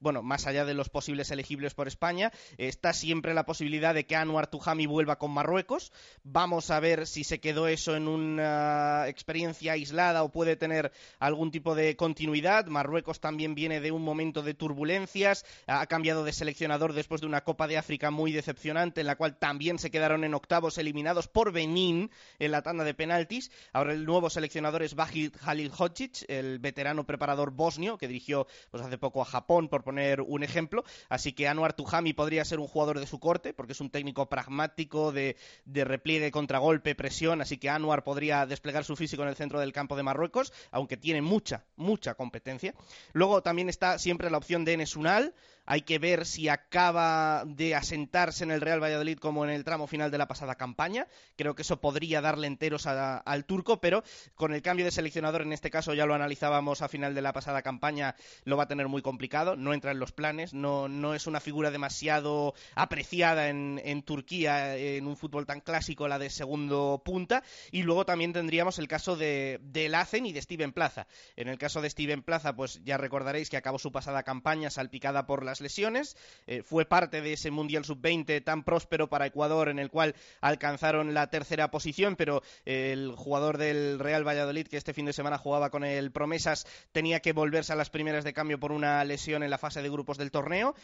bueno, 0.00 0.22
más 0.22 0.46
allá 0.46 0.64
de 0.64 0.74
los 0.74 0.88
posibles 0.88 1.30
elegibles 1.30 1.74
por 1.74 1.88
España, 1.88 2.32
está 2.58 2.92
siempre 2.92 3.34
la 3.34 3.46
posibilidad 3.46 3.94
de 3.94 4.06
que 4.06 4.16
Anwar 4.16 4.48
Tujami 4.48 4.86
vuelva 4.86 5.18
con 5.18 5.30
Marruecos. 5.30 5.92
Vamos 6.22 6.70
a 6.70 6.80
ver 6.80 7.06
si 7.06 7.24
se 7.24 7.40
quedó 7.40 7.68
eso 7.68 7.96
en 7.96 8.08
una 8.08 9.04
experiencia 9.08 9.72
aislada 9.72 10.22
o 10.22 10.30
puede 10.30 10.56
tener 10.56 10.92
algún 11.18 11.50
tipo 11.50 11.74
de 11.74 11.96
continuidad. 11.96 12.66
Marruecos 12.66 13.20
también 13.20 13.54
viene 13.54 13.80
de 13.80 13.92
un 13.92 14.02
momento 14.02 14.42
de 14.42 14.54
turbulencias, 14.54 15.44
ha 15.66 15.86
cambiado 15.86 16.24
de 16.24 16.32
seleccionador 16.32 16.92
después 16.92 17.20
de 17.20 17.26
una 17.26 17.44
Copa 17.44 17.66
de 17.66 17.78
África 17.78 18.10
muy 18.10 18.32
decepcionante, 18.32 19.00
en 19.00 19.06
la 19.06 19.16
cual 19.16 19.36
también 19.36 19.78
se 19.78 19.90
quedaron 19.90 20.24
en 20.24 20.34
octavos 20.34 20.78
eliminados 20.78 21.28
por 21.28 21.52
Benín 21.52 22.10
en 22.38 22.50
la 22.50 22.62
tanda 22.62 22.84
de 22.84 22.94
penaltis. 22.94 23.50
Ahora 23.72 23.92
el 23.92 24.04
nuevo 24.04 24.30
seleccionador 24.30 24.82
es 24.82 24.94
Vahid 24.94 25.34
Halil 25.42 25.70
Hodzic, 25.76 26.24
el 26.28 26.58
veterano 26.58 27.04
preparador 27.04 27.50
bosnio 27.50 27.98
que 27.98 28.08
dirigió 28.08 28.46
pues, 28.70 28.82
hace 28.82 28.98
poco 28.98 29.22
a 29.22 29.24
Japón 29.24 29.68
por 29.68 29.84
poner 29.84 30.20
un 30.20 30.42
ejemplo. 30.42 30.84
Así 31.08 31.32
que 31.32 31.48
Anwar 31.48 31.72
Tuhami 31.74 32.12
podría 32.12 32.44
ser 32.44 32.58
un 32.58 32.68
jugador 32.68 33.00
de 33.00 33.06
su 33.06 33.20
corte, 33.20 33.52
porque 33.52 33.72
es 33.72 33.80
un 33.80 33.90
técnico 33.90 34.28
pragmático 34.28 35.12
de, 35.12 35.36
de 35.64 35.84
repliegue, 35.84 36.30
contragolpe, 36.30 36.94
presión. 36.94 37.40
Así 37.40 37.58
que 37.58 37.70
Anwar 37.70 38.04
podría 38.04 38.46
desplegar 38.46 38.84
su 38.84 38.96
físico 38.96 39.22
en 39.22 39.28
el 39.28 39.36
centro 39.36 39.60
del 39.60 39.72
campo 39.72 39.96
de 39.96 40.02
Marruecos, 40.02 40.52
aunque 40.70 40.96
tiene 40.96 41.22
mucha, 41.22 41.64
mucha 41.76 42.14
competencia. 42.14 42.74
Luego 43.12 43.42
también 43.42 43.68
está 43.68 43.98
siempre 43.98 44.30
la 44.30 44.38
opción 44.38 44.64
de 44.64 44.74
Enes 44.74 44.96
Unal, 44.96 45.34
hay 45.66 45.82
que 45.82 45.98
ver 45.98 46.24
si 46.24 46.48
acaba 46.48 47.44
de 47.44 47.74
asentarse 47.74 48.44
en 48.44 48.52
el 48.52 48.60
Real 48.60 48.82
Valladolid 48.82 49.18
como 49.18 49.44
en 49.44 49.50
el 49.50 49.64
tramo 49.64 49.86
final 49.86 50.10
de 50.10 50.18
la 50.18 50.28
pasada 50.28 50.54
campaña. 50.54 51.08
Creo 51.36 51.54
que 51.54 51.62
eso 51.62 51.80
podría 51.80 52.20
darle 52.20 52.46
enteros 52.46 52.86
al 52.86 53.44
turco, 53.44 53.80
pero 53.80 54.04
con 54.36 54.54
el 54.54 54.62
cambio 54.62 54.84
de 54.84 54.92
seleccionador, 54.92 55.42
en 55.42 55.52
este 55.52 55.70
caso 55.70 55.92
ya 55.92 56.06
lo 56.06 56.14
analizábamos 56.14 56.82
a 56.82 56.88
final 56.88 57.14
de 57.14 57.22
la 57.22 57.32
pasada 57.32 57.62
campaña, 57.62 58.14
lo 58.44 58.56
va 58.56 58.64
a 58.64 58.68
tener 58.68 58.88
muy 58.88 59.02
complicado. 59.02 59.56
No 59.56 59.74
entra 59.74 59.90
en 59.90 59.98
los 59.98 60.12
planes, 60.12 60.54
no, 60.54 60.88
no 60.88 61.14
es 61.14 61.26
una 61.26 61.40
figura 61.40 61.70
demasiado 61.70 62.54
apreciada 62.74 63.48
en, 63.48 64.02
Turquía 64.02 64.76
en 64.76 65.06
un 65.06 65.16
fútbol 65.16 65.46
tan 65.46 65.60
clásico, 65.60 66.06
la 66.06 66.18
de 66.18 66.30
segundo 66.30 67.02
punta. 67.04 67.42
Y 67.72 67.82
luego 67.82 68.06
también 68.06 68.32
tendríamos 68.32 68.78
el 68.78 68.86
caso 68.86 69.16
de, 69.16 69.58
de 69.62 69.88
Lacen 69.88 70.26
y 70.26 70.32
de 70.32 70.42
Steven 70.42 70.72
Plaza. 70.72 71.08
En 71.34 71.48
el 71.48 71.58
caso 71.58 71.80
de 71.80 71.90
Steven 71.90 72.22
Plaza, 72.22 72.54
pues 72.54 72.80
ya 72.84 72.98
recordaréis 72.98 73.50
que 73.50 73.56
acabó 73.56 73.78
su 73.78 73.90
pasada 73.90 74.22
campaña 74.22 74.70
salpicada 74.70 75.26
por 75.26 75.44
las 75.44 75.55
lesiones. 75.60 76.16
Eh, 76.46 76.62
fue 76.62 76.84
parte 76.84 77.20
de 77.20 77.32
ese 77.32 77.50
Mundial 77.50 77.84
Sub-20 77.84 78.42
tan 78.44 78.64
próspero 78.64 79.08
para 79.08 79.26
Ecuador 79.26 79.68
en 79.68 79.78
el 79.78 79.90
cual 79.90 80.14
alcanzaron 80.40 81.14
la 81.14 81.28
tercera 81.28 81.70
posición, 81.70 82.16
pero 82.16 82.42
eh, 82.64 82.92
el 82.92 83.12
jugador 83.16 83.58
del 83.58 83.98
Real 83.98 84.26
Valladolid 84.26 84.66
que 84.66 84.76
este 84.76 84.94
fin 84.94 85.06
de 85.06 85.12
semana 85.12 85.38
jugaba 85.38 85.70
con 85.70 85.84
el 85.84 86.12
Promesas 86.12 86.66
tenía 86.92 87.20
que 87.20 87.32
volverse 87.32 87.72
a 87.72 87.76
las 87.76 87.90
primeras 87.90 88.24
de 88.24 88.32
cambio 88.32 88.58
por 88.58 88.72
una 88.72 89.04
lesión 89.04 89.42
en 89.42 89.50
la 89.50 89.58
fase 89.58 89.82
de 89.82 89.90
grupos 89.90 90.18
del 90.18 90.30
torneo. 90.30 90.74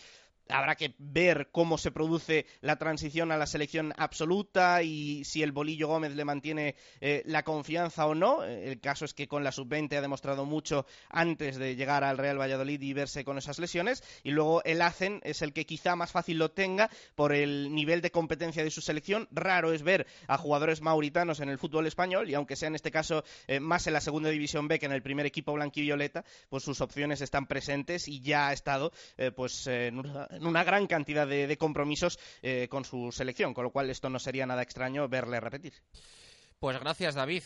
Habrá 0.49 0.75
que 0.75 0.95
ver 0.99 1.49
cómo 1.53 1.79
se 1.79 1.93
produce 1.93 2.47
la 2.61 2.77
transición 2.77 3.31
a 3.31 3.39
la 3.39 3.47
selección 3.47 3.95
absoluta 3.97 4.83
y 4.83 5.25
si 5.25 5.43
el 5.43 5.53
Bolillo 5.53 5.87
Gómez 5.87 6.15
le 6.15 6.25
mantiene 6.25 6.75
eh, 7.01 7.23
la 7.27 7.43
confianza 7.43 8.07
o 8.07 8.15
no. 8.15 8.43
El 8.43 8.81
caso 8.81 9.05
es 9.05 9.15
que 9.15 9.29
con 9.29 9.45
la 9.45 9.53
sub-20 9.53 9.97
ha 9.97 10.01
demostrado 10.01 10.45
mucho 10.45 10.85
antes 11.09 11.57
de 11.57 11.77
llegar 11.77 12.05
al 12.05 12.19
Real 12.19 12.41
Valladolid 12.41 12.83
y 12.83 12.93
verse 12.93 13.25
con 13.25 13.39
esas 13.39 13.59
lesiones. 13.61 14.03
Y 14.25 14.33
luego 14.33 14.62
el 14.65 14.83
ACEN 14.83 15.21
es 15.25 15.43
el 15.43 15.53
que 15.53 15.67
quizá 15.67 15.97
más 15.97 16.13
fácil 16.13 16.39
lo 16.39 16.51
tenga 16.51 16.91
por 17.15 17.33
el 17.33 17.75
nivel 17.75 18.01
de 18.01 18.11
competencia 18.11 18.65
de 18.65 18.71
su 18.71 18.81
selección. 18.81 19.29
Raro 19.31 19.73
es 19.73 19.83
ver 19.83 20.07
a 20.27 20.39
jugadores 20.39 20.81
mauritanos 20.81 21.41
en 21.41 21.49
el 21.49 21.59
fútbol 21.59 21.87
español 21.87 22.29
y 22.31 22.35
aunque 22.35 22.57
sea 22.57 22.69
en 22.69 22.75
este 22.75 22.91
caso 22.91 23.25
eh, 23.47 23.61
más 23.61 23.87
en 23.87 23.93
la 23.93 24.01
segunda 24.01 24.31
división 24.31 24.69
B 24.69 24.79
que 24.79 24.87
en 24.87 24.93
el 24.93 25.03
primer 25.03 25.27
equipo 25.27 25.53
blanquivioleta, 25.53 26.25
pues 26.49 26.65
sus 26.65 26.81
opciones 26.81 27.21
están 27.21 27.47
presentes 27.47 28.09
y 28.09 28.21
ya 28.21 28.49
ha 28.49 28.53
estado 28.53 28.93
eh, 29.17 29.31
pues 29.31 29.67
en 29.67 29.99
una, 29.99 30.27
en 30.31 30.47
una 30.47 30.65
gran 30.65 30.87
cantidad 30.87 31.27
de, 31.27 31.57
compromisos 31.57 32.19
eh, 32.43 32.67
con 32.71 32.85
su 32.85 33.13
selección, 33.13 33.55
con 33.55 33.65
lo 33.65 33.71
cual 33.71 33.91
esto 33.91 34.09
no 34.09 34.19
sería 34.19 34.47
nada 34.47 34.63
extraño 34.63 35.09
verle 35.09 35.39
repetir. 35.39 35.75
Pues 36.59 36.79
gracias, 36.79 37.15
David. 37.15 37.43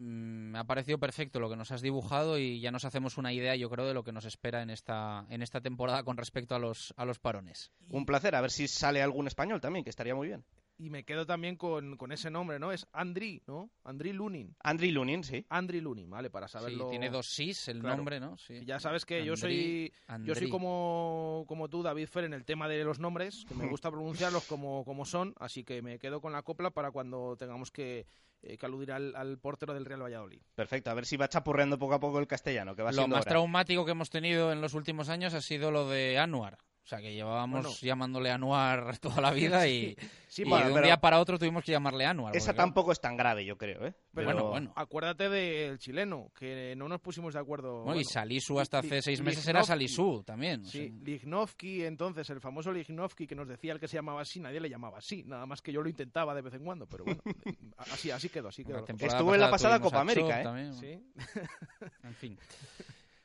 Eh, 0.00 0.02
mm, 0.02 0.50
me 0.52 0.58
ha 0.58 0.64
parecido 0.64 0.98
perfecto 0.98 1.40
lo 1.40 1.48
que 1.48 1.56
nos 1.56 1.70
has 1.70 1.82
dibujado 1.82 2.38
y 2.38 2.60
ya 2.60 2.70
nos 2.70 2.84
hacemos 2.84 3.18
una 3.18 3.32
idea, 3.32 3.54
yo 3.56 3.70
creo, 3.70 3.86
de 3.86 3.94
lo 3.94 4.02
que 4.02 4.12
nos 4.12 4.24
espera 4.24 4.62
en 4.62 4.70
esta, 4.70 5.26
en 5.28 5.42
esta 5.42 5.60
temporada 5.60 6.02
con 6.02 6.16
respecto 6.16 6.54
a 6.54 6.58
los, 6.58 6.94
a 6.96 7.04
los 7.04 7.18
parones. 7.18 7.70
Un 7.88 8.06
placer, 8.06 8.34
a 8.34 8.40
ver 8.40 8.50
si 8.50 8.68
sale 8.68 9.02
algún 9.02 9.26
español 9.26 9.60
también, 9.60 9.84
que 9.84 9.90
estaría 9.90 10.14
muy 10.14 10.28
bien 10.28 10.44
y 10.80 10.88
me 10.88 11.04
quedo 11.04 11.26
también 11.26 11.56
con, 11.56 11.98
con, 11.98 12.10
ese 12.10 12.30
nombre, 12.30 12.58
¿no? 12.58 12.72
Es 12.72 12.86
Andri, 12.92 13.42
¿no? 13.46 13.70
Andri 13.84 14.14
Lunin. 14.14 14.56
Andri 14.60 14.90
Lunin, 14.90 15.22
sí. 15.22 15.44
Andri 15.50 15.82
Lunin, 15.82 16.08
¿vale? 16.08 16.30
Para 16.30 16.48
saberlo. 16.48 16.84
Sí, 16.84 16.90
tiene 16.92 17.10
dos 17.10 17.26
sís 17.26 17.68
el 17.68 17.82
nombre, 17.82 18.18
¿no? 18.18 18.38
Sí. 18.38 18.64
Ya 18.64 18.80
sabes 18.80 19.04
que 19.04 19.22
yo 19.22 19.36
soy 19.36 19.92
yo 20.24 20.34
soy 20.34 20.48
como, 20.48 21.44
como 21.46 21.68
tú, 21.68 21.82
David 21.82 22.06
Fer, 22.06 22.24
en 22.24 22.32
el 22.32 22.46
tema 22.46 22.66
de 22.66 22.82
los 22.82 22.98
nombres, 22.98 23.44
que 23.46 23.54
me 23.54 23.66
gusta 23.68 23.90
pronunciarlos 23.90 24.44
como, 24.44 24.84
como 24.86 25.04
son, 25.04 25.34
así 25.38 25.64
que 25.64 25.82
me 25.82 25.98
quedo 25.98 26.22
con 26.22 26.32
la 26.32 26.42
copla 26.42 26.70
para 26.70 26.90
cuando 26.90 27.36
tengamos 27.36 27.70
que, 27.70 28.06
eh, 28.42 28.58
aludir 28.62 28.92
al, 28.92 29.14
al, 29.16 29.38
portero 29.38 29.74
del 29.74 29.84
Real 29.84 30.02
Valladolid. 30.02 30.40
Perfecto, 30.54 30.90
a 30.90 30.94
ver 30.94 31.06
si 31.06 31.16
va 31.16 31.28
chapurreando 31.28 31.78
poco 31.78 31.94
a 31.94 32.00
poco 32.00 32.18
el 32.18 32.26
castellano. 32.26 32.74
Que 32.74 32.82
va 32.82 32.92
lo 32.92 33.08
más 33.08 33.24
traumático 33.24 33.84
que 33.84 33.92
hemos 33.92 34.10
tenido 34.10 34.52
en 34.52 34.60
los 34.60 34.74
últimos 34.74 35.08
años 35.08 35.34
ha 35.34 35.40
sido 35.40 35.70
lo 35.70 35.88
de 35.88 36.18
Anuar 36.18 36.58
O 36.82 36.86
sea, 36.90 36.98
que 37.00 37.12
llevábamos 37.14 37.62
Bueno. 37.62 37.76
llamándole 37.82 38.30
Anuar 38.32 38.98
toda 39.00 39.20
la 39.20 39.30
vida 39.30 39.68
y, 39.68 39.94
Sí, 40.26 40.42
y 40.42 40.44
bueno, 40.48 40.64
de 40.64 40.70
un 40.70 40.74
pero- 40.76 40.86
día 40.86 40.96
para 41.00 41.20
otro 41.20 41.38
tuvimos 41.38 41.62
que 41.62 41.70
llamarle 41.72 42.04
Anuar. 42.06 42.34
Esa 42.34 42.46
porque, 42.46 42.54
claro, 42.56 42.66
tampoco 42.68 42.92
es 42.92 43.00
tan 43.00 43.16
grave, 43.16 43.44
yo 43.44 43.56
creo, 43.56 43.86
¿eh? 43.86 43.94
Pero 44.12 44.24
Bueno, 44.26 44.48
bueno. 44.48 44.72
acuérdate 44.74 45.28
del 45.28 45.78
chileno, 45.78 46.32
que 46.36 46.74
no 46.76 46.88
nos 46.88 47.00
pusimos 47.00 47.34
de 47.34 47.40
acuerdo. 47.40 47.82
bueno, 47.84 48.00
y 48.00 48.04
Salisu 48.04 48.58
hasta 48.58 48.78
hace 48.78 49.02
seis 49.02 49.20
meses 49.22 49.46
era. 49.46 49.62
Salisu 49.62 50.24
también. 50.24 50.62
o 50.62 50.64
Sí, 50.64 50.88
sea. 50.88 50.98
Lichnowsky, 51.04 51.84
entonces, 51.84 52.28
el 52.30 52.40
famoso 52.40 52.72
Lichnowsky 52.72 53.26
que 53.26 53.34
nos 53.36 53.46
decía 53.46 53.72
el 53.72 53.78
que 53.78 53.86
se 53.86 53.96
llamaba 53.96 54.22
así, 54.22 54.40
nadie 54.40 54.58
le 54.58 54.68
llamaba 54.70 54.98
así, 54.98 55.22
nada 55.24 55.46
más 55.46 55.62
que 55.62 55.72
yo 55.72 55.82
lo 55.82 55.88
intentaba 55.88 56.34
de 56.34 56.42
vez 56.42 56.54
en 56.54 56.64
cuando, 56.64 56.86
pero 56.88 57.04
bueno, 57.04 57.22
así, 57.76 58.10
así 58.10 58.28
quedó, 58.30 58.48
así 58.48 58.64
quedó. 58.64 58.84
Estuvo 58.86 59.34
en 59.34 59.40
la 59.40 59.50
pasada 59.50 59.78
Copa 59.78 60.00
América, 60.00 60.40
¿eh? 60.40 60.44
también, 60.44 60.74
Sí. 60.74 60.98
En 62.02 62.14
fin. 62.14 62.38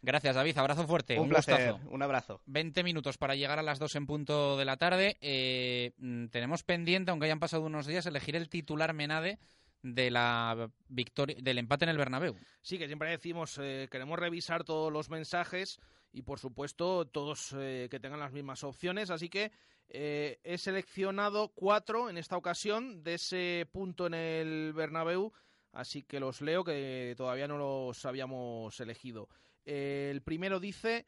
Gracias, 0.05 0.35
David. 0.35 0.55
Abrazo 0.59 0.85
fuerte. 0.85 1.15
Un 1.15 1.23
Un, 1.23 1.29
placer, 1.29 1.71
gustazo. 1.73 1.89
un 1.89 2.01
abrazo. 2.03 2.41
20 2.45 2.83
minutos 2.83 3.17
para 3.17 3.33
llegar 3.35 3.57
a 3.57 3.63
las 3.63 3.79
2 3.79 3.95
en 3.95 4.05
punto 4.05 4.55
de 4.55 4.63
la 4.63 4.77
tarde. 4.77 5.17
Eh, 5.19 5.93
mm, 5.97 6.27
tenemos 6.27 6.63
pendiente, 6.63 7.09
aunque 7.09 7.25
hayan 7.25 7.39
pasado 7.39 7.63
unos 7.63 7.87
días, 7.87 8.05
elegir 8.05 8.35
el 8.35 8.47
titular 8.47 8.93
Menade 8.93 9.39
de 9.81 10.11
la 10.11 10.69
victoria 10.89 11.35
del 11.41 11.57
empate 11.57 11.85
en 11.85 11.89
el 11.89 11.97
Bernabéu. 11.97 12.35
Sí, 12.61 12.77
que 12.77 12.85
siempre 12.85 13.09
decimos, 13.09 13.59
eh, 13.59 13.87
queremos 13.89 14.19
revisar 14.19 14.63
todos 14.63 14.93
los 14.93 15.09
mensajes 15.09 15.79
y, 16.11 16.21
por 16.21 16.39
supuesto, 16.39 17.05
todos 17.05 17.55
eh, 17.57 17.87
que 17.89 17.99
tengan 17.99 18.19
las 18.19 18.31
mismas 18.31 18.63
opciones. 18.63 19.09
Así 19.09 19.27
que 19.27 19.51
eh, 19.89 20.39
he 20.43 20.59
seleccionado 20.59 21.49
cuatro 21.49 22.11
en 22.11 22.17
esta 22.17 22.37
ocasión 22.37 23.03
de 23.03 23.15
ese 23.15 23.67
punto 23.71 24.05
en 24.05 24.13
el 24.13 24.73
Bernabéu. 24.73 25.33
Así 25.71 26.03
que 26.03 26.19
los 26.19 26.41
leo, 26.41 26.63
que 26.63 27.15
todavía 27.17 27.47
no 27.47 27.57
los 27.57 28.05
habíamos 28.05 28.79
elegido. 28.79 29.27
Eh, 29.65 30.09
el 30.11 30.21
primero 30.21 30.59
dice, 30.59 31.05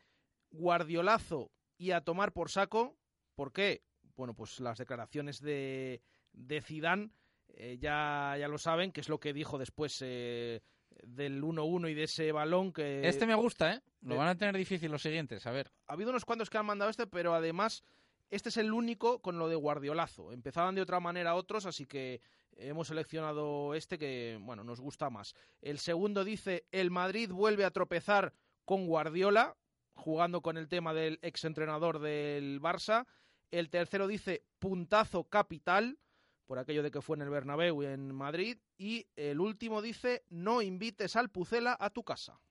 Guardiolazo 0.51 1.51
y 1.78 1.91
a 1.91 2.01
tomar 2.01 2.34
por 2.34 2.49
saco. 2.49 2.97
¿Por 3.36 3.53
qué? 3.53 3.84
Bueno, 4.16 4.34
pues 4.34 4.60
las 4.60 4.80
declaraciones 4.80 5.41
de, 5.41 6.01
de 6.34 6.62
Zidane 6.62 7.12
eh, 7.60 7.78
ya, 7.80 8.36
ya 8.39 8.47
lo 8.47 8.58
saben, 8.58 8.91
que 8.91 9.01
es 9.01 9.10
lo 9.10 9.20
que 9.20 9.34
dijo 9.34 9.58
después 9.58 9.97
eh, 10.01 10.62
del 11.03 11.41
1-1 11.41 11.91
y 11.91 11.93
de 11.93 12.03
ese 12.03 12.32
balón 12.32 12.72
que... 12.72 13.08
Este 13.08 13.26
me 13.26 13.36
gusta, 13.36 13.74
¿eh? 13.74 13.82
Lo 14.01 14.16
eh, 14.16 14.18
van 14.18 14.28
a 14.28 14.38
tener 14.38 14.55
difícil 14.55 14.91
los 14.91 15.01
siguientes, 15.01 15.45
a 15.47 15.51
ver. 15.51 15.72
Ha 15.88 15.93
habido 15.93 16.10
unos 16.10 16.26
cuantos 16.26 16.49
que 16.49 16.58
han 16.58 16.66
mandado 16.66 16.91
este, 16.91 17.08
pero 17.08 17.34
además 17.34 17.84
este 18.30 18.49
es 18.49 18.58
el 18.58 18.74
único 18.74 19.22
con 19.22 19.39
lo 19.39 19.47
de 19.47 19.55
Guardiolazo. 19.55 20.32
Empezaban 20.32 20.76
de 20.76 20.82
otra 20.82 20.99
manera 20.99 21.36
otros, 21.36 21.66
así 21.66 21.86
que 21.86 22.22
hemos 22.58 22.89
seleccionado 22.89 23.74
este 23.74 23.97
que, 23.97 24.38
bueno, 24.41 24.64
nos 24.64 24.80
gusta 24.80 25.10
más. 25.10 25.34
El 25.62 25.80
segundo 25.80 26.24
dice, 26.24 26.66
el 26.72 26.91
Madrid 26.91 27.32
vuelve 27.32 27.66
a 27.66 27.72
tropezar 27.72 28.34
con 28.68 28.86
Guardiola, 28.86 29.55
jugando 29.93 30.41
con 30.41 30.57
el 30.57 30.68
tema 30.68 30.93
del 30.93 31.20
exentrenador 31.22 31.99
del 31.99 32.59
Barça. 32.61 33.07
El 33.49 33.70
tercero 33.70 34.07
dice, 34.07 34.43
puntazo 34.59 35.24
capital, 35.24 35.97
por 36.45 36.59
aquello 36.59 36.84
de 36.84 36.91
que 36.91 37.01
fue 37.01 37.15
en 37.15 37.22
el 37.22 37.30
Bernabéu 37.30 37.82
y 37.82 37.86
en 37.86 38.13
Madrid. 38.13 38.57
Y 38.78 39.07
el 39.15 39.39
último 39.39 39.82
dice, 39.82 40.26
no 40.28 40.61
invites 40.61 41.15
al 41.15 41.30
Pucela 41.30 41.78
a 41.80 41.91
tu 41.91 42.03
casa. 42.03 42.41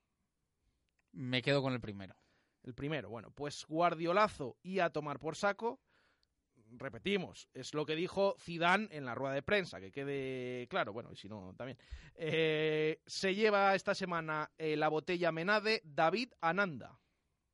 Me 1.12 1.42
quedo 1.42 1.60
con 1.60 1.74
el 1.74 1.82
primero. 1.82 2.16
El 2.62 2.72
primero, 2.72 3.10
bueno, 3.10 3.30
pues 3.30 3.66
Guardiolazo 3.66 4.56
y 4.62 4.78
a 4.78 4.88
tomar 4.88 5.18
por 5.18 5.36
saco. 5.36 5.80
Repetimos, 6.72 7.48
es 7.54 7.74
lo 7.74 7.86
que 7.86 7.96
dijo 7.96 8.36
Zidane 8.40 8.88
en 8.90 9.04
la 9.04 9.14
rueda 9.14 9.34
de 9.34 9.42
prensa, 9.42 9.80
que 9.80 9.92
quede 9.92 10.66
claro, 10.68 10.92
bueno, 10.92 11.10
y 11.12 11.16
si 11.16 11.28
no, 11.28 11.54
también. 11.56 11.78
Eh, 12.16 13.00
se 13.06 13.34
lleva 13.34 13.74
esta 13.74 13.94
semana 13.94 14.50
eh, 14.58 14.76
la 14.76 14.88
botella 14.88 15.32
Menade 15.32 15.82
David 15.84 16.32
Ananda. 16.40 16.98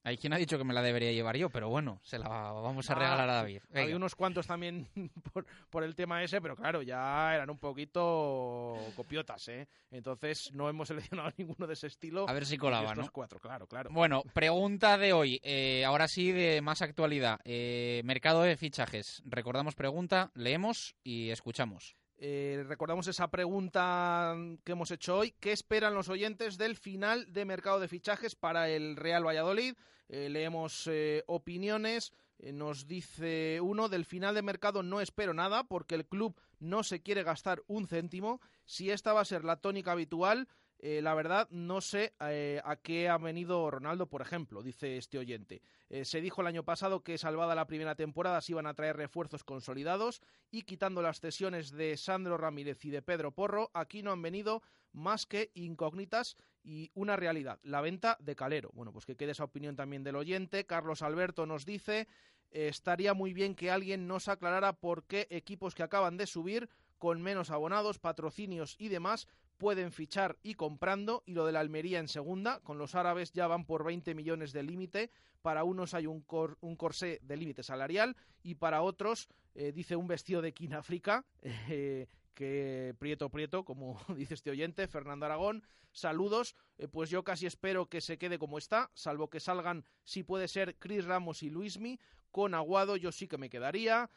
Hay 0.04 0.16
quien 0.16 0.32
ha 0.32 0.36
dicho 0.36 0.58
que 0.58 0.64
me 0.64 0.74
la 0.74 0.82
debería 0.82 1.12
llevar 1.12 1.36
yo, 1.36 1.48
pero 1.48 1.68
bueno, 1.68 2.00
se 2.02 2.18
la 2.18 2.28
vamos 2.28 2.90
a 2.90 2.92
Ah, 2.94 2.96
regalar 2.98 3.28
a 3.30 3.34
David. 3.34 3.62
Hay 3.72 3.94
unos 3.94 4.16
cuantos 4.16 4.46
también 4.48 4.88
por, 5.32 5.46
por 5.70 5.84
el 5.84 5.94
tema 5.94 6.22
ese, 6.22 6.40
pero 6.40 6.56
claro, 6.56 6.82
ya 6.82 7.34
eran 7.34 7.50
un 7.50 7.58
poquito 7.58 8.76
copiotas, 8.96 9.46
¿eh? 9.48 9.68
Entonces 9.90 10.50
no 10.52 10.68
hemos 10.68 10.88
seleccionado 10.88 11.30
ninguno 11.36 11.66
de 11.66 11.74
ese 11.74 11.86
estilo. 11.86 12.28
A 12.28 12.32
ver 12.32 12.46
si 12.46 12.52
de 12.56 12.58
colaba, 12.58 12.88
estos 12.88 13.06
¿no? 13.06 13.12
cuatro, 13.12 13.38
claro, 13.38 13.66
claro. 13.66 13.90
Bueno, 13.92 14.22
pregunta 14.34 14.98
de 14.98 15.12
hoy. 15.12 15.40
eh, 15.42 15.84
ahora 15.84 16.08
sí, 16.08 16.32
de 16.32 16.60
más 16.62 16.82
actualidad. 16.82 17.38
Eh, 17.44 18.02
mercado 18.04 18.42
de 18.42 18.56
fichajes. 18.56 19.22
Recordamos 19.24 19.74
pregunta, 19.74 20.30
leemos 20.34 20.96
y 21.04 21.30
escuchamos. 21.30 21.96
Eh, 22.24 22.62
recordamos 22.68 23.08
esa 23.08 23.32
pregunta 23.32 24.36
que 24.62 24.70
hemos 24.70 24.92
hecho 24.92 25.18
hoy. 25.18 25.34
¿Qué 25.40 25.50
esperan 25.50 25.94
los 25.94 26.08
oyentes 26.08 26.56
del 26.56 26.76
final 26.76 27.32
de 27.32 27.44
mercado 27.44 27.80
de 27.80 27.88
fichajes 27.88 28.36
para 28.36 28.68
el 28.68 28.94
Real 28.94 29.26
Valladolid? 29.26 29.74
Eh, 30.08 30.28
leemos 30.28 30.86
eh, 30.86 31.24
opiniones. 31.26 32.12
Nos 32.38 32.86
dice 32.86 33.60
uno, 33.60 33.88
del 33.88 34.04
final 34.04 34.36
de 34.36 34.42
mercado 34.42 34.84
no 34.84 35.00
espero 35.00 35.34
nada 35.34 35.64
porque 35.64 35.96
el 35.96 36.06
club 36.06 36.36
no 36.60 36.84
se 36.84 37.02
quiere 37.02 37.24
gastar 37.24 37.64
un 37.66 37.88
céntimo. 37.88 38.40
Si 38.66 38.92
esta 38.92 39.12
va 39.12 39.22
a 39.22 39.24
ser 39.24 39.42
la 39.42 39.56
tónica 39.56 39.90
habitual, 39.90 40.46
eh, 40.84 41.00
la 41.00 41.14
verdad 41.14 41.48
no 41.50 41.80
sé 41.80 42.12
eh, 42.18 42.60
a 42.64 42.74
qué 42.74 43.08
ha 43.08 43.16
venido 43.16 43.70
Ronaldo, 43.70 44.08
por 44.08 44.20
ejemplo, 44.20 44.64
dice 44.64 44.96
este 44.96 45.16
oyente. 45.16 45.62
Eh, 45.88 46.04
se 46.04 46.20
dijo 46.20 46.40
el 46.40 46.48
año 46.48 46.64
pasado 46.64 47.04
que 47.04 47.18
salvada 47.18 47.54
la 47.54 47.68
primera 47.68 47.94
temporada 47.94 48.40
se 48.40 48.50
iban 48.50 48.66
a 48.66 48.74
traer 48.74 48.96
refuerzos 48.96 49.44
consolidados 49.44 50.22
y 50.50 50.62
quitando 50.62 51.00
las 51.00 51.20
cesiones 51.20 51.70
de 51.70 51.96
Sandro 51.96 52.36
Ramírez 52.36 52.84
y 52.84 52.90
de 52.90 53.00
Pedro 53.00 53.30
Porro, 53.30 53.70
aquí 53.74 54.02
no 54.02 54.10
han 54.10 54.22
venido 54.22 54.60
más 54.90 55.24
que 55.24 55.52
incógnitas 55.54 56.36
y 56.64 56.90
una 56.94 57.14
realidad, 57.14 57.60
la 57.62 57.80
venta 57.80 58.16
de 58.18 58.34
Calero. 58.34 58.70
Bueno, 58.74 58.92
pues 58.92 59.06
que 59.06 59.16
quede 59.16 59.30
esa 59.30 59.44
opinión 59.44 59.76
también 59.76 60.02
del 60.02 60.16
oyente. 60.16 60.66
Carlos 60.66 61.02
Alberto 61.02 61.46
nos 61.46 61.64
dice, 61.64 62.08
estaría 62.50 63.14
muy 63.14 63.32
bien 63.32 63.54
que 63.54 63.70
alguien 63.70 64.08
nos 64.08 64.26
aclarara 64.26 64.72
por 64.72 65.04
qué 65.04 65.28
equipos 65.30 65.76
que 65.76 65.84
acaban 65.84 66.16
de 66.16 66.26
subir 66.26 66.68
con 66.98 67.22
menos 67.22 67.50
abonados, 67.50 67.98
patrocinios 67.98 68.76
y 68.78 68.88
demás 68.88 69.28
pueden 69.62 69.92
fichar 69.92 70.36
y 70.42 70.54
comprando 70.54 71.22
y 71.24 71.34
lo 71.34 71.46
de 71.46 71.52
la 71.52 71.60
Almería 71.60 72.00
en 72.00 72.08
segunda, 72.08 72.58
con 72.64 72.78
los 72.78 72.96
árabes 72.96 73.30
ya 73.30 73.46
van 73.46 73.64
por 73.64 73.84
20 73.84 74.12
millones 74.12 74.52
de 74.52 74.64
límite, 74.64 75.12
para 75.40 75.62
unos 75.62 75.94
hay 75.94 76.08
un, 76.08 76.20
cor- 76.22 76.58
un 76.62 76.74
corsé 76.74 77.20
de 77.22 77.36
límite 77.36 77.62
salarial 77.62 78.16
y 78.42 78.56
para 78.56 78.82
otros, 78.82 79.28
eh, 79.54 79.70
dice 79.70 79.94
un 79.94 80.08
vestido 80.08 80.42
de 80.42 80.52
África, 80.76 81.24
eh, 81.68 82.08
que 82.34 82.92
prieto 82.98 83.30
prieto, 83.30 83.64
como 83.64 84.00
dice 84.16 84.34
este 84.34 84.50
oyente, 84.50 84.88
Fernando 84.88 85.26
Aragón, 85.26 85.62
saludos, 85.92 86.56
eh, 86.78 86.88
pues 86.88 87.08
yo 87.08 87.22
casi 87.22 87.46
espero 87.46 87.86
que 87.88 88.00
se 88.00 88.18
quede 88.18 88.40
como 88.40 88.58
está, 88.58 88.90
salvo 88.94 89.30
que 89.30 89.38
salgan, 89.38 89.84
si 90.02 90.24
puede 90.24 90.48
ser, 90.48 90.74
Chris 90.80 91.04
Ramos 91.04 91.44
y 91.44 91.50
Luismi, 91.50 92.00
con 92.32 92.54
Aguado 92.54 92.96
yo 92.96 93.12
sí 93.12 93.28
que 93.28 93.38
me 93.38 93.48
quedaría, 93.48 94.10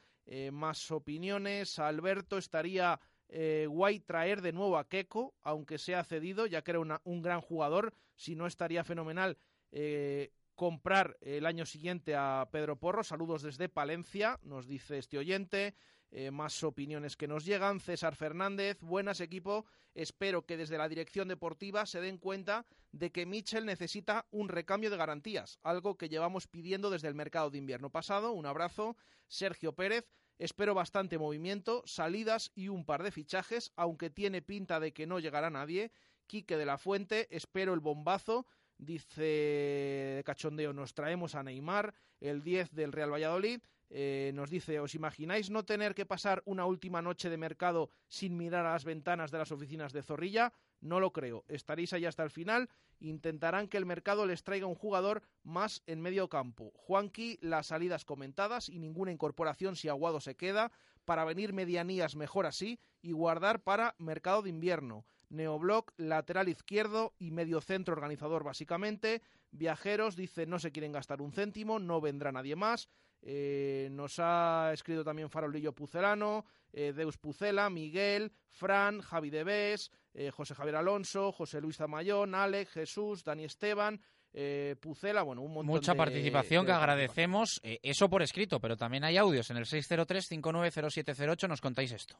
más 0.52 0.90
opiniones, 0.90 1.78
Alberto 1.78 2.40
estaría 2.40 3.00
eh, 3.30 3.68
guay 3.70 4.00
traer 4.00 4.42
de 4.42 4.54
nuevo 4.54 4.78
a 4.78 4.88
Keco, 4.88 5.34
aunque 5.42 5.78
sea 5.78 6.04
cedido, 6.04 6.46
ya 6.46 6.64
que 6.64 6.72
era 6.72 6.80
un 6.80 7.22
gran 7.22 7.42
jugador, 7.42 7.94
si 8.16 8.36
no 8.36 8.48
estaría 8.48 8.84
fenomenal 8.84 9.38
eh, 9.72 10.32
comprar 10.56 11.18
el 11.22 11.46
año 11.46 11.66
siguiente 11.66 12.16
a 12.16 12.48
Pedro 12.52 12.78
Porro. 12.78 13.04
Saludos 13.04 13.42
desde 13.42 13.70
Palencia, 13.70 14.40
nos 14.44 14.68
dice 14.68 14.98
este 14.98 15.18
oyente. 15.18 15.76
Eh, 16.12 16.32
más 16.32 16.64
opiniones 16.64 17.18
que 17.18 17.28
nos 17.28 17.44
llegan. 17.44 17.82
César 17.82 18.16
Fernández, 18.16 18.80
buenas 18.80 19.20
equipo. 19.20 19.66
Espero 19.94 20.46
que 20.46 20.56
desde 20.56 20.78
la 20.78 20.88
dirección 20.88 21.28
deportiva 21.28 21.86
se 21.86 22.00
den 22.00 22.18
cuenta 22.20 22.66
de 22.94 23.12
que 23.12 23.26
Mitchell 23.26 23.66
necesita 23.66 24.26
un 24.32 24.48
recambio 24.48 24.90
de 24.90 24.96
garantías, 24.96 25.60
algo 25.62 25.98
que 25.98 26.08
llevamos 26.08 26.48
pidiendo 26.48 26.90
desde 26.90 27.10
el 27.10 27.16
mercado 27.16 27.50
de 27.50 27.58
invierno 27.58 27.90
pasado. 27.90 28.32
Un 28.32 28.46
abrazo. 28.46 28.96
Sergio 29.28 29.74
Pérez, 29.74 30.06
espero 30.38 30.74
bastante 30.74 31.18
movimiento, 31.18 31.84
salidas 31.86 32.52
y 32.56 32.70
un 32.70 32.86
par 32.86 33.04
de 33.04 33.12
fichajes, 33.12 33.72
aunque 33.76 34.10
tiene 34.10 34.42
pinta 34.42 34.80
de 34.80 34.94
que 34.94 35.08
no 35.08 35.20
llegará 35.20 35.50
nadie. 35.50 35.92
Quique 36.28 36.58
de 36.58 36.66
la 36.66 36.78
Fuente, 36.78 37.28
espero 37.36 37.74
el 37.74 37.80
bombazo. 37.80 38.46
Dice 38.78 39.22
de 39.22 40.24
cachondeo, 40.26 40.74
nos 40.74 40.94
traemos 40.94 41.36
a 41.36 41.44
Neymar, 41.44 41.94
el 42.20 42.44
10 42.44 42.74
del 42.74 42.92
Real 42.92 43.14
Valladolid. 43.14 43.62
Eh, 43.90 44.32
nos 44.34 44.50
dice, 44.50 44.80
¿os 44.80 44.96
imagináis 44.96 45.50
no 45.50 45.64
tener 45.64 45.94
que 45.94 46.06
pasar 46.06 46.42
una 46.46 46.66
última 46.66 47.02
noche 47.02 47.30
de 47.30 47.38
mercado 47.38 47.90
sin 48.08 48.36
mirar 48.36 48.66
a 48.66 48.74
las 48.74 48.84
ventanas 48.84 49.32
de 49.32 49.38
las 49.38 49.52
oficinas 49.52 49.94
de 49.94 50.04
Zorrilla? 50.04 50.52
No 50.82 51.00
lo 51.00 51.12
creo. 51.12 51.44
Estaréis 51.48 51.94
ahí 51.94 52.06
hasta 52.06 52.24
el 52.24 52.30
final. 52.30 52.70
Intentarán 53.00 53.68
que 53.68 53.78
el 53.78 53.86
mercado 53.86 54.26
les 54.26 54.44
traiga 54.44 54.68
un 54.68 54.76
jugador 54.76 55.24
más 55.44 55.82
en 55.88 56.02
medio 56.02 56.30
campo. 56.30 56.72
Juanqui, 56.76 57.38
las 57.42 57.68
salidas 57.68 58.06
comentadas 58.06 58.70
y 58.70 58.80
ninguna 58.80 59.12
incorporación 59.12 59.76
si 59.76 59.90
Aguado 59.90 60.20
se 60.20 60.36
queda. 60.36 60.72
Para 61.06 61.26
venir 61.26 61.54
medianías 61.54 62.16
mejor 62.16 62.46
así 62.46 62.80
y 63.02 63.12
guardar 63.12 63.62
para 63.62 63.96
mercado 63.98 64.42
de 64.42 64.50
invierno. 64.50 65.06
Neobloc, 65.30 65.92
lateral 65.98 66.50
izquierdo 66.50 67.14
y 67.20 67.32
medio 67.32 67.62
centro 67.62 67.94
organizador 67.94 68.44
básicamente. 68.44 69.22
Viajeros, 69.52 70.16
dice 70.16 70.46
no 70.46 70.60
se 70.60 70.72
quieren 70.72 70.92
gastar 70.92 71.22
un 71.22 71.32
céntimo, 71.32 71.80
no 71.80 72.02
vendrá 72.02 72.32
nadie 72.32 72.56
más. 72.56 72.90
Eh, 73.22 73.90
nos 73.92 74.20
ha 74.20 74.72
escrito 74.74 75.04
también 75.04 75.30
Farolillo 75.30 75.74
Pucelano, 75.74 76.46
eh, 76.74 76.94
Deus 76.96 77.18
Pucela, 77.18 77.70
Miguel, 77.70 78.32
Fran, 78.50 79.02
Javi 79.02 79.30
Debes, 79.30 79.92
eh, 80.16 80.32
José 80.32 80.56
Javier 80.56 80.78
Alonso, 80.78 81.32
José 81.32 81.62
Luis 81.62 81.78
Zamayón, 81.78 82.34
Alex, 82.34 82.72
Jesús, 82.72 83.24
Dani 83.24 83.44
Esteban. 83.44 84.02
eh, 84.38 84.76
Pucela, 84.82 85.22
bueno, 85.24 85.42
un 85.44 85.54
montón 85.54 85.68
Mucha 85.68 85.92
de- 85.94 85.98
participación 85.98 86.66
de 86.66 86.72
que 86.72 86.74
agradecemos. 86.74 87.60
eh, 87.64 87.80
eso 87.84 88.10
por 88.10 88.22
escrito, 88.22 88.60
pero 88.60 88.76
también 88.76 89.04
hay 89.06 89.16
audios 89.18 89.50
en 89.52 89.56
el 89.58 89.66
603-590708. 89.66 91.48
Nos 91.48 91.62
contáis 91.62 91.92
esto. 91.94 92.16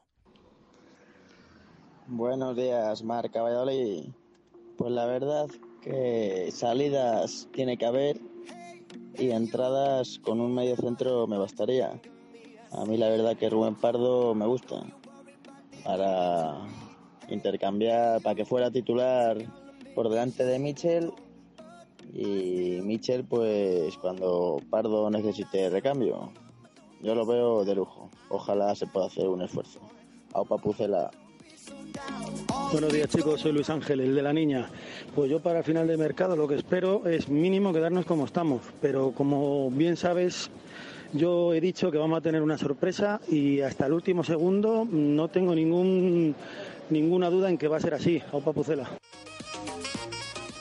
Buenos 2.06 2.56
días, 2.56 3.02
Marca 3.02 3.42
Valladolid. 3.42 4.04
Pues 4.78 4.92
la 4.92 5.06
verdad 5.06 5.46
que 5.82 6.50
salidas 6.52 7.48
tiene 7.52 7.76
que 7.76 7.86
haber 7.86 8.20
y 9.18 9.30
entradas 9.30 10.18
con 10.22 10.40
un 10.40 10.54
medio 10.54 10.76
centro 10.76 11.26
me 11.26 11.36
bastaría. 11.38 12.00
A 12.72 12.84
mí 12.84 12.96
la 12.96 13.08
verdad 13.08 13.36
que 13.36 13.48
Rubén 13.50 13.74
Pardo 13.74 14.34
me 14.34 14.46
gusta 14.46 14.76
para 15.84 16.60
intercambiar, 17.28 18.20
para 18.22 18.34
que 18.34 18.44
fuera 18.44 18.70
titular 18.70 19.36
por 19.94 20.08
delante 20.08 20.44
de 20.44 20.58
Michel 20.58 21.12
y 22.12 22.80
Michel 22.82 23.24
pues 23.24 23.96
cuando 23.98 24.60
Pardo 24.70 25.10
necesite 25.10 25.70
recambio. 25.70 26.30
Yo 27.02 27.14
lo 27.14 27.26
veo 27.26 27.64
de 27.64 27.74
lujo. 27.74 28.08
Ojalá 28.30 28.74
se 28.74 28.86
pueda 28.86 29.06
hacer 29.06 29.28
un 29.28 29.42
esfuerzo. 29.42 29.80
Aupa 30.32 30.56
Pucela. 30.56 31.10
Buenos 32.72 32.92
días 32.92 33.08
chicos, 33.08 33.40
soy 33.40 33.52
Luis 33.52 33.70
Ángel, 33.70 34.00
el 34.00 34.14
de 34.14 34.22
la 34.22 34.32
niña. 34.32 34.68
Pues 35.14 35.30
yo 35.30 35.40
para 35.40 35.62
final 35.62 35.86
de 35.86 35.96
mercado 35.96 36.36
lo 36.36 36.46
que 36.46 36.56
espero 36.56 37.06
es 37.06 37.28
mínimo 37.28 37.72
quedarnos 37.72 38.04
como 38.04 38.24
estamos, 38.24 38.62
pero 38.80 39.12
como 39.12 39.70
bien 39.70 39.96
sabes, 39.96 40.50
yo 41.12 41.54
he 41.54 41.60
dicho 41.60 41.90
que 41.90 41.98
vamos 41.98 42.18
a 42.18 42.20
tener 42.20 42.42
una 42.42 42.58
sorpresa 42.58 43.20
y 43.28 43.60
hasta 43.60 43.86
el 43.86 43.92
último 43.92 44.24
segundo 44.24 44.86
no 44.90 45.28
tengo 45.28 45.54
ningún, 45.54 46.34
ninguna 46.90 47.30
duda 47.30 47.48
en 47.48 47.58
que 47.58 47.68
va 47.68 47.76
a 47.76 47.80
ser 47.80 47.94
así. 47.94 48.22
Aupa 48.32 48.52
Pucela. 48.52 48.88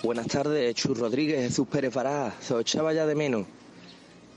Buenas 0.03 0.27
tardes, 0.27 0.75
Chus 0.75 0.99
Rodríguez, 0.99 1.47
Jesús 1.47 1.67
Pérez 1.67 1.93
Bará, 1.93 2.35
se 2.39 2.53
os 2.53 2.61
echaba 2.61 2.93
ya 2.93 3.05
de 3.05 3.15
menos. 3.15 3.47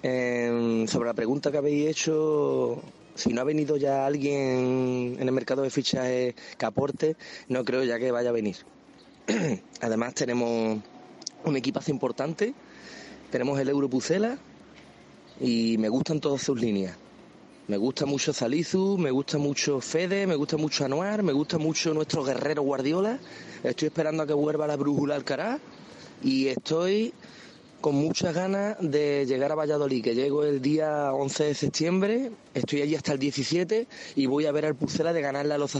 Eh, 0.03 0.86
sobre 0.89 1.09
la 1.09 1.14
pregunta 1.14 1.51
que 1.51 1.59
habéis 1.59 1.91
hecho, 1.91 2.80
si 3.14 3.32
no 3.32 3.41
ha 3.41 3.45
venido 3.45 3.76
ya 3.76 4.07
alguien 4.07 5.16
en 5.18 5.22
el 5.28 5.32
mercado 5.32 5.62
de 5.62 5.70
fichajes 5.70 6.34
que 6.57 6.66
aporte, 6.66 7.16
no 7.49 7.64
creo 7.64 7.84
ya 7.84 7.99
que 7.99 8.11
vaya 8.11 8.30
a 8.30 8.32
venir. 8.32 8.57
Además 9.82 10.14
tenemos 10.14 10.78
un 11.45 11.57
equipazo 11.57 11.91
importante, 11.91 12.55
tenemos 13.30 13.59
el 13.61 13.68
Euro 13.68 13.91
Pucela 13.91 14.39
y 15.41 15.76
me 15.78 15.89
gustan 15.89 16.20
todas 16.20 16.41
sus 16.41 16.59
líneas. 16.59 16.97
Me 17.68 17.76
gusta 17.76 18.06
mucho 18.06 18.32
Zalizu, 18.32 18.96
me 18.96 19.10
gusta 19.10 19.36
mucho 19.36 19.78
Fede, 19.82 20.26
me 20.26 20.36
gusta 20.36 20.56
mucho 20.56 20.86
Anuar, 20.86 21.22
me 21.22 21.34
gusta 21.34 21.58
mucho 21.58 21.92
nuestro 21.92 22.24
guerrero 22.24 22.62
Guardiola. 22.62 23.18
Estoy 23.62 23.88
esperando 23.88 24.22
a 24.22 24.26
que 24.26 24.32
vuelva 24.32 24.66
la 24.66 24.76
brújula 24.76 25.16
Alcaraz 25.16 25.60
y 26.24 26.46
estoy 26.48 27.12
con 27.82 27.94
muchas 27.94 28.34
ganas 28.34 28.78
de 28.80 29.26
llegar 29.26 29.52
a 29.52 29.54
Valladolid, 29.54 30.02
que 30.02 30.14
llego 30.14 30.44
el 30.44 30.62
día 30.62 31.12
11 31.12 31.44
de 31.44 31.54
septiembre, 31.54 32.32
estoy 32.54 32.80
allí 32.80 32.94
hasta 32.94 33.12
el 33.12 33.18
17 33.18 33.86
y 34.16 34.24
voy 34.24 34.46
a 34.46 34.52
ver 34.52 34.64
al 34.64 34.74
Pucela 34.74 35.12
de 35.12 35.20
ganarle 35.20 35.52
a 35.52 35.58
los. 35.58 35.76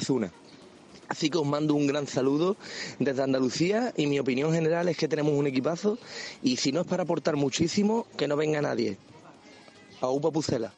Así 1.09 1.31
que 1.31 1.39
os 1.39 1.47
mando 1.47 1.75
un 1.75 1.87
gran 1.87 2.07
saludo 2.07 2.59
desde 2.99 3.23
Andalucía 3.23 3.95
y 3.97 4.07
mi 4.07 4.19
opinión 4.19 4.53
general 4.53 4.91
es 4.91 4.99
que 4.99 5.09
tenemos 5.09 5.33
un 5.33 5.47
equipazo 5.47 5.99
y 6.43 6.59
si 6.59 6.71
no 6.71 6.83
es 6.83 6.87
para 6.87 7.05
aportar 7.05 7.37
muchísimo, 7.37 8.07
que 8.19 8.29
no 8.29 8.37
venga 8.37 8.61
nadie. 8.61 8.99
A 10.03 10.11
Upa 10.11 10.31
Pucela. 10.31 10.78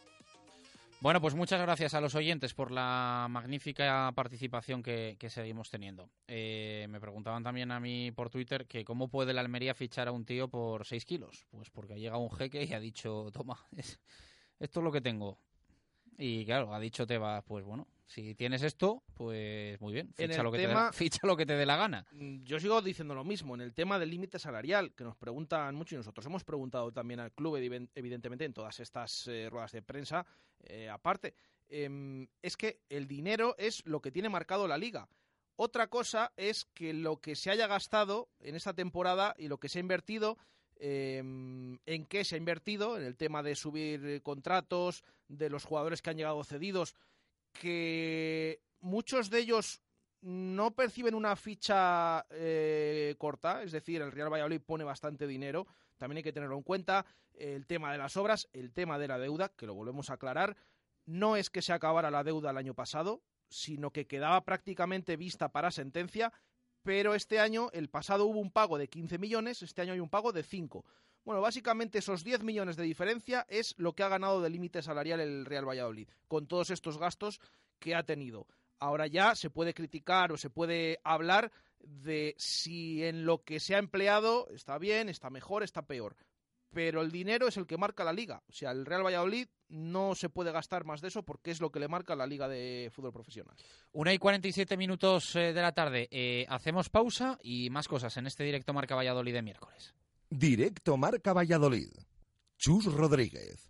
Bueno, 1.02 1.20
pues 1.22 1.34
muchas 1.34 1.58
gracias 1.62 1.94
a 1.94 2.00
los 2.02 2.14
oyentes 2.14 2.52
por 2.52 2.70
la 2.70 3.26
magnífica 3.30 4.12
participación 4.14 4.82
que, 4.82 5.16
que 5.18 5.30
seguimos 5.30 5.70
teniendo. 5.70 6.10
Eh, 6.28 6.86
me 6.90 7.00
preguntaban 7.00 7.42
también 7.42 7.70
a 7.72 7.80
mí 7.80 8.10
por 8.12 8.28
Twitter 8.28 8.66
que 8.66 8.84
cómo 8.84 9.08
puede 9.08 9.32
la 9.32 9.40
Almería 9.40 9.74
fichar 9.74 10.08
a 10.08 10.12
un 10.12 10.26
tío 10.26 10.48
por 10.48 10.84
6 10.84 11.06
kilos. 11.06 11.46
Pues 11.50 11.70
porque 11.70 11.94
ha 11.94 11.96
llegado 11.96 12.20
un 12.20 12.30
jeque 12.30 12.64
y 12.64 12.74
ha 12.74 12.80
dicho, 12.80 13.30
toma, 13.32 13.56
es- 13.76 13.98
esto 14.58 14.80
es 14.80 14.84
lo 14.84 14.92
que 14.92 15.00
tengo. 15.00 15.38
Y 16.18 16.44
claro, 16.44 16.74
ha 16.74 16.78
dicho 16.80 17.06
Tebas, 17.06 17.42
pues 17.44 17.64
bueno, 17.64 17.86
si 18.04 18.34
tienes 18.34 18.62
esto, 18.62 19.02
pues 19.14 19.80
muy 19.80 19.94
bien, 19.94 20.12
En 20.18 20.28
ficha, 20.28 20.42
lo 20.42 20.52
que, 20.52 20.58
te, 20.58 20.66
tema- 20.66 20.86
dé- 20.88 20.92
ficha 20.92 21.26
lo 21.26 21.34
que 21.34 21.46
te 21.46 21.54
dé 21.56 21.64
la 21.64 21.76
gana. 21.78 22.04
Mm, 22.12 22.42
Yo 22.42 22.60
sigo 22.60 22.82
diciendo 22.82 23.14
lo 23.14 23.24
mismo, 23.24 23.54
en 23.54 23.62
el 23.62 23.72
tema 23.72 23.98
del 23.98 24.10
límite 24.10 24.38
salarial, 24.38 24.92
que 24.92 25.04
nos 25.04 25.16
preguntan 25.16 25.74
mucho 25.76 25.94
y 25.94 25.98
nosotros 25.98 26.26
hemos 26.26 26.44
preguntado 26.44 26.92
también 26.92 27.20
al 27.20 27.32
club, 27.32 27.56
eviden- 27.56 27.88
evidentemente, 27.94 28.44
en 28.44 28.52
todas 28.52 28.80
estas 28.80 29.26
eh, 29.28 29.48
ruedas 29.50 29.72
de 29.72 29.80
prensa, 29.80 30.26
eh, 30.64 30.88
aparte, 30.88 31.34
em, 31.68 32.26
es 32.42 32.56
que 32.56 32.80
el 32.88 33.06
dinero 33.06 33.54
es 33.58 33.84
lo 33.86 34.00
que 34.00 34.10
tiene 34.10 34.28
marcado 34.28 34.66
la 34.66 34.78
liga. 34.78 35.08
Otra 35.56 35.88
cosa 35.88 36.32
es 36.36 36.64
que 36.74 36.92
lo 36.92 37.20
que 37.20 37.36
se 37.36 37.50
haya 37.50 37.66
gastado 37.66 38.28
en 38.40 38.54
esta 38.56 38.72
temporada 38.72 39.34
y 39.36 39.48
lo 39.48 39.58
que 39.58 39.68
se 39.68 39.78
ha 39.78 39.80
invertido, 39.80 40.38
em, 40.76 41.78
en 41.84 42.06
qué 42.06 42.24
se 42.24 42.34
ha 42.34 42.38
invertido, 42.38 42.96
en 42.96 43.04
el 43.04 43.16
tema 43.16 43.42
de 43.42 43.54
subir 43.54 44.04
eh, 44.06 44.20
contratos, 44.22 45.04
de 45.28 45.50
los 45.50 45.64
jugadores 45.64 46.02
que 46.02 46.10
han 46.10 46.16
llegado 46.16 46.42
cedidos, 46.44 46.94
que 47.52 48.60
muchos 48.80 49.30
de 49.30 49.40
ellos 49.40 49.82
no 50.22 50.72
perciben 50.72 51.14
una 51.14 51.36
ficha 51.36 52.26
eh, 52.30 53.14
corta, 53.18 53.62
es 53.62 53.72
decir, 53.72 54.02
el 54.02 54.12
Real 54.12 54.32
Valladolid 54.32 54.60
pone 54.60 54.84
bastante 54.84 55.26
dinero, 55.26 55.66
también 56.00 56.16
hay 56.16 56.22
que 56.22 56.32
tenerlo 56.32 56.56
en 56.56 56.62
cuenta, 56.62 57.04
el 57.34 57.66
tema 57.66 57.92
de 57.92 57.98
las 57.98 58.16
obras, 58.16 58.48
el 58.54 58.72
tema 58.72 58.98
de 58.98 59.06
la 59.06 59.18
deuda, 59.18 59.50
que 59.50 59.66
lo 59.66 59.74
volvemos 59.74 60.08
a 60.08 60.14
aclarar, 60.14 60.56
no 61.04 61.36
es 61.36 61.50
que 61.50 61.60
se 61.60 61.74
acabara 61.74 62.10
la 62.10 62.24
deuda 62.24 62.50
el 62.50 62.56
año 62.56 62.72
pasado, 62.74 63.22
sino 63.50 63.90
que 63.90 64.06
quedaba 64.06 64.42
prácticamente 64.46 65.18
vista 65.18 65.50
para 65.52 65.70
sentencia, 65.70 66.32
pero 66.82 67.14
este 67.14 67.38
año, 67.38 67.68
el 67.74 67.90
pasado 67.90 68.24
hubo 68.24 68.40
un 68.40 68.50
pago 68.50 68.78
de 68.78 68.88
15 68.88 69.18
millones, 69.18 69.60
este 69.60 69.82
año 69.82 69.92
hay 69.92 70.00
un 70.00 70.08
pago 70.08 70.32
de 70.32 70.42
5. 70.42 70.86
Bueno, 71.22 71.42
básicamente 71.42 71.98
esos 71.98 72.24
10 72.24 72.44
millones 72.44 72.76
de 72.76 72.84
diferencia 72.84 73.44
es 73.50 73.74
lo 73.76 73.92
que 73.92 74.02
ha 74.02 74.08
ganado 74.08 74.40
de 74.40 74.48
límite 74.48 74.80
salarial 74.80 75.20
el 75.20 75.44
Real 75.44 75.68
Valladolid, 75.68 76.08
con 76.28 76.46
todos 76.46 76.70
estos 76.70 76.96
gastos 76.96 77.40
que 77.78 77.94
ha 77.94 78.04
tenido. 78.04 78.46
Ahora 78.78 79.06
ya 79.06 79.34
se 79.34 79.50
puede 79.50 79.74
criticar 79.74 80.32
o 80.32 80.38
se 80.38 80.48
puede 80.48 80.98
hablar 81.04 81.52
de 81.82 82.34
si 82.38 83.04
en 83.04 83.24
lo 83.24 83.42
que 83.42 83.60
se 83.60 83.74
ha 83.74 83.78
empleado 83.78 84.48
está 84.50 84.78
bien, 84.78 85.08
está 85.08 85.30
mejor, 85.30 85.62
está 85.62 85.82
peor. 85.82 86.16
Pero 86.72 87.02
el 87.02 87.10
dinero 87.10 87.48
es 87.48 87.56
el 87.56 87.66
que 87.66 87.76
marca 87.76 88.04
la 88.04 88.12
liga. 88.12 88.42
O 88.48 88.52
sea, 88.52 88.70
el 88.70 88.86
Real 88.86 89.04
Valladolid 89.04 89.48
no 89.68 90.14
se 90.14 90.28
puede 90.28 90.52
gastar 90.52 90.84
más 90.84 91.00
de 91.00 91.08
eso 91.08 91.24
porque 91.24 91.50
es 91.50 91.60
lo 91.60 91.72
que 91.72 91.80
le 91.80 91.88
marca 91.88 92.14
la 92.14 92.26
liga 92.26 92.48
de 92.48 92.90
fútbol 92.92 93.12
profesional. 93.12 93.56
Una 93.92 94.12
y 94.12 94.18
47 94.18 94.76
minutos 94.76 95.34
eh, 95.34 95.52
de 95.52 95.62
la 95.62 95.72
tarde. 95.72 96.08
Eh, 96.12 96.46
hacemos 96.48 96.88
pausa 96.88 97.38
y 97.42 97.70
más 97.70 97.88
cosas 97.88 98.16
en 98.16 98.26
este 98.26 98.44
directo 98.44 98.72
Marca 98.72 98.94
Valladolid 98.94 99.32
de 99.32 99.42
miércoles. 99.42 99.94
Directo 100.28 100.96
Marca 100.96 101.32
Valladolid. 101.32 101.90
Chus 102.56 102.84
Rodríguez. 102.84 103.69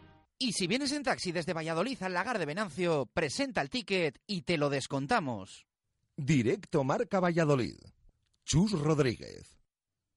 Y 0.43 0.53
si 0.53 0.65
vienes 0.65 0.91
en 0.93 1.03
taxi 1.03 1.31
desde 1.31 1.53
Valladolid 1.53 2.01
al 2.01 2.15
lagar 2.15 2.39
de 2.39 2.47
Venancio, 2.47 3.05
presenta 3.13 3.61
el 3.61 3.69
ticket 3.69 4.19
y 4.25 4.41
te 4.41 4.57
lo 4.57 4.71
descontamos. 4.71 5.67
Directo 6.17 6.83
Marca 6.83 7.19
Valladolid. 7.19 7.77
Chus 8.43 8.71
Rodríguez. 8.71 9.59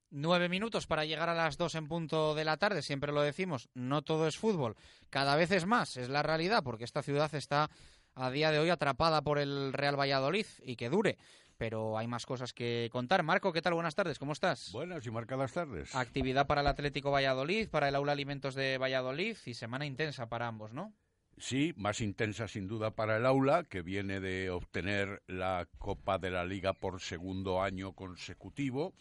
Nueve 0.09 0.49
minutos 0.49 0.87
para 0.87 1.05
llegar 1.05 1.29
a 1.29 1.35
las 1.35 1.59
dos 1.59 1.75
en 1.75 1.89
punto 1.89 2.35
de 2.35 2.47
la 2.47 2.57
tarde, 2.57 2.81
siempre 2.81 3.13
lo 3.13 3.21
decimos, 3.21 3.69
no 3.75 4.01
todo 4.01 4.27
es 4.27 4.39
fútbol, 4.39 4.77
cada 5.11 5.37
vez 5.37 5.51
es 5.51 5.67
más, 5.67 5.99
es 5.99 6.09
la 6.09 6.23
realidad, 6.23 6.63
porque 6.63 6.85
esta 6.85 7.03
ciudad 7.03 7.35
está 7.35 7.69
a 8.15 8.31
día 8.31 8.51
de 8.51 8.61
hoy 8.61 8.71
atrapada 8.71 9.21
por 9.21 9.39
el 9.39 9.75
Real 9.75 10.01
Valladolid 10.01 10.47
y 10.63 10.77
que 10.77 10.89
dure 10.89 11.19
pero 11.57 11.97
hay 11.99 12.07
más 12.07 12.27
cosas 12.27 12.53
que 12.53 12.89
contar. 12.93 13.23
Marco, 13.23 13.53
¿qué 13.53 13.63
tal? 13.63 13.75
Buenas 13.75 13.95
tardes, 13.95 14.19
¿cómo 14.19 14.33
estás? 14.33 14.71
Buenas 14.73 15.07
y 15.07 15.11
marcadas 15.11 15.53
tardes. 15.53 15.95
Actividad 15.95 16.47
para 16.47 16.61
el 16.61 16.67
Atlético 16.67 17.11
Valladolid, 17.11 17.69
para 17.69 17.89
el 17.89 17.95
Aula 17.95 18.13
Alimentos 18.13 18.55
de 18.55 18.79
Valladolid 18.79 19.37
y 19.47 19.55
semana 19.55 19.87
intensa 19.87 20.29
para 20.29 20.47
ambos, 20.49 20.73
¿no? 20.73 20.93
Sí, 21.39 21.75
más 21.77 22.01
intensa 22.01 22.47
sin 22.47 22.69
duda 22.69 22.93
para 22.93 23.17
el 23.17 23.27
aula, 23.27 23.65
que 23.65 23.83
viene 23.83 24.21
de 24.21 24.51
obtener 24.51 25.23
la 25.27 25.67
Copa 25.79 26.19
de 26.19 26.31
la 26.31 26.45
Liga 26.45 26.75
por 26.75 27.01
segundo 27.01 27.61
año 27.61 27.93
consecutivo, 27.93 28.95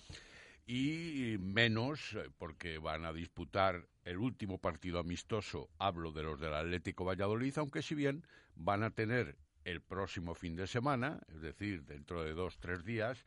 y 0.65 1.37
menos 1.39 2.13
eh, 2.13 2.29
porque 2.37 2.79
van 2.79 3.05
a 3.05 3.13
disputar 3.13 3.87
el 4.03 4.17
último 4.17 4.57
partido 4.57 4.99
amistoso, 4.99 5.69
hablo 5.77 6.11
de 6.11 6.23
los 6.23 6.39
del 6.39 6.53
Atlético 6.53 7.05
Valladolid, 7.05 7.57
aunque 7.57 7.81
si 7.81 7.95
bien 7.95 8.25
van 8.55 8.83
a 8.83 8.89
tener 8.89 9.35
el 9.65 9.81
próximo 9.81 10.35
fin 10.35 10.55
de 10.55 10.67
semana, 10.67 11.19
es 11.29 11.41
decir, 11.41 11.83
dentro 11.83 12.23
de 12.23 12.33
dos, 12.33 12.59
tres 12.59 12.83
días, 12.83 13.23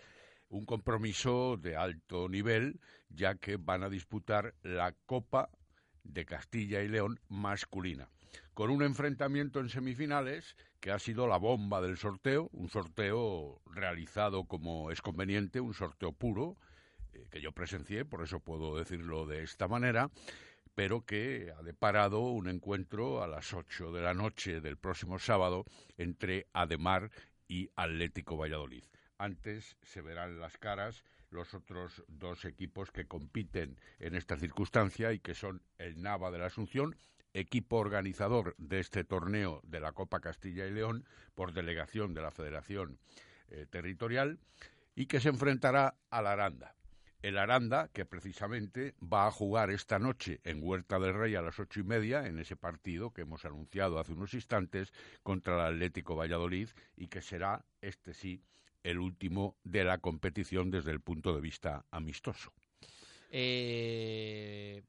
un 0.49 0.65
compromiso 0.65 1.57
de 1.57 1.77
alto 1.77 2.29
nivel, 2.29 2.81
ya 3.09 3.37
que 3.37 3.57
van 3.57 3.83
a 3.83 3.89
disputar 3.89 4.55
la 4.63 4.93
Copa 5.07 5.51
de 6.05 6.25
Castilla 6.25 6.83
y 6.83 6.89
León 6.89 7.21
masculina, 7.29 8.09
con 8.55 8.71
un 8.71 8.83
enfrentamiento 8.83 9.61
en 9.61 9.69
semifinales 9.69 10.57
que 10.81 10.93
ha 10.93 10.99
sido 10.99 11.27
la 11.27 11.37
bomba 11.37 11.81
del 11.81 11.97
sorteo, 11.97 12.49
un 12.53 12.69
sorteo 12.69 13.61
realizado 13.67 14.45
como 14.45 14.91
es 14.91 15.03
conveniente, 15.03 15.61
un 15.61 15.75
sorteo 15.75 16.13
puro, 16.13 16.57
eh, 17.13 17.27
que 17.31 17.41
yo 17.41 17.53
presencié, 17.53 18.05
por 18.05 18.23
eso 18.23 18.41
puedo 18.41 18.77
decirlo 18.77 19.27
de 19.27 19.43
esta 19.43 19.67
manera, 19.69 20.11
pero 20.77 21.07
que 21.07 21.53
ha 21.59 21.63
deparado 21.63 22.21
un 22.21 22.49
encuentro 22.49 23.23
a 23.23 23.27
las 23.27 23.55
8 23.55 23.93
de 23.93 24.03
la 24.03 24.13
noche 24.13 24.61
del 24.61 24.77
próximo 24.77 25.19
sábado 25.19 25.65
entre 25.97 26.49
Ademar 26.53 27.11
y 27.49 27.71
Atlético 27.77 28.37
Valladolid. 28.37 28.85
Antes 29.17 29.79
se 29.83 30.03
verán 30.03 30.39
las 30.39 30.59
caras 30.59 31.03
los 31.31 31.55
otros 31.55 32.05
dos 32.09 32.45
equipos 32.45 32.93
que 32.93 33.07
compiten 33.07 33.81
en 33.99 34.15
esta 34.15 34.37
circunstancia 34.37 35.15
y 35.15 35.19
que 35.19 35.35
son 35.35 35.63
el 35.79 36.03
Nava 36.03 36.31
de 36.31 36.39
la 36.39 36.47
Asunción, 36.47 36.95
equipo 37.33 37.77
organizador 37.77 38.55
de 38.59 38.81
este 38.81 39.03
torneo 39.03 39.63
de 39.65 39.81
la 39.81 39.93
Copa 39.93 40.21
Castilla 40.21 40.67
y 40.67 40.73
León 40.73 41.09
por 41.35 41.55
delegación 41.55 42.13
de 42.13 42.21
la 42.21 42.31
Federación 42.31 42.99
eh, 43.49 43.65
Territorial, 43.71 44.39
y 44.95 45.07
que 45.07 45.21
se 45.21 45.31
enfrentará 45.31 45.97
al 46.11 46.27
Aranda 46.27 46.76
el 47.27 47.39
Aranda, 47.39 47.89
que 47.93 48.05
precisamente 48.05 48.95
va 49.03 49.27
a 49.27 49.33
jugar 49.33 49.71
esta 49.71 49.99
noche 49.99 50.41
en 50.45 50.63
Huerta 50.63 51.01
del 51.01 51.13
Rey 51.13 51.35
a 51.35 51.43
las 51.43 51.59
ocho 51.59 51.81
y 51.81 51.83
media, 51.83 52.25
en 52.25 52.39
ese 52.39 52.55
partido 52.55 53.13
que 53.13 53.23
hemos 53.23 53.45
anunciado 53.45 53.99
hace 53.99 54.13
unos 54.13 54.33
instantes 54.33 54.93
contra 55.25 55.55
el 55.55 55.75
Atlético 55.75 56.15
Valladolid 56.15 56.69
y 56.97 57.09
que 57.09 57.21
será, 57.21 57.65
este 57.81 58.15
sí, 58.15 58.45
el 58.85 59.01
último 59.01 59.57
de 59.65 59.83
la 59.83 59.99
competición 59.99 60.71
desde 60.71 60.93
el 60.93 61.01
punto 61.01 61.35
de 61.35 61.41
vista 61.41 61.85
amistoso. 61.91 62.53
Eh, 63.33 64.85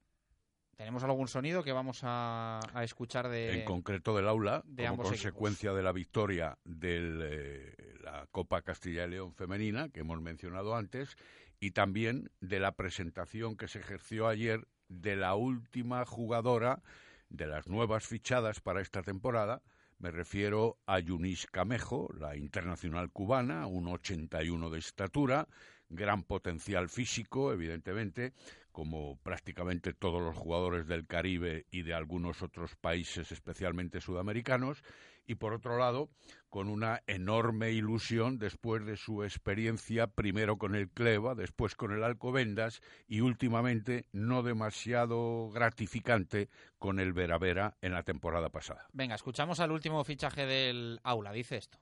¿Tenemos 0.76 1.04
algún 1.04 1.28
sonido 1.28 1.64
que 1.64 1.72
vamos 1.72 2.02
a, 2.04 2.60
escuchar 2.84 3.30
de... 3.30 3.62
En 3.62 3.66
concreto 3.66 4.16
del 4.16 4.28
aula, 4.28 4.64
como 4.78 5.02
consecuencia 5.02 5.74
de 5.74 5.82
la 5.82 5.92
victoria 5.92 6.56
de 6.66 7.00
eh, 7.24 7.96
la 8.04 8.28
Copa 8.30 8.62
Castilla 8.62 9.06
y 9.06 9.10
León 9.10 9.34
femenina, 9.34 9.90
que 9.90 10.02
hemos 10.02 10.22
mencionado 10.22 10.76
antes, 10.76 11.18
y 11.60 11.72
también 11.72 12.30
de 12.41 12.60
la 12.60 12.74
presentación 12.74 13.58
que 13.58 13.68
se 13.68 13.80
ejerció 13.80 14.28
ayer 14.28 14.68
de 14.89 15.16
la 15.16 15.36
última 15.36 16.05
jugadora 16.05 16.82
de 17.30 17.47
las 17.47 17.68
nuevas 17.68 18.05
fichadas 18.05 18.62
para 18.62 18.82
esta 18.82 19.01
temporada. 19.01 19.62
Me 19.99 20.12
refiero 20.12 20.78
a 20.86 20.99
Yunis 20.99 21.47
Camejo, 21.47 22.10
la 22.18 22.38
internacional 22.38 23.12
cubana, 23.12 23.66
un 23.66 23.88
81 23.88 24.70
de 24.70 24.80
estatura, 24.80 25.47
gran 25.89 26.24
potencial 26.24 26.89
físico, 26.89 27.51
evidentemente, 27.51 28.34
como 28.72 29.18
prácticamente 29.24 29.93
todos 29.93 30.22
los 30.22 30.36
jugadores 30.36 30.88
del 30.88 31.08
Caribe 31.08 31.66
y 31.72 31.82
de 31.82 31.95
algunos 31.95 32.43
otros 32.43 32.76
países, 32.76 33.32
especialmente 33.32 34.01
sudamericanos, 34.01 34.84
y 35.28 35.36
por 35.36 35.54
otro 35.54 35.78
lado, 35.78 36.10
con 36.50 36.70
una 36.70 37.04
enorme 37.06 37.72
ilusión 37.72 38.40
después 38.40 38.86
de 38.86 38.96
su 38.96 39.24
experiencia 39.24 40.08
primero 40.08 40.58
con 40.58 40.74
el 40.74 40.90
Cleva, 40.90 41.36
después 41.36 41.76
con 41.76 41.92
el 41.92 42.04
Alcobendas 42.04 42.82
y 43.08 43.20
últimamente 43.20 44.06
no 44.14 44.42
demasiado 44.42 45.50
gratificante 45.50 46.50
con 46.80 47.00
el 47.00 47.14
Veravera 47.14 47.76
en 47.82 47.94
la 47.94 48.04
temporada 48.04 48.50
pasada. 48.50 48.88
Venga, 48.94 49.16
escuchamos 49.16 49.60
al 49.60 49.72
último 49.72 50.04
fichaje 50.04 50.46
del 50.46 51.00
aula, 51.04 51.34
dice 51.34 51.58
esto. 51.58 51.78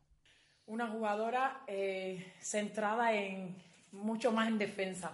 Una 0.66 0.88
jugadora 0.88 1.62
eh, 1.68 2.34
centrada 2.40 3.14
en 3.14 3.56
mucho 3.92 4.32
más 4.32 4.48
en 4.48 4.58
defensa. 4.58 5.12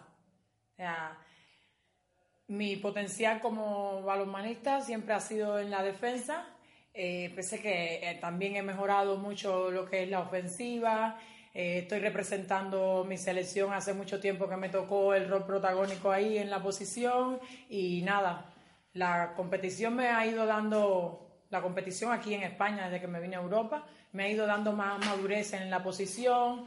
mi 2.47 2.77
potencial 2.77 3.41
como 3.41 4.01
balonmanista 4.03 4.81
siempre 4.81 5.13
ha 5.13 5.19
sido 5.19 5.59
en 5.59 5.69
la 5.69 5.83
defensa 5.83 6.47
eh, 6.93 7.31
pensé 7.33 7.61
que 7.61 7.95
eh, 8.09 8.17
también 8.19 8.55
he 8.55 8.61
mejorado 8.61 9.17
mucho 9.17 9.71
lo 9.71 9.85
que 9.85 10.03
es 10.03 10.09
la 10.09 10.19
ofensiva. 10.19 11.17
Eh, 11.53 11.79
estoy 11.79 11.99
representando 11.99 13.05
mi 13.07 13.17
selección 13.17 13.73
hace 13.73 13.93
mucho 13.93 14.19
tiempo 14.19 14.49
que 14.49 14.57
me 14.57 14.69
tocó 14.69 15.13
el 15.13 15.29
rol 15.29 15.45
protagónico 15.45 16.11
ahí 16.11 16.37
en 16.37 16.49
la 16.49 16.61
posición 16.61 17.39
y 17.69 18.01
nada, 18.03 18.53
la 18.93 19.33
competición 19.35 19.95
me 19.95 20.07
ha 20.07 20.25
ido 20.25 20.45
dando, 20.45 21.43
la 21.49 21.61
competición 21.61 22.11
aquí 22.11 22.33
en 22.33 22.43
España 22.43 22.85
desde 22.85 23.01
que 23.01 23.07
me 23.07 23.19
vine 23.19 23.35
a 23.35 23.41
Europa, 23.41 23.85
me 24.13 24.23
ha 24.23 24.29
ido 24.29 24.45
dando 24.45 24.73
más 24.73 25.05
madurez 25.05 25.53
en 25.53 25.69
la 25.69 25.83
posición. 25.83 26.65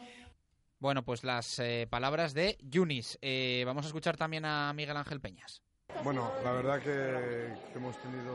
Bueno, 0.78 1.02
pues 1.02 1.24
las 1.24 1.62
palabras 1.88 2.34
de 2.34 2.58
Yunis. 2.60 3.18
vamos 3.64 3.86
a 3.86 3.88
escuchar 3.88 4.18
también 4.18 4.44
a 4.44 4.72
Miguel 4.74 4.98
Ángel 4.98 5.20
Peñas. 5.20 5.62
Bueno, 6.02 6.30
la 6.42 6.52
verdad 6.52 6.80
que 6.80 7.54
hemos 7.74 7.96
tenido 7.98 8.34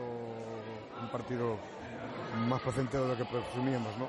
un 1.00 1.08
partido 1.10 1.56
más 2.48 2.60
presente 2.62 2.98
de 2.98 3.08
lo 3.08 3.16
que 3.16 3.24
presumíamos, 3.24 3.96
¿no? 3.98 4.08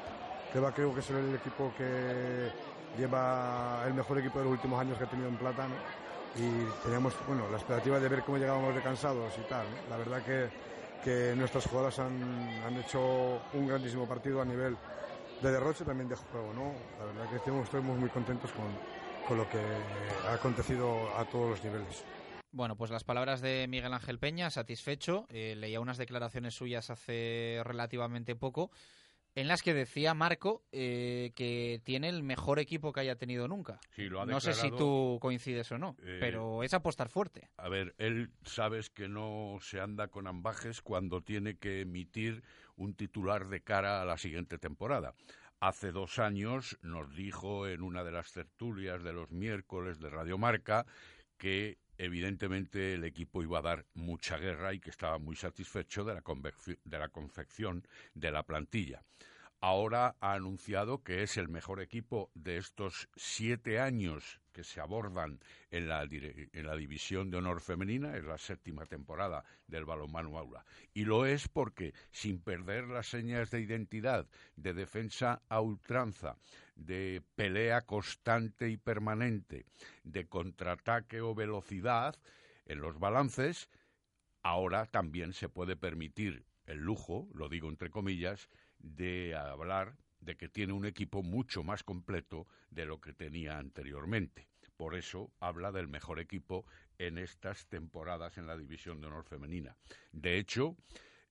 va 0.60 0.72
creo 0.74 0.94
que 0.94 1.00
es 1.00 1.10
el 1.12 1.36
equipo 1.36 1.72
que 1.78 2.52
lleva 2.98 3.84
el 3.88 3.94
mejor 3.94 4.20
equipo 4.20 4.40
de 4.40 4.46
los 4.46 4.54
últimos 4.54 4.82
años 4.82 4.98
que 4.98 5.06
ha 5.06 5.10
tenido 5.10 5.30
en 5.30 5.38
plata, 5.38 5.68
Y 6.36 6.48
teníamos, 6.84 7.14
bueno, 7.28 7.50
la 7.50 7.58
expectativa 7.58 8.00
de 8.00 8.10
ver 8.10 8.24
cómo 8.24 8.38
llegábamos 8.38 8.74
de 8.74 8.82
cansados 8.82 9.34
y 9.38 9.42
tal. 9.50 9.66
La 9.90 9.98
verdad 9.98 10.24
que, 10.24 10.50
que 11.04 11.36
nuestras 11.36 11.66
jugadoras 11.66 12.00
han, 12.00 12.62
han, 12.66 12.78
hecho 12.78 13.42
un 13.54 13.68
grandísimo 13.68 14.08
partido 14.08 14.42
a 14.42 14.46
nivel 14.46 14.78
de 15.42 15.52
derroche 15.52 15.84
también 15.84 16.10
de 16.10 16.16
juego, 16.16 16.54
¿no? 16.54 16.72
La 17.00 17.06
verdad 17.06 17.30
que 17.30 17.36
estamos, 17.38 17.98
muy 17.98 18.10
contentos 18.10 18.52
con, 18.52 18.66
con 19.28 19.38
lo 19.38 19.50
que 19.50 19.60
ha 20.30 20.34
acontecido 20.34 21.16
a 21.18 21.26
todos 21.26 21.50
los 21.52 21.64
niveles. 21.64 22.04
Bueno, 22.54 22.76
pues 22.76 22.92
las 22.92 23.06
palabras 23.06 23.42
de 23.42 23.66
Miguel 23.70 23.94
Ángel 23.94 24.20
Peña, 24.20 24.50
satisfecho. 24.50 25.26
Eh, 25.30 25.56
leía 25.56 25.80
unas 25.80 25.98
declaraciones 25.98 26.54
suyas 26.54 26.90
hace 26.90 27.62
relativamente 27.64 28.36
poco, 28.36 28.72
en 29.36 29.48
las 29.48 29.64
que 29.64 29.74
decía 29.74 30.14
Marco 30.14 30.66
eh, 30.74 31.32
que 31.36 31.82
tiene 31.86 32.10
el 32.10 32.24
mejor 32.24 32.60
equipo 32.60 32.92
que 32.92 33.00
haya 33.00 33.16
tenido 33.16 33.48
nunca. 33.48 33.80
Sí, 33.92 34.10
lo 34.10 34.22
ha 34.22 34.26
no 34.26 34.42
sé 34.42 34.54
si 34.54 34.70
tú 34.72 35.18
coincides 35.22 35.72
o 35.72 35.78
no, 35.78 35.96
eh, 36.04 36.18
pero 36.20 36.64
es 36.64 36.74
apostar 36.74 37.08
fuerte. 37.08 37.50
A 37.56 37.70
ver, 37.70 37.96
él 37.98 38.32
sabes 38.44 38.90
que 38.90 39.08
no 39.08 39.58
se 39.62 39.80
anda 39.80 40.10
con 40.10 40.28
ambajes 40.28 40.82
cuando 40.82 41.22
tiene 41.22 41.56
que 41.56 41.82
emitir 41.82 42.44
un 42.76 42.96
titular 42.96 43.48
de 43.48 43.62
cara 43.62 44.02
a 44.02 44.06
la 44.06 44.18
siguiente 44.18 44.58
temporada. 44.58 45.14
Hace 45.62 45.92
dos 45.92 46.20
años 46.20 46.78
nos 46.82 47.16
dijo 47.16 47.68
en 47.68 47.84
una 47.84 48.04
de 48.04 48.12
las 48.12 48.34
tertulias 48.34 49.04
de 49.04 49.14
los 49.14 49.32
miércoles 49.32 50.00
de 50.00 50.10
Radio 50.10 50.38
Marca 50.38 50.86
que 51.38 51.78
evidentemente 52.02 52.96
el 52.96 53.04
equipo 53.04 53.44
iba 53.44 53.60
a 53.60 53.62
dar 53.62 53.86
mucha 53.94 54.38
guerra 54.38 54.74
y 54.74 54.80
que 54.80 54.90
estaba 54.90 55.20
muy 55.20 55.36
satisfecho 55.36 56.04
de 56.04 56.16
la, 56.16 56.24
de 56.84 57.00
la 57.00 57.10
confección 57.10 57.88
de 58.16 58.32
la 58.32 58.42
plantilla. 58.42 59.04
Ahora 59.60 60.16
ha 60.20 60.34
anunciado 60.34 61.04
que 61.04 61.22
es 61.22 61.38
el 61.38 61.48
mejor 61.48 61.80
equipo 61.80 62.32
de 62.34 62.58
estos 62.58 63.08
siete 63.16 63.80
años 63.80 64.42
que 64.52 64.64
se 64.64 64.82
abordan 64.82 65.40
en 65.70 65.88
la, 65.88 66.02
en 66.02 66.66
la 66.66 66.76
división 66.76 67.30
de 67.30 67.38
honor 67.38 67.62
femenina, 67.62 68.18
es 68.18 68.24
la 68.24 68.40
séptima 68.40 68.88
temporada 68.88 69.44
del 69.68 69.86
balonmano 69.86 70.40
aula. 70.40 70.66
Y 70.96 71.06
lo 71.06 71.28
es 71.28 71.48
porque, 71.48 71.94
sin 72.10 72.42
perder 72.42 72.88
las 72.88 73.08
señas 73.08 73.52
de 73.52 73.62
identidad, 73.62 74.28
de 74.56 74.74
defensa 74.74 75.44
a 75.48 75.62
ultranza, 75.62 76.36
de 76.76 77.24
pelea 77.36 77.82
constante 77.82 78.70
y 78.70 78.78
permanente, 78.78 79.66
de 80.04 80.28
contraataque 80.28 81.22
o 81.22 81.36
velocidad 81.36 82.16
en 82.66 82.82
los 82.82 83.00
balances, 83.00 83.70
ahora 84.44 84.86
también 84.86 85.34
se 85.34 85.50
puede 85.50 85.76
permitir 85.76 86.46
el 86.66 86.80
lujo, 86.80 87.28
lo 87.34 87.50
digo 87.50 87.70
entre 87.70 87.90
comillas, 87.90 88.50
de 88.80 89.36
hablar 89.36 89.96
de 90.20 90.38
que 90.38 90.50
tiene 90.50 90.74
un 90.74 90.86
equipo 90.86 91.24
mucho 91.24 91.64
más 91.64 91.84
completo 91.84 92.48
de 92.70 92.86
lo 92.86 93.02
que 93.02 93.14
tenía 93.14 93.58
anteriormente. 93.58 94.48
Por 94.78 94.96
eso 94.96 95.32
habla 95.40 95.72
del 95.72 95.88
mejor 95.88 96.20
equipo 96.20 96.66
en 96.98 97.18
estas 97.18 97.68
temporadas 97.68 98.38
en 98.38 98.48
la 98.48 98.58
División 98.58 99.02
de 99.02 99.08
Honor 99.08 99.26
Femenina. 99.26 99.76
De 100.12 100.38
hecho, 100.38 100.76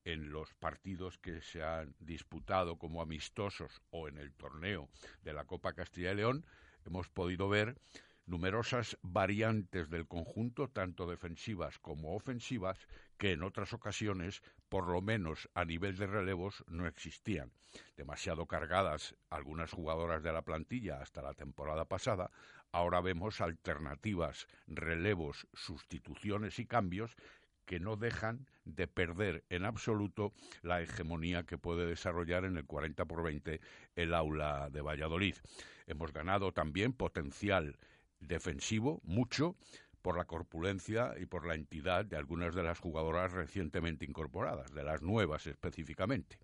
en 0.05 0.31
los 0.31 0.55
partidos 0.55 1.19
que 1.19 1.41
se 1.41 1.63
han 1.63 1.95
disputado 1.99 2.79
como 2.79 3.03
amistosos 3.03 3.83
o 3.91 4.09
en 4.09 4.19
el 4.19 4.33
torneo 4.33 4.89
de 5.23 5.33
la 5.33 5.45
Copa 5.45 5.73
Castilla 5.73 6.13
y 6.13 6.17
León, 6.17 6.47
hemos 6.85 7.09
podido 7.09 7.49
ver 7.49 7.77
numerosas 8.31 8.97
variantes 9.03 9.91
del 9.91 10.07
conjunto, 10.07 10.69
tanto 10.69 11.11
defensivas 11.11 11.79
como 11.81 12.15
ofensivas, 12.15 12.79
que 13.19 13.33
en 13.33 13.43
otras 13.43 13.73
ocasiones, 13.73 14.43
por 14.69 14.87
lo 14.87 15.03
menos 15.03 15.49
a 15.55 15.65
nivel 15.65 15.97
de 15.97 16.07
relevos, 16.07 16.65
no 16.69 16.87
existían. 16.87 17.53
Demasiado 17.97 18.47
cargadas 18.47 19.17
algunas 19.31 19.73
jugadoras 19.73 20.23
de 20.23 20.33
la 20.33 20.43
plantilla 20.43 21.01
hasta 21.03 21.23
la 21.23 21.35
temporada 21.35 21.87
pasada, 21.87 22.31
ahora 22.73 23.01
vemos 23.01 23.41
alternativas, 23.41 24.47
relevos, 24.69 25.49
sustituciones 25.53 26.59
y 26.61 26.67
cambios 26.67 27.17
que 27.71 27.79
no 27.79 27.95
dejan 27.95 28.49
de 28.65 28.89
perder 28.89 29.45
en 29.49 29.65
absoluto 29.65 30.33
la 30.61 30.83
hegemonía 30.83 31.45
que 31.45 31.57
puede 31.57 31.87
desarrollar 31.87 32.45
en 32.45 32.57
el 32.57 32.67
40 32.67 33.05
por 33.05 33.23
20 33.23 33.61
el 33.95 34.13
aula 34.13 34.71
de 34.71 34.81
Valladolid. 34.81 35.37
Hemos 35.87 36.13
ganado 36.13 36.51
también 36.51 36.93
potencial 36.93 37.79
defensivo, 38.19 39.01
mucho, 39.05 39.55
por 40.03 40.17
la 40.17 40.25
corpulencia 40.25 41.15
y 41.17 41.27
por 41.27 41.47
la 41.47 41.55
entidad 41.55 42.05
de 42.05 42.17
algunas 42.17 42.57
de 42.57 42.65
las 42.65 42.81
jugadoras 42.81 43.31
recientemente 43.31 44.05
incorporadas, 44.05 44.75
de 44.75 44.83
las 44.83 45.01
nuevas 45.01 45.47
específicamente. 45.47 46.39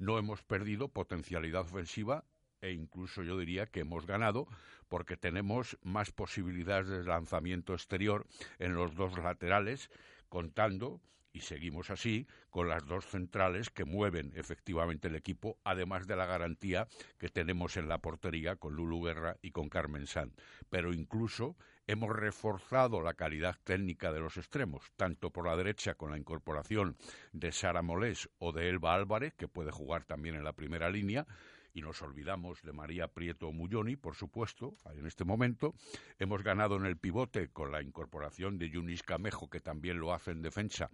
No 0.00 0.18
hemos 0.18 0.42
perdido 0.42 0.88
potencialidad 0.88 1.60
ofensiva 1.60 2.24
e 2.60 2.72
incluso 2.72 3.22
yo 3.22 3.38
diría 3.38 3.66
que 3.66 3.80
hemos 3.80 4.06
ganado 4.06 4.48
porque 4.88 5.16
tenemos 5.16 5.78
más 5.82 6.10
posibilidades 6.10 6.88
de 6.88 7.04
lanzamiento 7.04 7.72
exterior 7.72 8.26
en 8.58 8.74
los 8.74 8.96
dos 8.96 9.16
laterales, 9.18 9.90
contando 10.32 11.02
y 11.34 11.40
seguimos 11.40 11.90
así 11.90 12.26
con 12.48 12.70
las 12.70 12.86
dos 12.86 13.04
centrales 13.04 13.68
que 13.68 13.84
mueven 13.84 14.32
efectivamente 14.34 15.08
el 15.08 15.14
equipo, 15.14 15.58
además 15.62 16.06
de 16.06 16.16
la 16.16 16.24
garantía 16.24 16.88
que 17.18 17.28
tenemos 17.28 17.76
en 17.76 17.86
la 17.86 17.98
portería 17.98 18.56
con 18.56 18.74
Lulu 18.74 19.02
Guerra 19.02 19.36
y 19.42 19.50
con 19.50 19.68
Carmen 19.68 20.06
San. 20.06 20.32
Pero 20.70 20.94
incluso 20.94 21.54
hemos 21.86 22.16
reforzado 22.16 23.02
la 23.02 23.12
calidad 23.12 23.56
técnica 23.62 24.10
de 24.10 24.20
los 24.20 24.38
extremos, 24.38 24.90
tanto 24.96 25.28
por 25.28 25.46
la 25.46 25.56
derecha 25.56 25.96
con 25.96 26.12
la 26.12 26.18
incorporación 26.18 26.96
de 27.32 27.52
Sara 27.52 27.82
Molés 27.82 28.30
o 28.38 28.52
de 28.52 28.70
Elba 28.70 28.94
Álvarez, 28.94 29.34
que 29.34 29.48
puede 29.48 29.70
jugar 29.70 30.06
también 30.06 30.34
en 30.34 30.44
la 30.44 30.54
primera 30.54 30.88
línea, 30.88 31.26
y 31.74 31.82
nos 31.82 32.02
olvidamos 32.02 32.62
de 32.62 32.72
María 32.72 33.08
Prieto 33.08 33.52
Mulloni, 33.52 33.96
por 33.96 34.14
supuesto, 34.14 34.76
en 34.94 35.06
este 35.06 35.24
momento. 35.24 35.74
Hemos 36.18 36.42
ganado 36.42 36.76
en 36.76 36.86
el 36.86 36.96
pivote 36.96 37.48
con 37.48 37.72
la 37.72 37.82
incorporación 37.82 38.58
de 38.58 38.70
Yunis 38.70 39.02
Camejo, 39.02 39.48
que 39.48 39.60
también 39.60 39.98
lo 39.98 40.12
hace 40.12 40.32
en 40.32 40.42
defensa, 40.42 40.90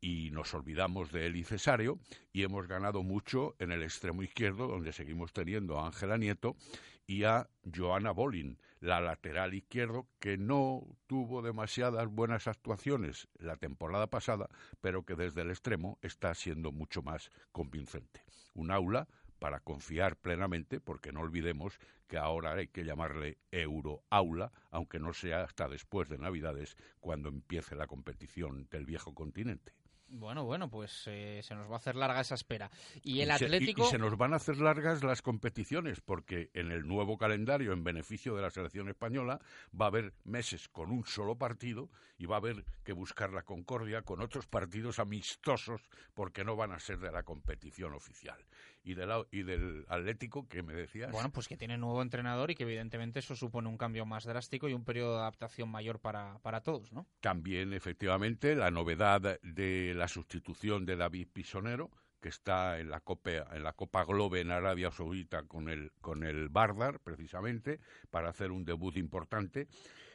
y 0.00 0.30
nos 0.32 0.52
olvidamos 0.52 1.12
de 1.12 1.26
Eli 1.26 1.44
Cesario, 1.44 1.98
y 2.32 2.42
hemos 2.42 2.66
ganado 2.66 3.02
mucho 3.02 3.54
en 3.58 3.72
el 3.72 3.82
extremo 3.82 4.22
izquierdo, 4.22 4.66
donde 4.66 4.92
seguimos 4.92 5.32
teniendo 5.32 5.78
a 5.78 5.86
Ángela 5.86 6.18
Nieto 6.18 6.56
y 7.06 7.24
a 7.24 7.48
Joana 7.74 8.10
Bolin, 8.10 8.58
la 8.80 9.00
lateral 9.00 9.54
izquierdo, 9.54 10.08
que 10.18 10.36
no 10.36 10.82
tuvo 11.06 11.40
demasiadas 11.40 12.08
buenas 12.08 12.48
actuaciones 12.48 13.28
la 13.38 13.56
temporada 13.56 14.08
pasada, 14.08 14.48
pero 14.80 15.04
que 15.04 15.14
desde 15.14 15.42
el 15.42 15.50
extremo 15.50 15.98
está 16.02 16.34
siendo 16.34 16.70
mucho 16.70 17.00
más 17.02 17.30
convincente. 17.52 18.22
Un 18.52 18.70
aula 18.70 19.08
para 19.44 19.60
confiar 19.60 20.16
plenamente, 20.16 20.80
porque 20.80 21.12
no 21.12 21.20
olvidemos 21.20 21.78
que 22.08 22.16
ahora 22.16 22.54
hay 22.54 22.68
que 22.68 22.82
llamarle 22.82 23.36
Euroaula, 23.50 24.50
aunque 24.70 24.98
no 24.98 25.12
sea 25.12 25.42
hasta 25.42 25.68
después 25.68 26.08
de 26.08 26.16
Navidades 26.16 26.78
cuando 26.98 27.28
empiece 27.28 27.76
la 27.76 27.86
competición 27.86 28.66
del 28.70 28.86
viejo 28.86 29.12
continente. 29.12 29.74
Bueno, 30.06 30.44
bueno, 30.44 30.70
pues 30.70 31.02
eh, 31.06 31.40
se 31.42 31.54
nos 31.54 31.68
va 31.68 31.74
a 31.74 31.78
hacer 31.78 31.96
larga 31.96 32.20
esa 32.20 32.36
espera. 32.36 32.70
Y 33.02 33.20
el 33.20 33.28
se- 33.36 33.46
Atlético... 33.46 33.82
y 33.82 33.86
se 33.90 33.98
nos 33.98 34.16
van 34.16 34.32
a 34.32 34.36
hacer 34.36 34.58
largas 34.58 35.02
las 35.02 35.22
competiciones, 35.22 36.00
porque 36.00 36.50
en 36.54 36.70
el 36.70 36.86
nuevo 36.86 37.18
calendario, 37.18 37.72
en 37.72 37.82
beneficio 37.84 38.36
de 38.36 38.42
la 38.42 38.50
selección 38.50 38.88
española, 38.88 39.40
va 39.78 39.86
a 39.86 39.88
haber 39.88 40.12
meses 40.24 40.68
con 40.68 40.90
un 40.90 41.04
solo 41.04 41.36
partido 41.36 41.90
y 42.16 42.26
va 42.26 42.36
a 42.36 42.38
haber 42.38 42.64
que 42.84 42.92
buscar 42.92 43.32
la 43.32 43.42
concordia 43.42 44.02
con 44.02 44.20
otros 44.20 44.46
partidos 44.46 44.98
amistosos, 45.00 45.88
porque 46.14 46.44
no 46.44 46.54
van 46.54 46.72
a 46.72 46.78
ser 46.78 46.98
de 46.98 47.10
la 47.10 47.24
competición 47.24 47.92
oficial. 47.94 48.38
Y, 48.84 48.94
del 48.94 49.86
Atlético, 49.88 50.46
que 50.46 50.62
me 50.62 50.74
decías? 50.74 51.10
Bueno, 51.10 51.30
pues 51.32 51.48
que 51.48 51.56
tiene 51.56 51.78
nuevo 51.78 52.02
entrenador 52.02 52.50
y 52.50 52.54
que 52.54 52.64
evidentemente 52.64 53.20
eso 53.20 53.34
supone 53.34 53.68
un 53.68 53.78
cambio 53.78 54.04
más 54.04 54.24
drástico 54.24 54.68
y 54.68 54.74
un 54.74 54.84
periodo 54.84 55.14
de 55.14 55.20
adaptación 55.20 55.70
mayor 55.70 56.00
para, 56.00 56.38
para 56.40 56.60
todos, 56.60 56.92
¿no? 56.92 57.06
También, 57.20 57.72
efectivamente, 57.72 58.54
la 58.54 58.70
novedad 58.70 59.40
de 59.42 59.94
la 59.96 60.06
sustitución 60.06 60.84
de 60.84 60.96
David 60.96 61.28
Pisonero, 61.32 61.90
que 62.20 62.28
está 62.28 62.78
en 62.78 62.88
la 62.90 63.00
Copa, 63.00 63.30
en 63.52 63.62
la 63.62 63.74
Copa 63.74 64.04
Globe 64.04 64.40
en 64.40 64.50
Arabia 64.50 64.90
Saudita 64.90 65.42
con 65.42 65.68
el, 65.68 65.92
con 66.00 66.22
el 66.22 66.48
Bardar, 66.48 67.00
precisamente, 67.00 67.80
para 68.10 68.30
hacer 68.30 68.50
un 68.50 68.64
debut 68.64 68.96
importante 68.96 69.66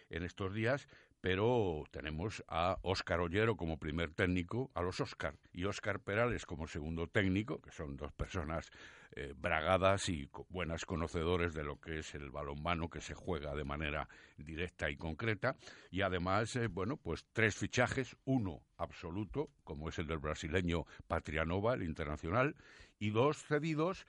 en 0.09 0.24
estos 0.24 0.53
días. 0.53 0.88
Pero 1.22 1.84
tenemos 1.91 2.43
a 2.47 2.78
Óscar 2.82 3.20
Ollero 3.20 3.57
como 3.57 3.78
primer 3.78 4.13
técnico, 4.13 4.72
a 4.74 4.82
los 4.82 5.01
Óscar, 5.01 5.36
y 5.51 5.65
Óscar 5.65 5.99
Perales 5.99 6.45
como 6.45 6.65
segundo 6.67 7.07
técnico, 7.07 7.61
que 7.61 7.72
son 7.72 7.97
dos 7.97 8.13
personas 8.13 8.72
eh, 9.15 9.34
bragadas 9.36 10.07
y 10.07 10.28
co- 10.28 10.45
buenas 10.49 10.86
conocedores 10.86 11.53
de 11.53 11.63
lo 11.65 11.80
que 11.82 11.99
es 11.99 12.15
el 12.15 12.30
balonmano 12.30 12.89
que 12.89 13.01
se 13.01 13.15
juega 13.15 13.53
de 13.53 13.65
manera 13.65 14.07
directa 14.38 14.89
y 14.89 14.95
concreta. 14.95 15.57
Y 15.91 16.01
además, 16.03 16.55
eh, 16.55 16.67
bueno, 16.67 16.95
pues 16.95 17.26
tres 17.34 17.55
fichajes, 17.57 18.15
uno 18.24 18.61
absoluto, 18.78 19.49
como 19.65 19.89
es 19.89 19.99
el 19.99 20.07
del 20.07 20.20
brasileño 20.20 20.86
Patrianova, 21.07 21.74
el 21.74 21.84
internacional, 21.84 22.55
y 22.97 23.09
dos 23.09 23.43
cedidos 23.43 24.05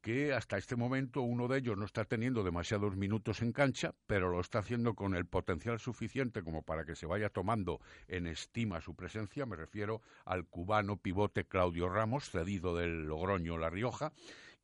que 0.00 0.32
hasta 0.32 0.58
este 0.58 0.76
momento 0.76 1.22
uno 1.22 1.48
de 1.48 1.58
ellos 1.58 1.76
no 1.76 1.84
está 1.84 2.04
teniendo 2.04 2.44
demasiados 2.44 2.96
minutos 2.96 3.42
en 3.42 3.52
cancha, 3.52 3.94
pero 4.06 4.30
lo 4.30 4.40
está 4.40 4.60
haciendo 4.60 4.94
con 4.94 5.14
el 5.14 5.26
potencial 5.26 5.80
suficiente 5.80 6.42
como 6.42 6.62
para 6.62 6.84
que 6.84 6.94
se 6.94 7.06
vaya 7.06 7.30
tomando 7.30 7.80
en 8.06 8.26
estima 8.26 8.80
su 8.80 8.94
presencia. 8.94 9.46
Me 9.46 9.56
refiero 9.56 10.02
al 10.24 10.46
cubano 10.46 10.96
pivote 10.96 11.44
Claudio 11.44 11.88
Ramos, 11.88 12.30
cedido 12.30 12.76
del 12.76 13.06
Logroño 13.06 13.58
La 13.58 13.70
Rioja, 13.70 14.12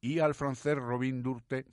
y 0.00 0.18
al 0.18 0.34
francés 0.34 0.76
Robin 0.76 1.22
Durte, 1.22 1.64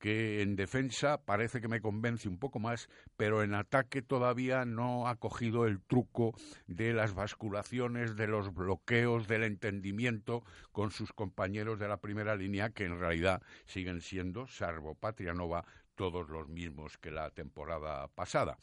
que 0.00 0.40
en 0.42 0.56
defensa 0.56 1.24
parece 1.24 1.60
que 1.60 1.68
me 1.68 1.80
convence 1.80 2.28
un 2.28 2.38
poco 2.38 2.58
más, 2.58 2.88
pero 3.16 3.42
en 3.44 3.54
ataque 3.54 4.02
todavía 4.02 4.64
no 4.64 5.06
ha 5.06 5.16
cogido 5.16 5.66
el 5.66 5.80
truco 5.80 6.34
de 6.66 6.92
las 6.94 7.14
basculaciones, 7.14 8.16
de 8.16 8.26
los 8.26 8.52
bloqueos, 8.52 9.28
del 9.28 9.44
entendimiento 9.44 10.42
con 10.72 10.90
sus 10.90 11.12
compañeros 11.12 11.78
de 11.78 11.86
la 11.86 11.98
primera 11.98 12.34
línea, 12.34 12.70
que 12.70 12.86
en 12.86 12.98
realidad 12.98 13.42
siguen 13.66 14.00
siendo, 14.00 14.46
salvo 14.48 14.94
Patrianova, 14.94 15.66
todos 15.94 16.30
los 16.30 16.48
mismos 16.48 16.96
que 16.96 17.10
la 17.10 17.30
temporada 17.30 18.08
pasada. 18.08 18.58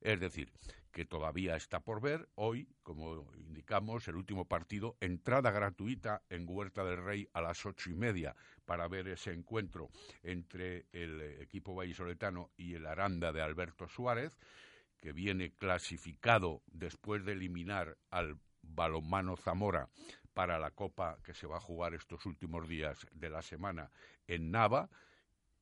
Es 0.00 0.18
decir, 0.18 0.52
que 0.92 1.04
todavía 1.04 1.56
está 1.56 1.80
por 1.80 2.00
ver. 2.00 2.28
Hoy, 2.34 2.68
como 2.82 3.30
indicamos, 3.36 4.08
el 4.08 4.16
último 4.16 4.46
partido, 4.46 4.96
entrada 5.00 5.50
gratuita 5.50 6.22
en 6.28 6.46
Huerta 6.48 6.84
del 6.84 7.02
Rey 7.02 7.28
a 7.32 7.40
las 7.40 7.64
ocho 7.66 7.90
y 7.90 7.94
media 7.94 8.34
para 8.64 8.88
ver 8.88 9.08
ese 9.08 9.32
encuentro 9.32 9.90
entre 10.22 10.86
el 10.92 11.20
equipo 11.40 11.74
vallisoletano 11.74 12.50
y 12.56 12.74
el 12.74 12.86
Aranda 12.86 13.32
de 13.32 13.42
Alberto 13.42 13.88
Suárez, 13.88 14.32
que 15.00 15.12
viene 15.12 15.52
clasificado 15.52 16.62
después 16.66 17.24
de 17.24 17.32
eliminar 17.32 17.96
al 18.10 18.38
balonmano 18.62 19.36
Zamora 19.36 19.88
para 20.34 20.58
la 20.58 20.70
Copa 20.70 21.18
que 21.24 21.34
se 21.34 21.46
va 21.46 21.56
a 21.56 21.60
jugar 21.60 21.94
estos 21.94 22.26
últimos 22.26 22.68
días 22.68 23.06
de 23.12 23.30
la 23.30 23.42
semana 23.42 23.90
en 24.26 24.50
Nava. 24.50 24.90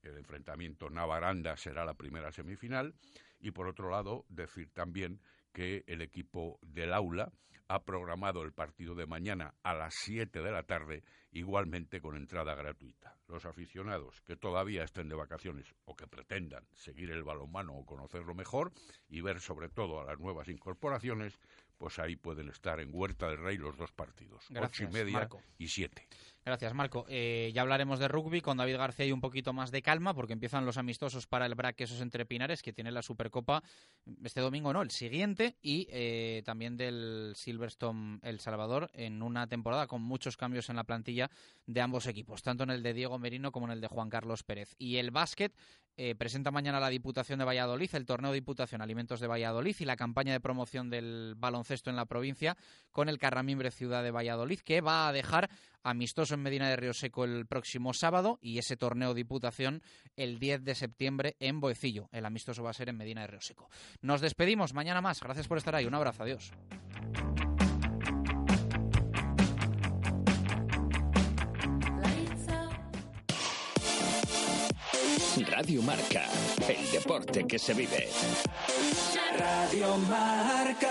El 0.02 0.16
enfrentamiento 0.16 0.90
Nava-Aranda 0.90 1.56
será 1.56 1.84
la 1.84 1.94
primera 1.94 2.32
semifinal. 2.32 2.94
Y 3.40 3.50
por 3.50 3.68
otro 3.68 3.90
lado, 3.90 4.24
decir 4.28 4.70
también 4.72 5.20
que 5.52 5.84
el 5.86 6.02
equipo 6.02 6.58
del 6.62 6.92
aula 6.92 7.32
ha 7.68 7.84
programado 7.84 8.42
el 8.42 8.52
partido 8.52 8.94
de 8.94 9.06
mañana 9.06 9.54
a 9.62 9.74
las 9.74 9.94
7 9.94 10.40
de 10.40 10.50
la 10.50 10.62
tarde, 10.62 11.02
igualmente 11.32 12.00
con 12.00 12.16
entrada 12.16 12.54
gratuita. 12.54 13.14
Los 13.28 13.44
aficionados 13.44 14.22
que 14.22 14.36
todavía 14.36 14.84
estén 14.84 15.08
de 15.08 15.14
vacaciones 15.14 15.74
o 15.84 15.94
que 15.94 16.06
pretendan 16.06 16.66
seguir 16.72 17.10
el 17.10 17.22
balonmano 17.22 17.74
o 17.74 17.84
conocerlo 17.84 18.34
mejor 18.34 18.72
y 19.08 19.20
ver 19.20 19.40
sobre 19.40 19.68
todo 19.68 20.00
a 20.00 20.04
las 20.04 20.18
nuevas 20.18 20.48
incorporaciones, 20.48 21.38
pues 21.76 21.98
ahí 21.98 22.16
pueden 22.16 22.48
estar 22.48 22.80
en 22.80 22.90
Huerta 22.90 23.28
del 23.28 23.38
Rey 23.38 23.58
los 23.58 23.76
dos 23.76 23.92
partidos, 23.92 24.46
ocho 24.58 24.84
y 24.84 24.88
media 24.88 25.28
y 25.58 25.68
siete. 25.68 26.08
Gracias, 26.44 26.72
Marco. 26.72 27.04
Eh, 27.08 27.50
ya 27.54 27.62
hablaremos 27.62 27.98
de 27.98 28.08
rugby 28.08 28.40
con 28.40 28.56
David 28.56 28.76
García 28.76 29.04
y 29.04 29.12
un 29.12 29.20
poquito 29.20 29.52
más 29.52 29.70
de 29.70 29.82
calma 29.82 30.14
porque 30.14 30.32
empiezan 30.32 30.64
los 30.64 30.78
amistosos 30.78 31.26
para 31.26 31.44
el 31.44 31.54
BRAC 31.54 31.80
esos 31.82 32.00
entre 32.00 32.24
Pinares 32.24 32.62
que 32.62 32.72
tiene 32.72 32.90
la 32.90 33.02
Supercopa 33.02 33.62
este 34.24 34.40
domingo, 34.40 34.72
no, 34.72 34.80
el 34.80 34.90
siguiente 34.90 35.56
y 35.60 35.86
eh, 35.90 36.42
también 36.46 36.76
del 36.76 37.32
Silverstone 37.36 38.20
El 38.22 38.40
Salvador 38.40 38.90
en 38.94 39.22
una 39.22 39.46
temporada 39.46 39.86
con 39.86 40.00
muchos 40.00 40.36
cambios 40.36 40.70
en 40.70 40.76
la 40.76 40.84
plantilla 40.84 41.30
de 41.66 41.80
ambos 41.82 42.06
equipos, 42.06 42.42
tanto 42.42 42.64
en 42.64 42.70
el 42.70 42.82
de 42.82 42.94
Diego 42.94 43.18
Merino 43.18 43.52
como 43.52 43.66
en 43.66 43.72
el 43.72 43.80
de 43.80 43.88
Juan 43.88 44.08
Carlos 44.08 44.42
Pérez. 44.42 44.74
Y 44.78 44.96
el 44.96 45.10
básquet 45.10 45.54
eh, 46.00 46.14
presenta 46.14 46.52
mañana 46.52 46.78
la 46.78 46.90
Diputación 46.90 47.40
de 47.40 47.44
Valladolid, 47.44 47.92
el 47.92 48.06
torneo 48.06 48.30
Diputación 48.30 48.80
Alimentos 48.80 49.18
de 49.18 49.26
Valladolid 49.26 49.74
y 49.80 49.84
la 49.84 49.96
campaña 49.96 50.32
de 50.32 50.38
promoción 50.38 50.90
del 50.90 51.34
baloncesto 51.36 51.90
en 51.90 51.96
la 51.96 52.06
provincia 52.06 52.56
con 52.92 53.08
el 53.08 53.18
Carramimbre 53.18 53.72
Ciudad 53.72 54.04
de 54.04 54.12
Valladolid, 54.12 54.60
que 54.60 54.80
va 54.80 55.08
a 55.08 55.12
dejar 55.12 55.50
amistoso 55.82 56.37
en 56.38 56.42
Medina 56.44 56.68
de 56.70 56.76
Río 56.76 56.94
Seco 56.94 57.24
el 57.24 57.46
próximo 57.46 57.92
sábado 57.92 58.38
y 58.40 58.58
ese 58.58 58.76
torneo 58.76 59.12
Diputación 59.12 59.82
el 60.16 60.38
10 60.38 60.64
de 60.64 60.74
septiembre 60.74 61.36
en 61.40 61.60
Boecillo. 61.60 62.08
El 62.12 62.24
amistoso 62.24 62.62
va 62.62 62.70
a 62.70 62.74
ser 62.74 62.88
en 62.88 62.96
Medina 62.96 63.22
de 63.22 63.26
Río 63.26 63.40
Seco. 63.40 63.68
Nos 64.00 64.20
despedimos, 64.20 64.72
mañana 64.72 65.00
más. 65.00 65.20
Gracias 65.20 65.48
por 65.48 65.58
estar 65.58 65.74
ahí. 65.74 65.84
Un 65.84 65.94
abrazo, 65.94 66.22
adiós. 66.22 66.52
Radio 75.50 75.82
Marca, 75.82 76.24
el 76.68 76.90
deporte 76.90 77.46
que 77.46 77.58
se 77.58 77.74
vive. 77.74 78.08
Radio 79.38 79.96
Marca. 79.98 80.78